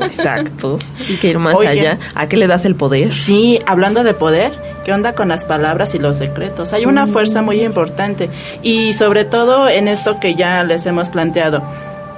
Exacto. 0.00 0.78
Y 1.08 1.16
que 1.16 1.28
ir 1.28 1.38
más 1.38 1.54
Oye. 1.54 1.68
allá. 1.68 1.98
¿A 2.14 2.28
qué 2.28 2.36
le 2.36 2.46
das 2.46 2.64
el 2.64 2.76
poder? 2.76 3.14
Sí, 3.14 3.58
hablando 3.66 4.04
de 4.04 4.14
poder, 4.14 4.52
¿qué 4.84 4.92
onda 4.92 5.14
con 5.14 5.28
las 5.28 5.44
palabras 5.44 5.94
y 5.94 5.98
los 5.98 6.18
secretos? 6.18 6.72
Hay 6.72 6.84
una 6.86 7.06
fuerza 7.06 7.42
muy 7.42 7.62
importante 7.62 8.28
y 8.62 8.94
sobre 8.94 9.24
todo 9.24 9.68
en 9.68 9.88
esto 9.88 10.20
que 10.20 10.34
ya 10.34 10.62
les 10.64 10.86
hemos 10.86 11.08
planteado, 11.08 11.62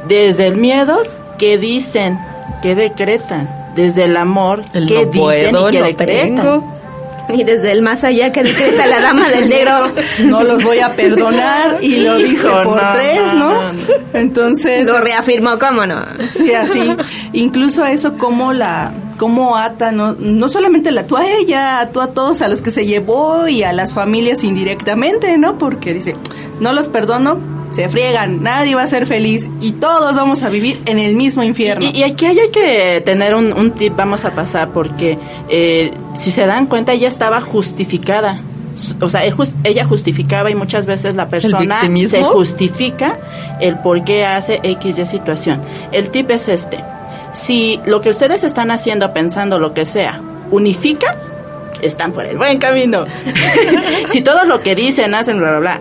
desde 0.08 0.46
el 0.46 0.56
miedo, 0.56 0.98
¿qué 1.38 1.58
dicen? 1.58 2.18
¿Qué 2.62 2.74
decretan? 2.74 3.48
Desde 3.74 4.04
el 4.04 4.16
amor, 4.16 4.64
El 4.72 4.86
¿qué 4.86 5.04
no 5.04 5.10
dicen 5.10 5.20
puedo, 5.20 5.68
y 5.68 5.72
qué 5.72 5.80
no 5.80 5.86
decretan? 5.86 6.36
tengo. 6.36 6.76
Y 7.28 7.42
desde 7.42 7.72
el 7.72 7.82
más 7.82 8.04
allá 8.04 8.30
que 8.30 8.44
decreta 8.44 8.86
la 8.86 9.00
dama 9.00 9.28
del 9.28 9.48
negro. 9.50 9.72
No 10.24 10.44
los 10.44 10.62
voy 10.62 10.78
a 10.78 10.90
perdonar 10.94 11.78
y 11.82 11.96
lo 11.96 12.16
dice 12.18 12.34
Hijo, 12.46 12.62
por 12.62 12.80
no, 12.82 12.92
tres, 12.94 13.34
no. 13.34 13.72
Entonces, 14.14 14.86
Lo 14.86 15.00
reafirmó, 15.00 15.58
¿cómo 15.58 15.86
no? 15.86 16.02
sí, 16.32 16.54
así. 16.54 16.96
Incluso 17.32 17.82
a 17.82 17.90
eso 17.90 18.16
como 18.16 18.52
la 18.52 18.92
cómo 19.18 19.56
ata 19.56 19.92
no, 19.92 20.14
no 20.18 20.48
solamente 20.48 20.90
la 20.92 21.00
ató 21.00 21.16
a 21.16 21.26
ella, 21.28 21.80
ató 21.80 22.00
a 22.00 22.08
todos 22.08 22.42
a 22.42 22.48
los 22.48 22.62
que 22.62 22.70
se 22.70 22.86
llevó 22.86 23.48
y 23.48 23.64
a 23.64 23.72
las 23.72 23.92
familias 23.94 24.44
indirectamente, 24.44 25.36
¿no? 25.36 25.58
Porque 25.58 25.94
dice, 25.94 26.14
no 26.60 26.72
los 26.72 26.86
perdono 26.86 27.38
se 27.76 27.90
friegan, 27.90 28.42
nadie 28.42 28.74
va 28.74 28.84
a 28.84 28.86
ser 28.86 29.06
feliz 29.06 29.50
y 29.60 29.72
todos 29.72 30.16
vamos 30.16 30.42
a 30.42 30.48
vivir 30.48 30.80
en 30.86 30.98
el 30.98 31.14
mismo 31.14 31.42
infierno. 31.42 31.84
Y, 31.84 31.98
y 31.98 32.02
aquí 32.04 32.24
hay 32.24 32.38
que 32.50 33.02
tener 33.04 33.34
un, 33.34 33.52
un 33.52 33.72
tip, 33.72 33.94
vamos 33.94 34.24
a 34.24 34.34
pasar, 34.34 34.70
porque 34.70 35.18
eh, 35.50 35.92
si 36.14 36.30
se 36.30 36.46
dan 36.46 36.68
cuenta, 36.68 36.94
ella 36.94 37.06
estaba 37.06 37.42
justificada. 37.42 38.40
O 39.02 39.10
sea, 39.10 39.22
ella 39.24 39.84
justificaba 39.84 40.50
y 40.50 40.54
muchas 40.54 40.86
veces 40.86 41.16
la 41.16 41.28
persona 41.28 41.82
se 42.08 42.22
justifica 42.22 43.18
el 43.60 43.78
por 43.78 44.04
qué 44.04 44.24
hace 44.24 44.60
X 44.62 44.98
y 44.98 45.06
situación. 45.06 45.60
El 45.92 46.08
tip 46.08 46.30
es 46.30 46.48
este. 46.48 46.82
Si 47.34 47.78
lo 47.84 48.00
que 48.00 48.08
ustedes 48.08 48.42
están 48.42 48.70
haciendo, 48.70 49.12
pensando 49.12 49.58
lo 49.58 49.74
que 49.74 49.84
sea, 49.84 50.20
unifica, 50.50 51.14
están 51.82 52.12
por 52.12 52.24
el 52.24 52.38
buen 52.38 52.58
camino. 52.58 53.04
si 54.08 54.22
todo 54.22 54.44
lo 54.44 54.62
que 54.62 54.74
dicen, 54.74 55.14
hacen, 55.14 55.38
bla, 55.38 55.58
bla, 55.58 55.58
bla, 55.58 55.80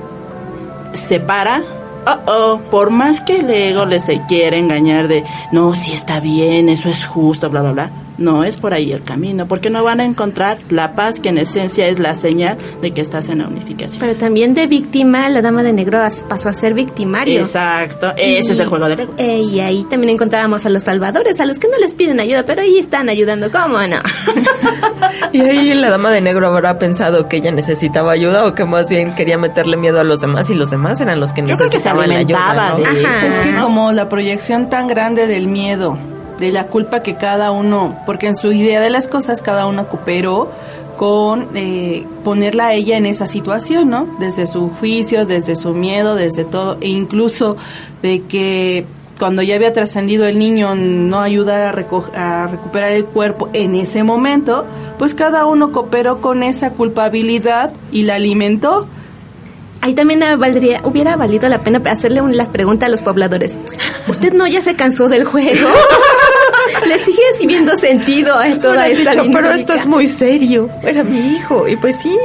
separa, 0.93 1.63
oh, 2.05 2.19
oh, 2.27 2.61
por 2.71 2.89
más 2.89 3.21
que 3.21 3.37
el 3.37 3.49
ego 3.49 3.85
les 3.85 4.05
se 4.05 4.21
quiera 4.27 4.57
engañar 4.57 5.07
de, 5.07 5.23
no, 5.51 5.75
si 5.75 5.93
está 5.93 6.19
bien, 6.19 6.69
eso 6.69 6.89
es 6.89 7.05
justo, 7.05 7.49
bla, 7.49 7.61
bla, 7.61 7.71
bla, 7.71 7.89
no 8.17 8.43
es 8.43 8.57
por 8.57 8.73
ahí 8.73 8.91
el 8.91 9.03
camino, 9.03 9.47
porque 9.47 9.69
no 9.69 9.83
van 9.83 9.99
a 9.99 10.05
encontrar 10.05 10.57
la 10.69 10.93
paz 10.95 11.19
que 11.19 11.29
en 11.29 11.37
esencia 11.37 11.87
es 11.87 11.99
la 11.99 12.15
señal 12.15 12.57
de 12.81 12.91
que 12.91 13.01
estás 13.01 13.27
en 13.27 13.39
la 13.39 13.47
unificación. 13.47 13.99
Pero 13.99 14.15
también 14.15 14.53
de 14.53 14.67
víctima, 14.67 15.27
la 15.29 15.41
dama 15.41 15.63
de 15.63 15.73
negro 15.73 15.99
as- 16.01 16.23
pasó 16.23 16.49
a 16.49 16.53
ser 16.53 16.73
victimario. 16.73 17.39
Exacto, 17.41 18.11
ese 18.17 18.53
es 18.53 18.59
el 18.59 18.67
juego 18.67 18.87
del 18.87 18.99
ego. 19.01 19.13
Eh, 19.17 19.39
y 19.41 19.59
ahí 19.59 19.83
también 19.89 20.11
encontrábamos 20.11 20.65
a 20.65 20.69
los 20.69 20.83
salvadores, 20.83 21.39
a 21.39 21.45
los 21.45 21.59
que 21.59 21.67
no 21.67 21.77
les 21.79 21.93
piden 21.93 22.19
ayuda, 22.19 22.43
pero 22.45 22.61
ahí 22.61 22.77
están 22.79 23.09
ayudando, 23.09 23.51
¿cómo 23.51 23.77
no? 23.79 23.97
Y 25.31 25.41
ahí 25.41 25.73
la 25.73 25.89
dama 25.89 26.11
de 26.11 26.21
negro 26.21 26.47
habrá 26.47 26.79
pensado 26.79 27.27
que 27.27 27.37
ella 27.37 27.51
necesitaba 27.51 28.11
ayuda 28.11 28.45
o 28.45 28.53
que 28.55 28.63
más 28.65 28.89
bien 28.89 29.15
quería 29.15 29.37
meterle 29.37 29.75
miedo 29.77 29.99
a 29.99 30.03
los 30.03 30.21
demás 30.21 30.49
y 30.49 30.55
los 30.55 30.71
demás 30.71 30.99
eran 31.01 31.19
los 31.19 31.33
que 31.33 31.41
Yo 31.41 31.55
creo 31.55 31.69
que 31.69 31.79
se 31.79 31.93
necesitaban 31.93 32.09
la 32.09 32.15
alimentaba 32.15 32.67
ayuda. 32.75 32.89
¿no? 32.91 32.99
de... 32.99 33.05
Ajá. 33.05 33.27
Es 33.27 33.39
que 33.39 33.55
como 33.55 33.91
la 33.91 34.07
proyección 34.09 34.69
tan 34.69 34.87
grande 34.87 35.27
del 35.27 35.47
miedo, 35.47 35.97
de 36.39 36.51
la 36.51 36.67
culpa 36.67 37.01
que 37.01 37.15
cada 37.15 37.51
uno, 37.51 37.97
porque 38.05 38.27
en 38.27 38.35
su 38.35 38.51
idea 38.51 38.81
de 38.81 38.89
las 38.89 39.07
cosas 39.07 39.41
cada 39.41 39.67
uno 39.67 39.87
cooperó 39.87 40.51
con 40.97 41.49
eh, 41.55 42.05
ponerla 42.23 42.67
a 42.67 42.73
ella 42.73 42.97
en 42.97 43.05
esa 43.05 43.27
situación, 43.27 43.89
¿no? 43.89 44.07
Desde 44.19 44.47
su 44.47 44.69
juicio, 44.69 45.25
desde 45.25 45.55
su 45.55 45.73
miedo, 45.73 46.15
desde 46.15 46.45
todo, 46.45 46.77
e 46.81 46.87
incluso 46.89 47.57
de 48.01 48.21
que 48.23 48.85
cuando 49.19 49.41
ya 49.41 49.55
había 49.55 49.71
trascendido 49.73 50.25
el 50.27 50.37
niño 50.39 50.75
no 50.75 51.19
ayudar 51.21 51.61
a, 51.61 51.71
reco- 51.73 52.13
a 52.15 52.47
recuperar 52.47 52.91
el 52.91 53.05
cuerpo 53.05 53.49
en 53.53 53.75
ese 53.75 54.03
momento, 54.03 54.65
pues 54.99 55.15
cada 55.15 55.45
uno 55.45 55.71
cooperó 55.71 56.19
con 56.21 56.43
esa 56.43 56.71
culpabilidad 56.71 57.71
y 57.91 58.03
la 58.03 58.15
alimentó. 58.15 58.87
Ahí 59.81 59.93
también 59.93 60.21
valdría, 60.39 60.81
hubiera 60.83 61.15
valido 61.15 61.47
la 61.47 61.61
pena 61.61 61.81
hacerle 61.91 62.19
un- 62.21 62.35
las 62.37 62.49
preguntas 62.49 62.87
a 62.87 62.89
los 62.91 63.01
pobladores. 63.01 63.57
¿Usted 64.07 64.33
no 64.33 64.47
ya 64.47 64.61
se 64.61 64.75
cansó 64.75 65.07
del 65.09 65.25
juego? 65.25 65.67
¿Le 66.87 66.99
sigue 66.99 67.21
viendo 67.47 67.75
sentido 67.75 68.35
a 68.37 68.47
toda 68.59 68.87
esta 68.87 69.11
dicho, 69.11 69.23
pero 69.31 69.51
esto 69.51 69.73
es 69.73 69.85
muy 69.85 70.07
serio. 70.07 70.69
Era 70.83 71.03
mi 71.03 71.17
hijo. 71.35 71.67
Y 71.67 71.75
pues 71.77 71.95
sí. 72.01 72.15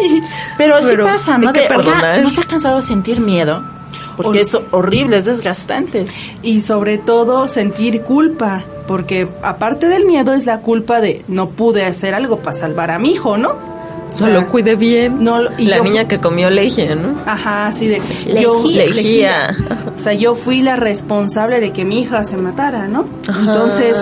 Pero 0.59 0.81
sí 0.83 0.95
pasa, 0.97 1.39
¿no? 1.39 1.53
De, 1.53 1.69
oiga. 1.75 2.19
¿no 2.23 2.31
se 2.31 2.41
ha 2.41 2.45
cansado 2.45 2.79
de 2.79 2.83
sentir 2.83 3.21
miedo? 3.21 3.63
Porque 4.17 4.43
es 4.43 4.57
horrible, 4.71 5.17
es 5.17 5.25
desgastante. 5.25 6.07
y 6.43 6.61
sobre 6.61 6.99
todo 6.99 7.49
sentir 7.49 8.03
culpa, 8.03 8.65
porque 8.87 9.27
aparte 9.43 9.89
del 9.89 10.05
miedo 10.05 10.35
es 10.35 10.45
la 10.45 10.59
culpa 10.59 11.01
de 11.01 11.25
no 11.27 11.49
pude 11.51 11.87
hacer 11.87 12.15
algo 12.15 12.39
para 12.41 12.55
salvar 12.55 12.91
a 12.91 12.99
mi 12.99 13.13
hijo, 13.13 13.39
¿no? 13.39 13.55
No 14.13 14.27
sea, 14.27 14.29
lo 14.29 14.49
cuide 14.49 14.75
bien. 14.77 15.23
no 15.25 15.41
lo- 15.41 15.51
y 15.57 15.67
la 15.67 15.79
yo 15.79 15.85
niña 15.85 16.07
que 16.07 16.19
comió 16.19 16.51
leche, 16.51 16.95
¿no? 16.97 17.15
Ajá, 17.25 17.69
así 17.69 17.87
de 17.87 18.03
Lejía. 18.27 18.87
Lejía. 18.87 19.57
O 19.97 19.99
sea, 19.99 20.13
yo 20.13 20.35
fui 20.35 20.61
la 20.61 20.77
responsable 20.77 21.61
de 21.61 21.71
que 21.73 21.87
mi 21.87 22.03
hija 22.03 22.25
se 22.25 22.37
matara, 22.37 22.89
¿no? 22.89 23.07
Ajá. 23.27 23.41
Entonces, 23.41 23.97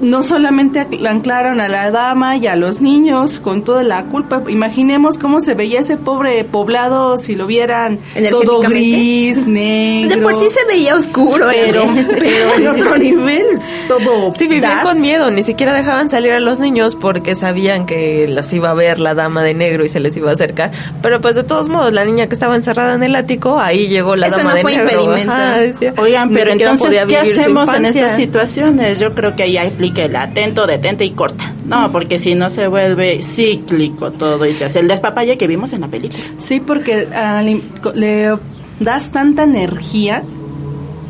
no 0.00 0.22
solamente 0.22 0.86
anclaron 1.08 1.60
a 1.60 1.68
la 1.68 1.90
dama 1.90 2.36
y 2.36 2.46
a 2.46 2.56
los 2.56 2.80
niños 2.80 3.40
con 3.40 3.62
toda 3.62 3.82
la 3.82 4.04
culpa. 4.04 4.42
Imaginemos 4.48 5.18
cómo 5.18 5.40
se 5.40 5.54
veía 5.54 5.80
ese 5.80 5.96
pobre 5.96 6.44
poblado 6.44 7.18
si 7.18 7.34
lo 7.34 7.46
vieran 7.46 7.98
todo 8.30 8.60
gris, 8.60 9.46
negro. 9.46 10.16
De 10.16 10.22
por 10.22 10.34
sí 10.34 10.48
se 10.50 10.64
veía 10.66 10.94
oscuro, 10.94 11.46
pero, 11.50 11.82
¿eh? 11.82 12.06
pero 12.18 12.54
en 12.56 12.68
otro 12.68 12.98
nivel 12.98 13.46
todo. 13.88 14.34
Sí, 14.36 14.46
vivían 14.46 14.82
con 14.82 15.00
miedo, 15.00 15.30
ni 15.30 15.42
siquiera 15.42 15.72
dejaban 15.74 16.08
salir 16.08 16.32
a 16.32 16.40
los 16.40 16.60
niños 16.60 16.94
porque 16.96 17.34
sabían 17.34 17.86
que 17.86 18.28
los 18.28 18.52
iba 18.52 18.70
a 18.70 18.74
ver 18.74 19.00
la 19.00 19.14
dama 19.14 19.42
de 19.42 19.54
negro 19.54 19.84
y 19.84 19.88
se 19.88 19.98
les 20.00 20.16
iba 20.16 20.30
a 20.30 20.34
acercar. 20.34 20.70
Pero 21.02 21.20
pues 21.20 21.34
de 21.34 21.42
todos 21.44 21.68
modos, 21.68 21.92
la 21.92 22.04
niña 22.04 22.26
que 22.28 22.34
estaba 22.34 22.54
encerrada 22.54 22.94
en 22.94 23.02
el 23.02 23.16
ático, 23.16 23.58
ahí 23.58 23.88
llegó 23.88 24.14
la 24.16 24.28
Eso 24.28 24.36
dama 24.38 24.50
no 24.50 24.56
de 24.56 24.62
fue 24.62 24.76
negro. 24.76 24.90
impedimento. 24.92 25.32
Ajá, 25.32 25.58
decía, 25.58 25.94
Oigan, 25.96 26.30
pero 26.30 26.50
entonces, 26.52 27.04
¿qué 27.08 27.16
hacemos 27.16 27.68
en 27.74 27.86
estas 27.86 28.16
situaciones? 28.16 28.98
Yo 28.98 29.14
creo 29.14 29.34
que 29.34 29.42
ahí 29.44 29.56
aplica 29.56 30.02
el 30.04 30.14
atento, 30.16 30.66
detente 30.66 31.04
y 31.04 31.10
corta. 31.10 31.54
No, 31.64 31.90
porque 31.92 32.18
si 32.18 32.34
no 32.34 32.50
se 32.50 32.66
vuelve 32.68 33.22
cíclico 33.22 34.10
todo 34.10 34.46
y 34.46 34.52
se 34.54 34.64
hace 34.66 34.78
el 34.80 34.88
despapalle 34.88 35.36
que 35.38 35.46
vimos 35.46 35.72
en 35.72 35.80
la 35.82 35.88
película. 35.88 36.22
Sí, 36.38 36.60
porque 36.60 37.08
al- 37.14 37.62
le 37.94 38.34
das 38.80 39.10
tanta 39.10 39.42
energía, 39.44 40.22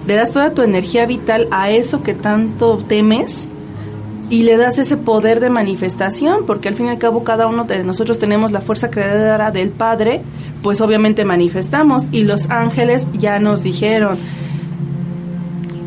le 0.08 0.14
das 0.14 0.32
toda 0.32 0.54
tu 0.54 0.62
energía 0.62 1.04
vital 1.04 1.48
a 1.50 1.68
eso 1.68 2.02
que 2.02 2.14
tanto 2.14 2.78
temes 2.78 3.46
y 4.30 4.44
le 4.44 4.56
das 4.56 4.78
ese 4.78 4.96
poder 4.96 5.38
de 5.38 5.50
manifestación, 5.50 6.46
porque 6.46 6.68
al 6.68 6.74
fin 6.74 6.86
y 6.86 6.88
al 6.88 6.98
cabo 6.98 7.24
cada 7.24 7.46
uno 7.46 7.64
de 7.64 7.84
nosotros 7.84 8.18
tenemos 8.18 8.50
la 8.50 8.62
fuerza 8.62 8.90
creadora 8.90 9.50
del 9.50 9.68
Padre, 9.68 10.22
pues 10.62 10.80
obviamente 10.80 11.26
manifestamos 11.26 12.08
y 12.10 12.24
los 12.24 12.48
ángeles 12.48 13.06
ya 13.12 13.38
nos 13.38 13.64
dijeron, 13.64 14.18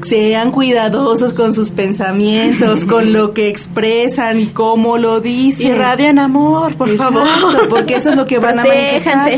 sean 0.04 0.52
cuidadosos 0.52 1.34
con 1.34 1.56
sus 1.56 1.72
pensamientos, 1.72 2.86
con 2.86 3.14
lo 3.14 3.34
que 3.34 3.48
expresan 3.48 4.40
y 4.40 4.48
cómo 4.48 5.00
lo 5.00 5.20
dicen. 5.20 5.68
Irradian 5.68 6.20
amor, 6.20 6.76
por 6.76 6.96
favor. 6.96 7.28
Porque 7.70 7.96
eso 7.96 8.12
es 8.12 8.16
lo 8.16 8.28
que 8.28 8.38
van 8.38 8.60
a 8.60 8.64
manifestar. 8.64 9.32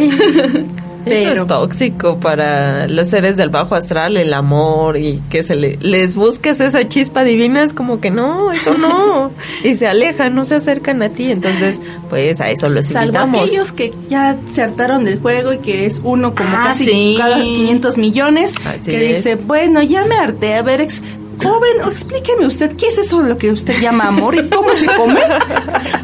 Eso 1.05 1.31
es 1.41 1.47
tóxico 1.47 2.17
para 2.19 2.87
los 2.87 3.07
seres 3.09 3.37
del 3.37 3.49
bajo 3.49 3.75
astral, 3.75 4.17
el 4.17 4.33
amor 4.33 4.97
y 4.97 5.21
que 5.29 5.43
se 5.43 5.55
le- 5.55 5.77
les 5.81 6.15
busques 6.15 6.59
esa 6.59 6.87
chispa 6.87 7.23
divina, 7.23 7.63
es 7.63 7.73
como 7.73 7.99
que 7.99 8.09
no, 8.11 8.51
eso 8.51 8.73
no. 8.75 9.31
y 9.63 9.75
se 9.75 9.87
alejan, 9.87 10.33
no 10.35 10.45
se 10.45 10.55
acercan 10.55 11.01
a 11.03 11.09
ti. 11.09 11.31
Entonces, 11.31 11.81
pues 12.09 12.39
a 12.41 12.49
eso 12.51 12.69
los 12.69 12.85
Salvo 12.85 13.05
invitamos. 13.05 13.41
aquellos 13.43 13.71
que 13.71 13.93
ya 14.09 14.37
se 14.51 14.61
hartaron 14.61 15.05
del 15.05 15.19
juego 15.19 15.53
y 15.53 15.57
que 15.59 15.85
es 15.85 15.99
uno 16.03 16.33
como 16.35 16.49
Ah, 16.49 16.65
casi 16.67 16.85
sí. 16.85 17.15
cada 17.17 17.37
500 17.41 17.97
millones, 17.97 18.53
Así 18.65 18.91
que 18.91 19.11
es. 19.11 19.17
dice, 19.23 19.35
bueno, 19.35 19.81
ya 19.81 20.05
me 20.05 20.15
harté, 20.15 20.55
a 20.55 20.61
ver, 20.61 20.81
ex- 20.81 21.01
joven, 21.41 21.87
explíqueme 21.89 22.45
usted, 22.45 22.75
¿qué 22.75 22.87
es 22.87 22.97
eso 22.97 23.21
lo 23.21 23.37
que 23.37 23.51
usted 23.51 23.79
llama 23.79 24.07
amor 24.07 24.35
y 24.35 24.49
cómo 24.49 24.73
se 24.73 24.85
come? 24.85 25.19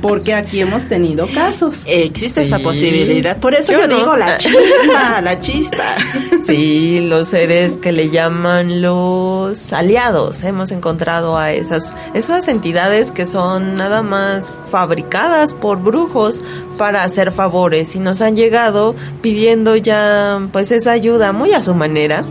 Porque 0.01 0.33
aquí 0.33 0.61
hemos 0.61 0.85
tenido 0.85 1.27
casos. 1.33 1.83
Existe 1.85 2.41
esa 2.43 2.59
posibilidad. 2.59 3.37
Por 3.37 3.53
eso 3.53 3.71
Yo 3.71 3.81
yo, 3.81 3.87
no. 3.87 3.97
digo 3.97 4.17
la 4.17 4.37
chispa, 4.37 5.21
la 5.21 5.39
chispa. 5.39 5.95
Sí, 6.45 6.99
los 7.01 7.29
seres 7.29 7.77
que 7.77 7.91
le 7.91 8.09
llaman 8.09 8.81
los 8.81 9.71
aliados. 9.73 10.43
Hemos 10.43 10.71
encontrado 10.71 11.37
a 11.37 11.51
esas, 11.53 11.95
esas 12.13 12.47
entidades 12.47 13.11
que 13.11 13.27
son 13.27 13.75
nada 13.75 14.01
más 14.01 14.51
fabricadas 14.71 15.53
por 15.53 15.81
brujos 15.81 16.41
para 16.77 17.03
hacer 17.03 17.31
favores 17.31 17.95
y 17.95 17.99
nos 17.99 18.21
han 18.21 18.35
llegado 18.35 18.95
pidiendo 19.21 19.75
ya 19.75 20.39
pues 20.51 20.71
esa 20.71 20.91
ayuda 20.91 21.31
muy 21.33 21.53
a 21.53 21.61
su 21.61 21.73
manera. 21.75 22.23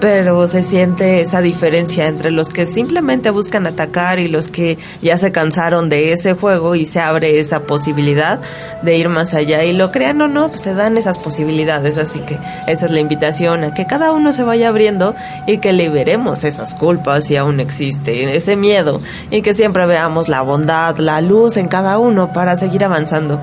Pero 0.00 0.46
se 0.46 0.64
siente 0.64 1.20
esa 1.20 1.40
diferencia 1.40 2.06
entre 2.06 2.30
los 2.30 2.48
que 2.48 2.66
simplemente 2.66 3.30
buscan 3.30 3.66
atacar 3.66 4.18
y 4.18 4.28
los 4.28 4.48
que 4.48 4.78
ya 5.02 5.18
se 5.18 5.30
cansaron 5.30 5.88
de 5.88 6.12
ese 6.12 6.34
juego 6.34 6.74
y 6.74 6.86
se 6.86 7.00
abre 7.00 7.38
esa 7.38 7.60
posibilidad 7.60 8.40
de 8.82 8.96
ir 8.96 9.08
más 9.08 9.34
allá. 9.34 9.62
Y 9.64 9.72
lo 9.72 9.90
crean 9.92 10.20
o 10.22 10.28
no, 10.28 10.48
pues 10.48 10.62
se 10.62 10.74
dan 10.74 10.96
esas 10.96 11.18
posibilidades. 11.18 11.98
Así 11.98 12.20
que 12.20 12.38
esa 12.66 12.86
es 12.86 12.92
la 12.92 13.00
invitación 13.00 13.64
a 13.64 13.74
que 13.74 13.86
cada 13.86 14.12
uno 14.12 14.32
se 14.32 14.42
vaya 14.42 14.68
abriendo 14.68 15.14
y 15.46 15.58
que 15.58 15.72
liberemos 15.72 16.44
esas 16.44 16.74
culpas 16.74 17.26
si 17.26 17.36
aún 17.36 17.60
existe, 17.60 18.36
ese 18.36 18.56
miedo 18.56 19.00
y 19.30 19.42
que 19.42 19.54
siempre 19.54 19.86
veamos 19.86 20.28
la 20.28 20.42
bondad, 20.42 20.96
la 20.98 21.20
luz 21.20 21.56
en 21.56 21.68
cada 21.68 21.98
uno 21.98 22.32
para 22.32 22.56
seguir 22.56 22.84
avanzando 22.84 23.40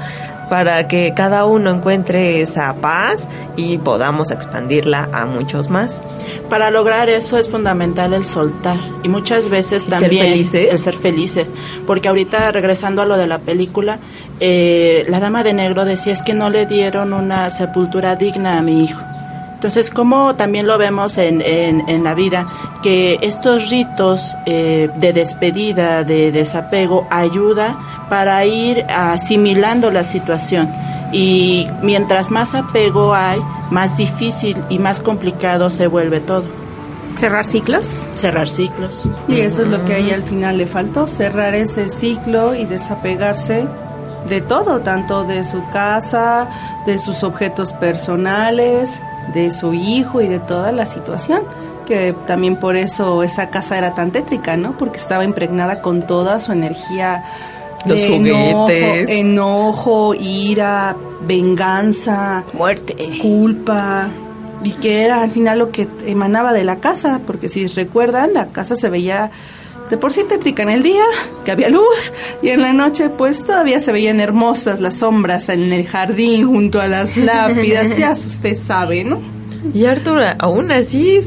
para 0.50 0.88
que 0.88 1.14
cada 1.16 1.46
uno 1.46 1.72
encuentre 1.72 2.42
esa 2.42 2.74
paz 2.76 3.28
y 3.56 3.78
podamos 3.78 4.32
expandirla 4.32 5.10
a 5.14 5.26
muchos 5.26 5.70
más. 5.70 6.02
Para 6.50 6.72
lograr 6.72 7.10
eso 7.10 7.38
es 7.38 7.50
fundamental 7.50 8.14
el 8.14 8.26
soltar 8.26 8.78
y 9.04 9.10
muchas 9.10 9.50
veces 9.50 9.86
¿Y 9.88 9.90
ser 9.90 10.00
también 10.00 10.26
felices? 10.26 10.68
el 10.72 10.80
ser 10.80 10.96
felices. 10.96 11.54
Porque 11.86 12.08
ahorita 12.08 12.52
regresando 12.52 13.02
a 13.02 13.06
lo 13.06 13.18
de 13.18 13.28
la 13.28 13.40
película, 13.40 14.00
eh, 14.40 15.06
la 15.10 15.20
dama 15.20 15.44
de 15.44 15.54
negro 15.54 15.86
decía 15.86 16.14
es 16.14 16.22
que 16.22 16.34
no 16.34 16.50
le 16.50 16.66
dieron 16.66 17.14
una 17.14 17.52
sepultura 17.52 18.16
digna 18.16 18.58
a 18.58 18.62
mi 18.62 18.84
hijo. 18.84 19.02
Entonces, 19.56 19.90
como 19.90 20.36
también 20.36 20.68
lo 20.68 20.78
vemos 20.78 21.18
en, 21.18 21.42
en, 21.42 21.90
en 21.90 22.04
la 22.04 22.14
vida, 22.14 22.46
que 22.84 23.18
estos 23.24 23.72
ritos 23.72 24.36
eh, 24.46 24.88
de 24.98 25.14
despedida, 25.14 26.04
de 26.04 26.32
desapego, 26.32 27.08
ayuda 27.10 27.76
para 28.10 28.46
ir 28.46 28.86
asimilando 28.90 29.92
la 29.92 30.04
situación. 30.04 30.70
Y 31.12 31.68
mientras 31.82 32.32
más 32.32 32.54
apego 32.56 33.14
hay, 33.14 33.40
más 33.72 33.98
difícil 33.98 34.58
y 34.70 34.80
más 34.80 35.00
complicado 35.00 35.70
se 35.70 35.88
vuelve 35.88 36.20
todo. 36.20 36.46
¿Cerrar 37.16 37.46
ciclos? 37.46 38.08
Cerrar 38.16 38.48
ciclos. 38.48 39.02
Y 39.28 39.40
eso 39.40 39.64
es 39.64 39.70
lo 39.70 39.84
que 39.86 39.94
a 39.94 39.98
ella 39.98 40.16
al 40.16 40.24
final 40.24 40.58
le 40.58 40.68
faltó, 40.68 41.08
cerrar 41.08 41.56
ese 41.56 41.90
ciclo 41.90 42.54
y 42.54 42.66
desapegarse 42.66 43.66
de 44.30 44.42
todo, 44.42 44.82
tanto 44.82 45.24
de 45.24 45.44
su 45.44 45.68
casa, 45.70 46.48
de 46.86 47.00
sus 47.00 47.24
objetos 47.24 47.74
personales, 47.74 49.02
de 49.34 49.52
su 49.52 49.74
hijo 49.74 50.22
y 50.22 50.28
de 50.28 50.40
toda 50.40 50.72
la 50.72 50.86
situación. 50.86 51.42
Que 51.88 52.14
también 52.28 52.58
por 52.58 52.76
eso 52.76 53.24
esa 53.24 53.50
casa 53.50 53.78
era 53.78 53.96
tan 53.96 54.12
tétrica, 54.12 54.58
¿no? 54.58 54.78
Porque 54.78 54.98
estaba 54.98 55.24
impregnada 55.24 55.82
con 55.82 56.04
toda 56.04 56.40
su 56.40 56.52
energía 56.52 57.24
Los 57.88 58.02
de 58.02 58.16
enojo, 58.16 58.64
juguetes. 58.64 59.10
enojo, 59.10 60.14
ira, 60.14 60.96
venganza, 61.28 62.44
Muerte. 62.54 62.96
culpa 63.22 64.10
y 64.64 64.72
que 64.74 65.04
era 65.04 65.22
al 65.22 65.30
final 65.32 65.60
lo 65.60 65.72
que 65.72 65.88
emanaba 66.06 66.54
de 66.54 66.64
la 66.64 66.78
casa, 66.78 67.22
porque 67.26 67.50
si 67.50 67.68
recuerdan, 67.68 68.34
la 68.34 68.48
casa 68.48 68.76
se 68.76 68.90
veía 68.90 69.32
de 69.90 69.98
por 69.98 70.12
sí 70.12 70.24
tétrica 70.28 70.64
en 70.64 70.70
el 70.70 70.84
día, 70.84 71.04
que 71.46 71.52
había 71.52 71.70
luz, 71.70 72.12
y 72.42 72.50
en 72.50 72.62
la 72.62 72.74
noche 72.74 73.10
pues 73.10 73.46
todavía 73.46 73.80
se 73.80 73.92
veían 73.92 74.20
hermosas 74.20 74.80
las 74.82 74.96
sombras 74.96 75.48
en 75.50 75.72
el 75.72 75.88
jardín 75.88 76.48
junto 76.48 76.82
a 76.82 76.88
las 76.88 77.16
lápidas, 77.18 77.96
ya 77.98 78.12
usted 78.12 78.56
sabe, 78.56 79.04
¿no? 79.04 79.37
Y 79.74 79.86
Arthur 79.86 80.22
aún 80.40 80.72
así 80.72 81.20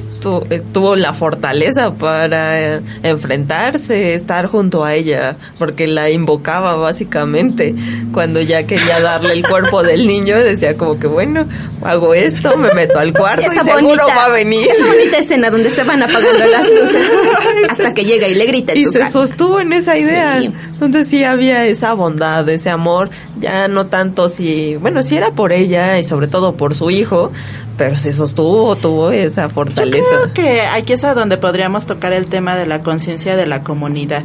tuvo 0.73 0.97
la 0.97 1.13
fortaleza 1.15 1.93
para 1.95 2.77
eh, 2.77 2.81
enfrentarse, 3.03 4.15
estar 4.15 4.47
junto 4.47 4.85
a 4.85 4.95
ella, 4.95 5.37
porque 5.59 5.87
la 5.87 6.11
invocaba 6.11 6.75
básicamente. 6.77 7.75
Cuando 8.13 8.41
ya 8.41 8.65
quería 8.67 9.01
darle 9.01 9.33
el 9.35 9.47
cuerpo 9.47 9.83
del 9.83 10.07
niño, 10.07 10.39
decía 10.39 10.77
como 10.77 10.99
que 10.99 11.07
bueno, 11.07 11.47
hago 11.83 12.15
esto, 12.15 12.57
me 12.57 12.73
meto 12.75 12.99
al 12.99 13.13
cuarto 13.13 13.51
y 13.53 13.59
seguro 13.59 14.05
va 14.09 14.27
a 14.27 14.29
venir. 14.31 14.69
esa 14.69 14.87
bonita 14.87 15.19
escena 15.19 15.51
donde 15.51 15.71
se 15.71 15.85
van 15.85 16.03
apagando 16.03 16.47
las 16.47 16.69
luces 16.69 17.11
hasta 17.69 17.95
que 17.95 18.05
llega 18.05 18.29
y 18.29 18.35
le 18.35 18.47
grita 18.47 18.73
en 18.73 18.79
Y 18.79 18.85
su 18.85 18.93
se 18.93 18.99
cara. 19.01 19.11
sostuvo 19.11 19.61
en 19.61 19.73
esa 19.73 19.97
idea. 19.97 20.41
Sí. 20.41 20.53
Entonces 20.73 21.09
sí 21.09 21.25
había 21.25 21.67
esa 21.67 21.93
bondad, 21.95 22.49
ese 22.49 22.71
amor, 22.71 23.11
ya 23.39 23.69
no 23.69 23.87
tanto 23.87 24.29
si, 24.29 24.77
bueno, 24.77 25.03
sí 25.03 25.17
era 25.17 25.33
por 25.33 25.53
ella 25.53 25.99
y 25.99 26.05
sobre 26.05 26.27
todo 26.27 26.55
por 26.57 26.75
su 26.75 26.91
hijo, 26.91 27.31
pero 27.77 27.97
se 27.97 28.13
sostuvo, 28.13 28.77
tuvo 28.77 29.11
esa 29.11 29.45
Yo 29.45 29.51
fortaleza. 29.51 30.07
creo 30.09 30.33
que 30.35 30.63
aquí 30.63 30.93
es 30.93 31.05
a 31.05 31.15
donde 31.15 31.39
podríamos 31.39 31.87
tocar 31.87 32.13
el 32.13 32.27
tema 32.27 32.57
de 32.57 32.67
la 32.67 32.83
conciencia 32.83 33.37
de 33.37 33.47
la 33.47 33.63
comunidad 33.63 34.25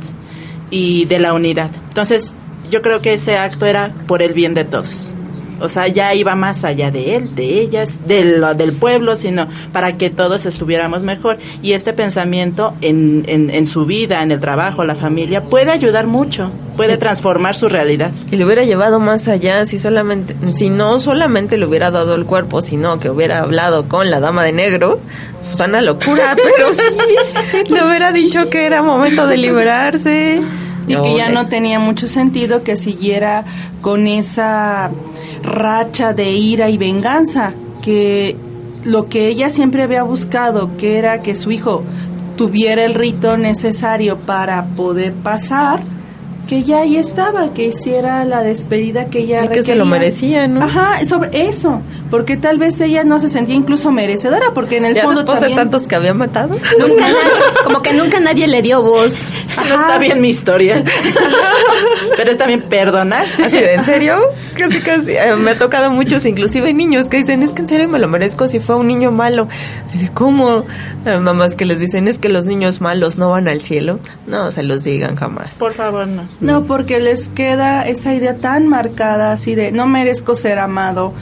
y 0.70 1.06
de 1.06 1.20
la 1.20 1.34
unidad. 1.34 1.70
Entonces, 1.89 2.36
yo 2.70 2.82
creo 2.82 3.02
que 3.02 3.14
ese 3.14 3.38
acto 3.38 3.66
era 3.66 3.93
por 4.08 4.22
el 4.22 4.34
bien 4.34 4.54
de 4.54 4.66
todos. 4.66 5.14
O 5.60 5.70
sea, 5.70 5.88
ya 5.88 6.14
iba 6.14 6.36
más 6.36 6.64
allá 6.64 6.91
de 6.91 7.16
él, 7.16 7.34
de 7.36 7.60
ellas, 7.62 8.08
de 8.08 8.24
lo- 8.26 8.53
del 8.56 8.74
pueblo, 8.74 9.16
sino 9.16 9.47
para 9.72 9.97
que 9.97 10.10
todos 10.10 10.45
estuviéramos 10.45 11.01
mejor. 11.01 11.38
Y 11.62 11.74
este 11.74 11.93
pensamiento 11.93 12.74
en, 12.82 13.24
en, 13.28 13.49
en 13.49 13.66
su 13.66 13.86
vida, 13.86 14.22
en 14.24 14.32
el 14.32 14.39
trabajo, 14.39 14.84
la 14.86 14.95
familia, 14.95 15.43
puede 15.43 15.72
ayudar 15.72 16.08
mucho, 16.08 16.51
puede 16.76 16.97
transformar 16.97 17.56
su 17.56 17.70
realidad. 17.70 18.12
Y 18.32 18.36
le 18.36 18.45
hubiera 18.45 18.64
llevado 18.64 18.99
más 18.99 19.28
allá 19.28 19.66
si 19.66 19.80
solamente, 19.80 20.36
si 20.53 20.70
no 20.70 20.99
solamente 20.99 21.58
le 21.58 21.66
hubiera 21.66 21.91
dado 21.91 22.16
el 22.16 22.26
cuerpo, 22.26 22.62
sino 22.62 22.99
que 22.99 23.10
hubiera 23.10 23.39
hablado 23.41 23.88
con 23.88 24.10
la 24.10 24.20
dama 24.20 24.43
de 24.43 24.51
negro, 24.51 24.99
pues 25.47 25.60
una 25.60 25.82
locura, 25.82 26.36
pero 26.58 26.74
sí, 26.74 27.58
le 27.70 27.84
hubiera 27.86 28.12
dicho 28.12 28.49
que 28.49 28.66
era 28.66 28.82
momento 28.82 29.28
de 29.28 29.38
liberarse. 29.38 30.41
Y 30.88 30.95
que 30.95 31.15
ya 31.15 31.29
no 31.29 31.47
tenía 31.47 31.79
mucho 31.79 32.07
sentido 32.07 32.63
que 32.63 32.75
siguiera 32.75 33.43
con 33.81 34.07
esa 34.07 34.91
racha 35.41 36.13
de 36.13 36.31
ira 36.31 36.69
y 36.69 36.77
venganza, 36.77 37.53
que 37.81 38.36
lo 38.83 39.09
que 39.09 39.27
ella 39.27 39.49
siempre 39.49 39.83
había 39.83 40.03
buscado, 40.03 40.77
que 40.77 40.97
era 40.97 41.21
que 41.21 41.36
su 41.36 41.51
hijo 41.51 41.83
tuviera 42.38 42.86
el 42.86 42.93
rito 42.93 43.38
necesario 43.38 44.17
para 44.17 44.63
poder 44.75 45.13
pasar, 45.13 45.81
que 46.48 46.64
ya 46.64 46.80
ahí 46.80 46.98
estaba, 46.98 47.54
que 47.54 47.66
hiciera 47.66 48.24
la 48.26 48.43
despedida 48.43 49.06
que 49.06 49.20
ella 49.20 49.39
Y 49.46 49.48
que 49.48 49.64
se 49.64 49.76
lo 49.76 49.86
merecía, 49.86 50.48
¿no? 50.48 50.64
Ajá, 50.64 51.04
sobre 51.04 51.48
eso, 51.50 51.82
porque 52.12 52.38
tal 52.38 52.58
vez 52.60 52.80
ella 52.82 53.04
no 53.04 53.20
se 53.20 53.30
sentía 53.30 53.56
incluso 53.56 53.91
merecedora, 53.91 54.48
porque 54.54 54.78
en 54.78 54.86
el 54.86 54.93
Ya 54.93 55.04
fondo 55.04 55.22
después 55.22 55.39
también... 55.39 55.58
de 55.58 55.64
tantos 55.64 55.88
que 55.88 55.96
había 55.96 56.14
matado. 56.14 56.56
Nunca 56.80 57.08
na- 57.10 57.64
como 57.64 57.82
que 57.82 57.93
nunca 57.93 58.20
nadie 58.20 58.46
le 58.48 58.62
dio 58.62 58.82
voz. 58.84 59.26
No 59.58 59.64
está 59.76 59.98
bien 59.98 60.22
mi 60.22 60.30
historia, 60.30 60.84
pero 62.18 62.32
está 62.32 62.46
bien 62.46 62.62
perdonarse. 62.62 63.43
Así 63.46 63.58
de, 63.58 63.74
¿en 63.74 63.86
serio? 63.86 64.18
Casi, 64.58 64.80
casi. 64.82 65.12
eh, 65.12 65.36
me 65.38 65.52
ha 65.52 65.58
tocado 65.58 65.91
muchos, 65.91 66.26
inclusive 66.26 66.74
niños, 66.74 67.08
que 67.08 67.18
dicen, 67.18 67.41
es 67.43 67.52
que 67.52 67.62
en 67.62 67.68
serio 67.68 67.88
me 67.88 68.00
lo 68.00 68.08
merezco 68.08 68.48
si 68.48 68.60
fue 68.60 68.76
un 68.76 68.88
niño 68.88 69.12
malo. 69.12 69.48
Así 69.88 69.98
de, 69.98 70.10
¿cómo? 70.10 70.64
Eh, 71.06 71.18
mamás 71.18 71.56
que 71.56 71.66
les 71.66 71.80
dicen, 71.80 72.08
es 72.08 72.20
que 72.20 72.30
los 72.30 72.46
niños 72.46 72.82
malos 72.82 73.18
no 73.18 73.30
van 73.32 73.48
al 73.48 73.62
cielo. 73.62 74.00
No 74.28 74.52
se 74.52 74.64
los 74.64 74.84
digan 74.84 75.16
jamás. 75.16 75.56
Por 75.56 75.74
favor, 75.74 76.08
no. 76.08 76.24
No, 76.41 76.65
porque 76.65 76.99
les 76.99 77.27
queda 77.29 77.88
esa 77.88 78.13
idea 78.13 78.36
tan 78.38 78.67
marcada 78.67 79.31
así 79.31 79.55
de 79.55 79.71
no 79.71 79.88
merezco 79.88 80.36
ser 80.36 80.59
amado, 80.59 81.13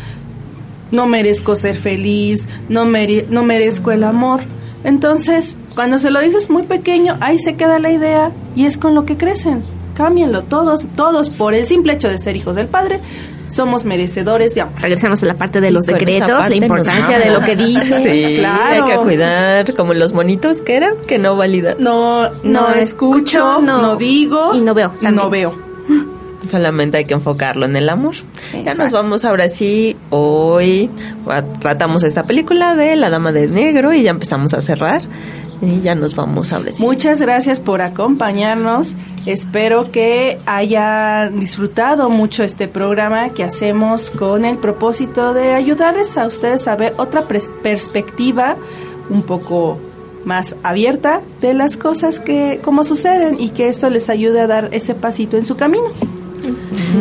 no 0.92 1.06
merezco 1.08 1.56
ser 1.56 1.76
feliz, 1.76 2.48
no, 2.70 2.86
mere- 2.86 3.26
no 3.30 3.44
merezco 3.44 3.92
el 3.92 4.04
amor. 4.04 4.42
Entonces, 4.84 5.56
cuando 5.76 6.00
se 6.00 6.10
lo 6.12 6.20
dices 6.20 6.50
muy 6.50 6.64
pequeño, 6.64 7.18
ahí 7.22 7.40
se 7.40 7.56
queda 7.56 7.80
la 7.80 7.92
idea 7.92 8.32
y 8.56 8.66
es 8.66 8.78
con 8.78 8.96
lo 8.96 9.06
que 9.06 9.16
crecen. 9.18 9.64
Cámbienlo 9.96 10.42
todos, 10.44 10.86
todos 10.96 11.30
por 11.30 11.54
el 11.54 11.66
simple 11.68 11.94
hecho 11.94 12.10
de 12.10 12.18
ser 12.18 12.36
hijos 12.36 12.56
del 12.56 12.68
Padre, 12.68 13.00
somos 13.48 13.86
merecedores 13.86 14.56
de 14.56 14.62
amor. 14.62 14.82
Regresamos 14.82 15.22
a 15.24 15.26
la 15.28 15.34
parte 15.36 15.62
de 15.62 15.72
los 15.72 15.86
con 15.86 15.94
decretos, 15.96 16.50
la 16.50 16.56
importancia 16.56 17.20
de 17.20 17.32
lo 17.32 17.42
que 17.42 17.56
dice. 17.56 18.04
Sí, 18.04 18.36
Claro. 18.40 18.86
hay 18.86 18.92
que 18.92 18.98
cuidar, 19.04 19.74
como 19.76 19.94
los 19.94 20.14
monitos 20.14 20.62
que 20.62 20.76
era, 20.76 20.94
que 21.08 21.18
no 21.18 21.36
valida. 21.36 21.76
No, 21.80 22.30
no, 22.30 22.40
No 22.44 22.74
escucho, 22.76 23.62
no, 23.62 23.82
no- 23.82 23.96
digo 23.96 24.54
y 24.56 24.62
no 24.62 24.74
veo, 24.74 24.90
también. 24.90 25.16
No 25.16 25.30
veo. 25.30 25.54
Solamente 26.52 26.98
hay 26.98 27.06
que 27.06 27.14
enfocarlo 27.14 27.66
en 27.66 27.76
el 27.76 27.90
amor. 27.90 28.16
Ya 28.64 28.74
nos 28.74 28.92
vamos 28.92 29.24
ahora 29.26 29.50
sí. 29.50 29.96
Hoy 30.10 30.90
tratamos 31.60 32.04
esta 32.04 32.24
película 32.24 32.76
de 32.76 32.96
La 32.96 33.10
Dama 33.10 33.32
de 33.32 33.48
Negro 33.48 33.94
y 33.94 34.04
ya 34.04 34.12
empezamos 34.12 34.54
a 34.54 34.62
cerrar. 34.62 35.02
Y 35.62 35.82
ya 35.82 35.96
nos 35.96 36.16
vamos 36.16 36.52
ahora 36.52 36.72
sí. 36.72 36.84
Muchas 36.84 37.22
gracias 37.22 37.60
por 37.60 37.82
acompañarnos. 37.82 38.96
Espero 39.26 39.92
que 39.92 40.38
hayan 40.46 41.40
disfrutado 41.40 42.10
mucho 42.10 42.44
este 42.44 42.68
programa 42.68 43.30
que 43.30 43.44
hacemos 43.44 44.10
con 44.10 44.44
el 44.44 44.58
propósito 44.58 45.34
de 45.34 45.54
ayudarles 45.54 46.18
a 46.18 46.28
ustedes 46.28 46.68
a 46.68 46.76
ver 46.76 46.94
otra 46.98 47.28
pres- 47.28 47.50
perspectiva 47.62 48.58
un 49.10 49.24
poco 49.24 49.80
más 50.26 50.56
abierta 50.64 51.22
de 51.42 51.54
las 51.54 51.78
cosas 51.78 52.20
que 52.20 52.60
como 52.64 52.84
suceden 52.84 53.40
y 53.40 53.50
que 53.50 53.68
esto 53.70 53.90
les 53.90 54.10
ayude 54.10 54.42
a 54.42 54.48
dar 54.48 54.70
ese 54.72 54.96
pasito 54.96 55.38
en 55.38 55.46
su 55.46 55.56
camino. 55.56 55.86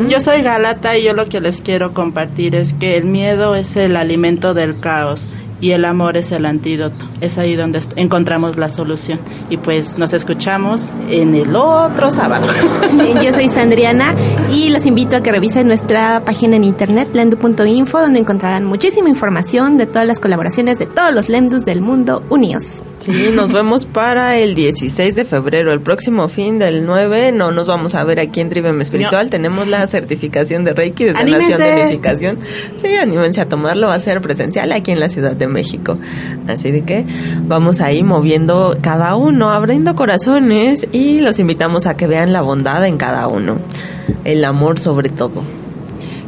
Yo 0.09 0.21
soy 0.21 0.43
Galata 0.43 0.97
y 0.97 1.05
yo 1.05 1.13
lo 1.15 1.27
que 1.29 1.41
les 1.41 1.61
quiero 1.61 1.95
compartir 1.95 2.55
es 2.55 2.73
que 2.75 2.97
el 2.97 3.05
miedo 3.05 3.55
es 3.57 3.77
el 3.77 3.97
alimento 3.97 4.55
del 4.55 4.79
caos 4.79 5.29
y 5.63 5.71
el 5.71 5.85
amor 5.85 6.17
es 6.17 6.33
el 6.33 6.45
antídoto. 6.45 7.07
Es 7.21 7.39
ahí 7.39 7.55
donde 7.55 7.81
encontramos 7.95 8.57
la 8.57 8.69
solución. 8.69 9.21
Y 9.49 9.59
pues 9.59 9.97
nos 9.97 10.13
escuchamos 10.13 10.91
en 11.09 11.37
el 11.37 11.55
otro 11.55 12.11
sábado. 12.11 12.49
Yo 13.23 13.33
soy 13.33 13.49
Sandriana 13.49 14.13
y 14.51 14.71
los 14.71 14.87
invito 14.87 15.17
a 15.17 15.23
que 15.23 15.31
revisen 15.31 15.69
nuestra 15.69 16.25
página 16.25 16.57
en 16.57 16.65
internet, 16.65 17.11
lendu.info, 17.13 18.01
donde 18.01 18.19
encontrarán 18.19 18.65
muchísima 18.65 19.09
información 19.09 19.79
de 19.79 19.87
todas 19.87 20.07
las 20.07 20.19
colaboraciones 20.19 20.81
de 20.81 20.87
todos 20.87 21.15
los 21.15 21.29
Lemdus 21.29 21.65
del 21.65 21.81
mundo 21.81 22.25
unidos. 22.29 22.83
Sí, 23.05 23.31
nos 23.35 23.53
vemos 23.53 23.85
para 23.85 24.39
el 24.39 24.55
16 24.55 25.17
de 25.17 25.25
febrero, 25.25 25.73
el 25.73 25.81
próximo 25.81 26.29
fin 26.29 26.59
del 26.59 26.87
9. 26.87 27.33
No 27.33 27.51
nos 27.51 27.67
vamos 27.67 27.95
a 27.97 28.05
ver 28.05 28.21
aquí 28.21 28.41
en 28.41 28.49
Trivium 28.49 28.81
Espiritual. 28.81 29.29
Tenemos 29.29 29.67
la 29.67 29.87
certificación 29.89 30.65
de 30.65 30.73
Reiki 30.73 31.07
de 31.07 31.13
sanación 31.13 31.41
¡Anímense! 31.41 31.63
de 31.63 31.83
unificación. 31.83 32.39
Sí, 32.77 32.97
anímense 32.97 33.41
a 33.41 33.49
tomarlo. 33.49 33.89
Va 33.89 33.95
a 33.95 34.01
ser 34.01 34.21
presencial 34.21 34.71
aquí 34.71 34.93
en 34.93 35.01
la 35.01 35.09
Ciudad 35.09 35.33
de 35.33 35.52
México. 35.53 35.99
Así 36.49 36.71
de 36.71 36.83
que 36.83 37.05
vamos 37.47 37.81
ahí 37.81 38.03
moviendo 38.03 38.77
cada 38.81 39.15
uno, 39.17 39.51
abriendo 39.51 39.95
corazones 39.95 40.87
y 40.93 41.21
los 41.21 41.39
invitamos 41.39 41.87
a 41.87 41.97
que 41.97 42.07
vean 42.07 42.33
la 42.33 42.41
bondad 42.43 42.85
en 42.87 42.97
cada 42.99 43.29
uno. 43.29 43.59
El 44.25 44.45
amor 44.45 44.79
sobre 44.79 45.09
todo. 45.09 45.43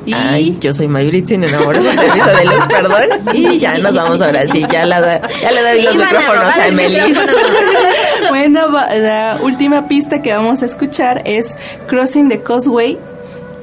Y 0.07 0.13
Ay, 0.13 0.59
yo 0.61 0.75
soy 0.75 0.87
Mayuritzin, 0.87 1.45
enamorada 1.45 1.91
de 1.91 1.97
Teresa 1.97 2.33
de 2.35 2.45
Luz, 2.45 2.67
perdón. 2.69 3.05
Y 3.33 3.59
ya 3.59 3.79
nos 3.79 3.95
vamos 3.95 4.21
ahora 4.21 4.43
sí, 4.53 4.63
ya, 4.71 4.85
la 4.85 5.01
da- 5.01 5.23
ya 5.41 5.51
le 5.51 5.63
doy 5.63 5.83
los 5.83 5.97
micrófonos 5.97 6.45
a 6.57 6.67
el 6.67 6.73
Emelis. 6.79 7.17
bueno, 8.29 8.69
la 8.71 9.39
última 9.43 9.89
pista 9.89 10.21
que 10.21 10.35
vamos 10.35 10.63
a 10.63 10.67
escuchar 10.67 11.23
es 11.25 11.57
Crossing 11.87 12.29
the 12.29 12.43
Causeway, 12.43 12.99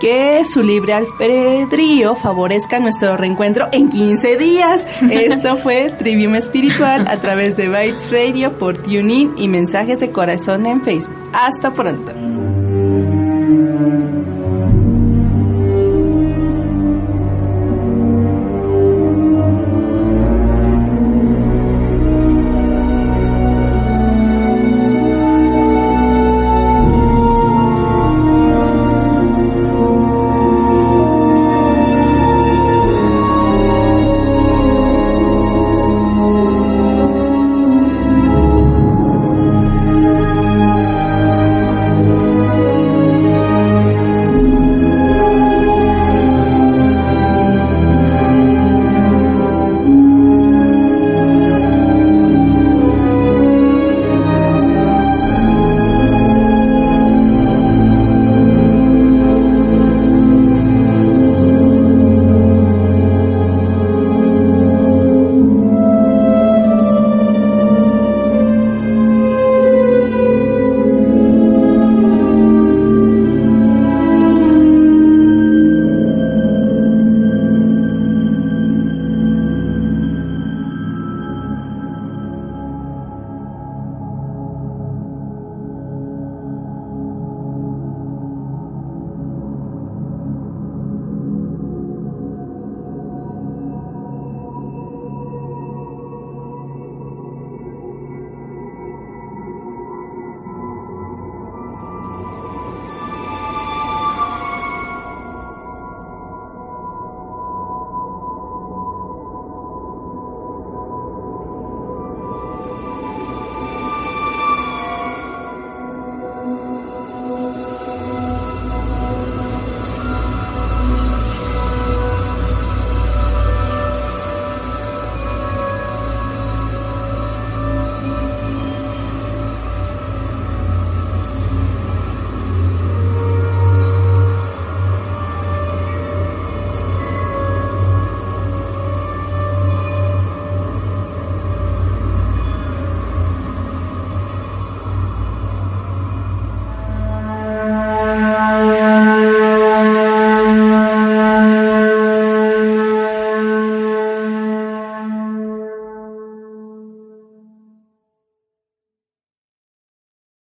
que 0.02 0.43
su 0.45 0.64
libre 0.64 0.93
albedrío 0.93 2.16
favorezca 2.16 2.80
nuestro 2.80 3.18
reencuentro 3.18 3.70
en 3.72 3.88
15 3.89 4.36
días. 4.36 4.88
Esto 5.12 5.58
fue 5.64 5.91
Trivium 5.91 6.34
Espiritual 6.34 7.08
a 7.08 7.22
través 7.22 7.56
de 7.56 7.70
Bytes 7.70 8.12
Radio 8.12 8.52
por 8.58 8.80
TuneIn 8.80 9.36
y 9.38 9.47
Mensajes 9.47 9.99
de 9.99 10.12
Corazón 10.12 10.66
en 10.66 10.82
Facebook. 10.82 11.16
Hasta 11.34 11.72
pronto. 11.72 12.51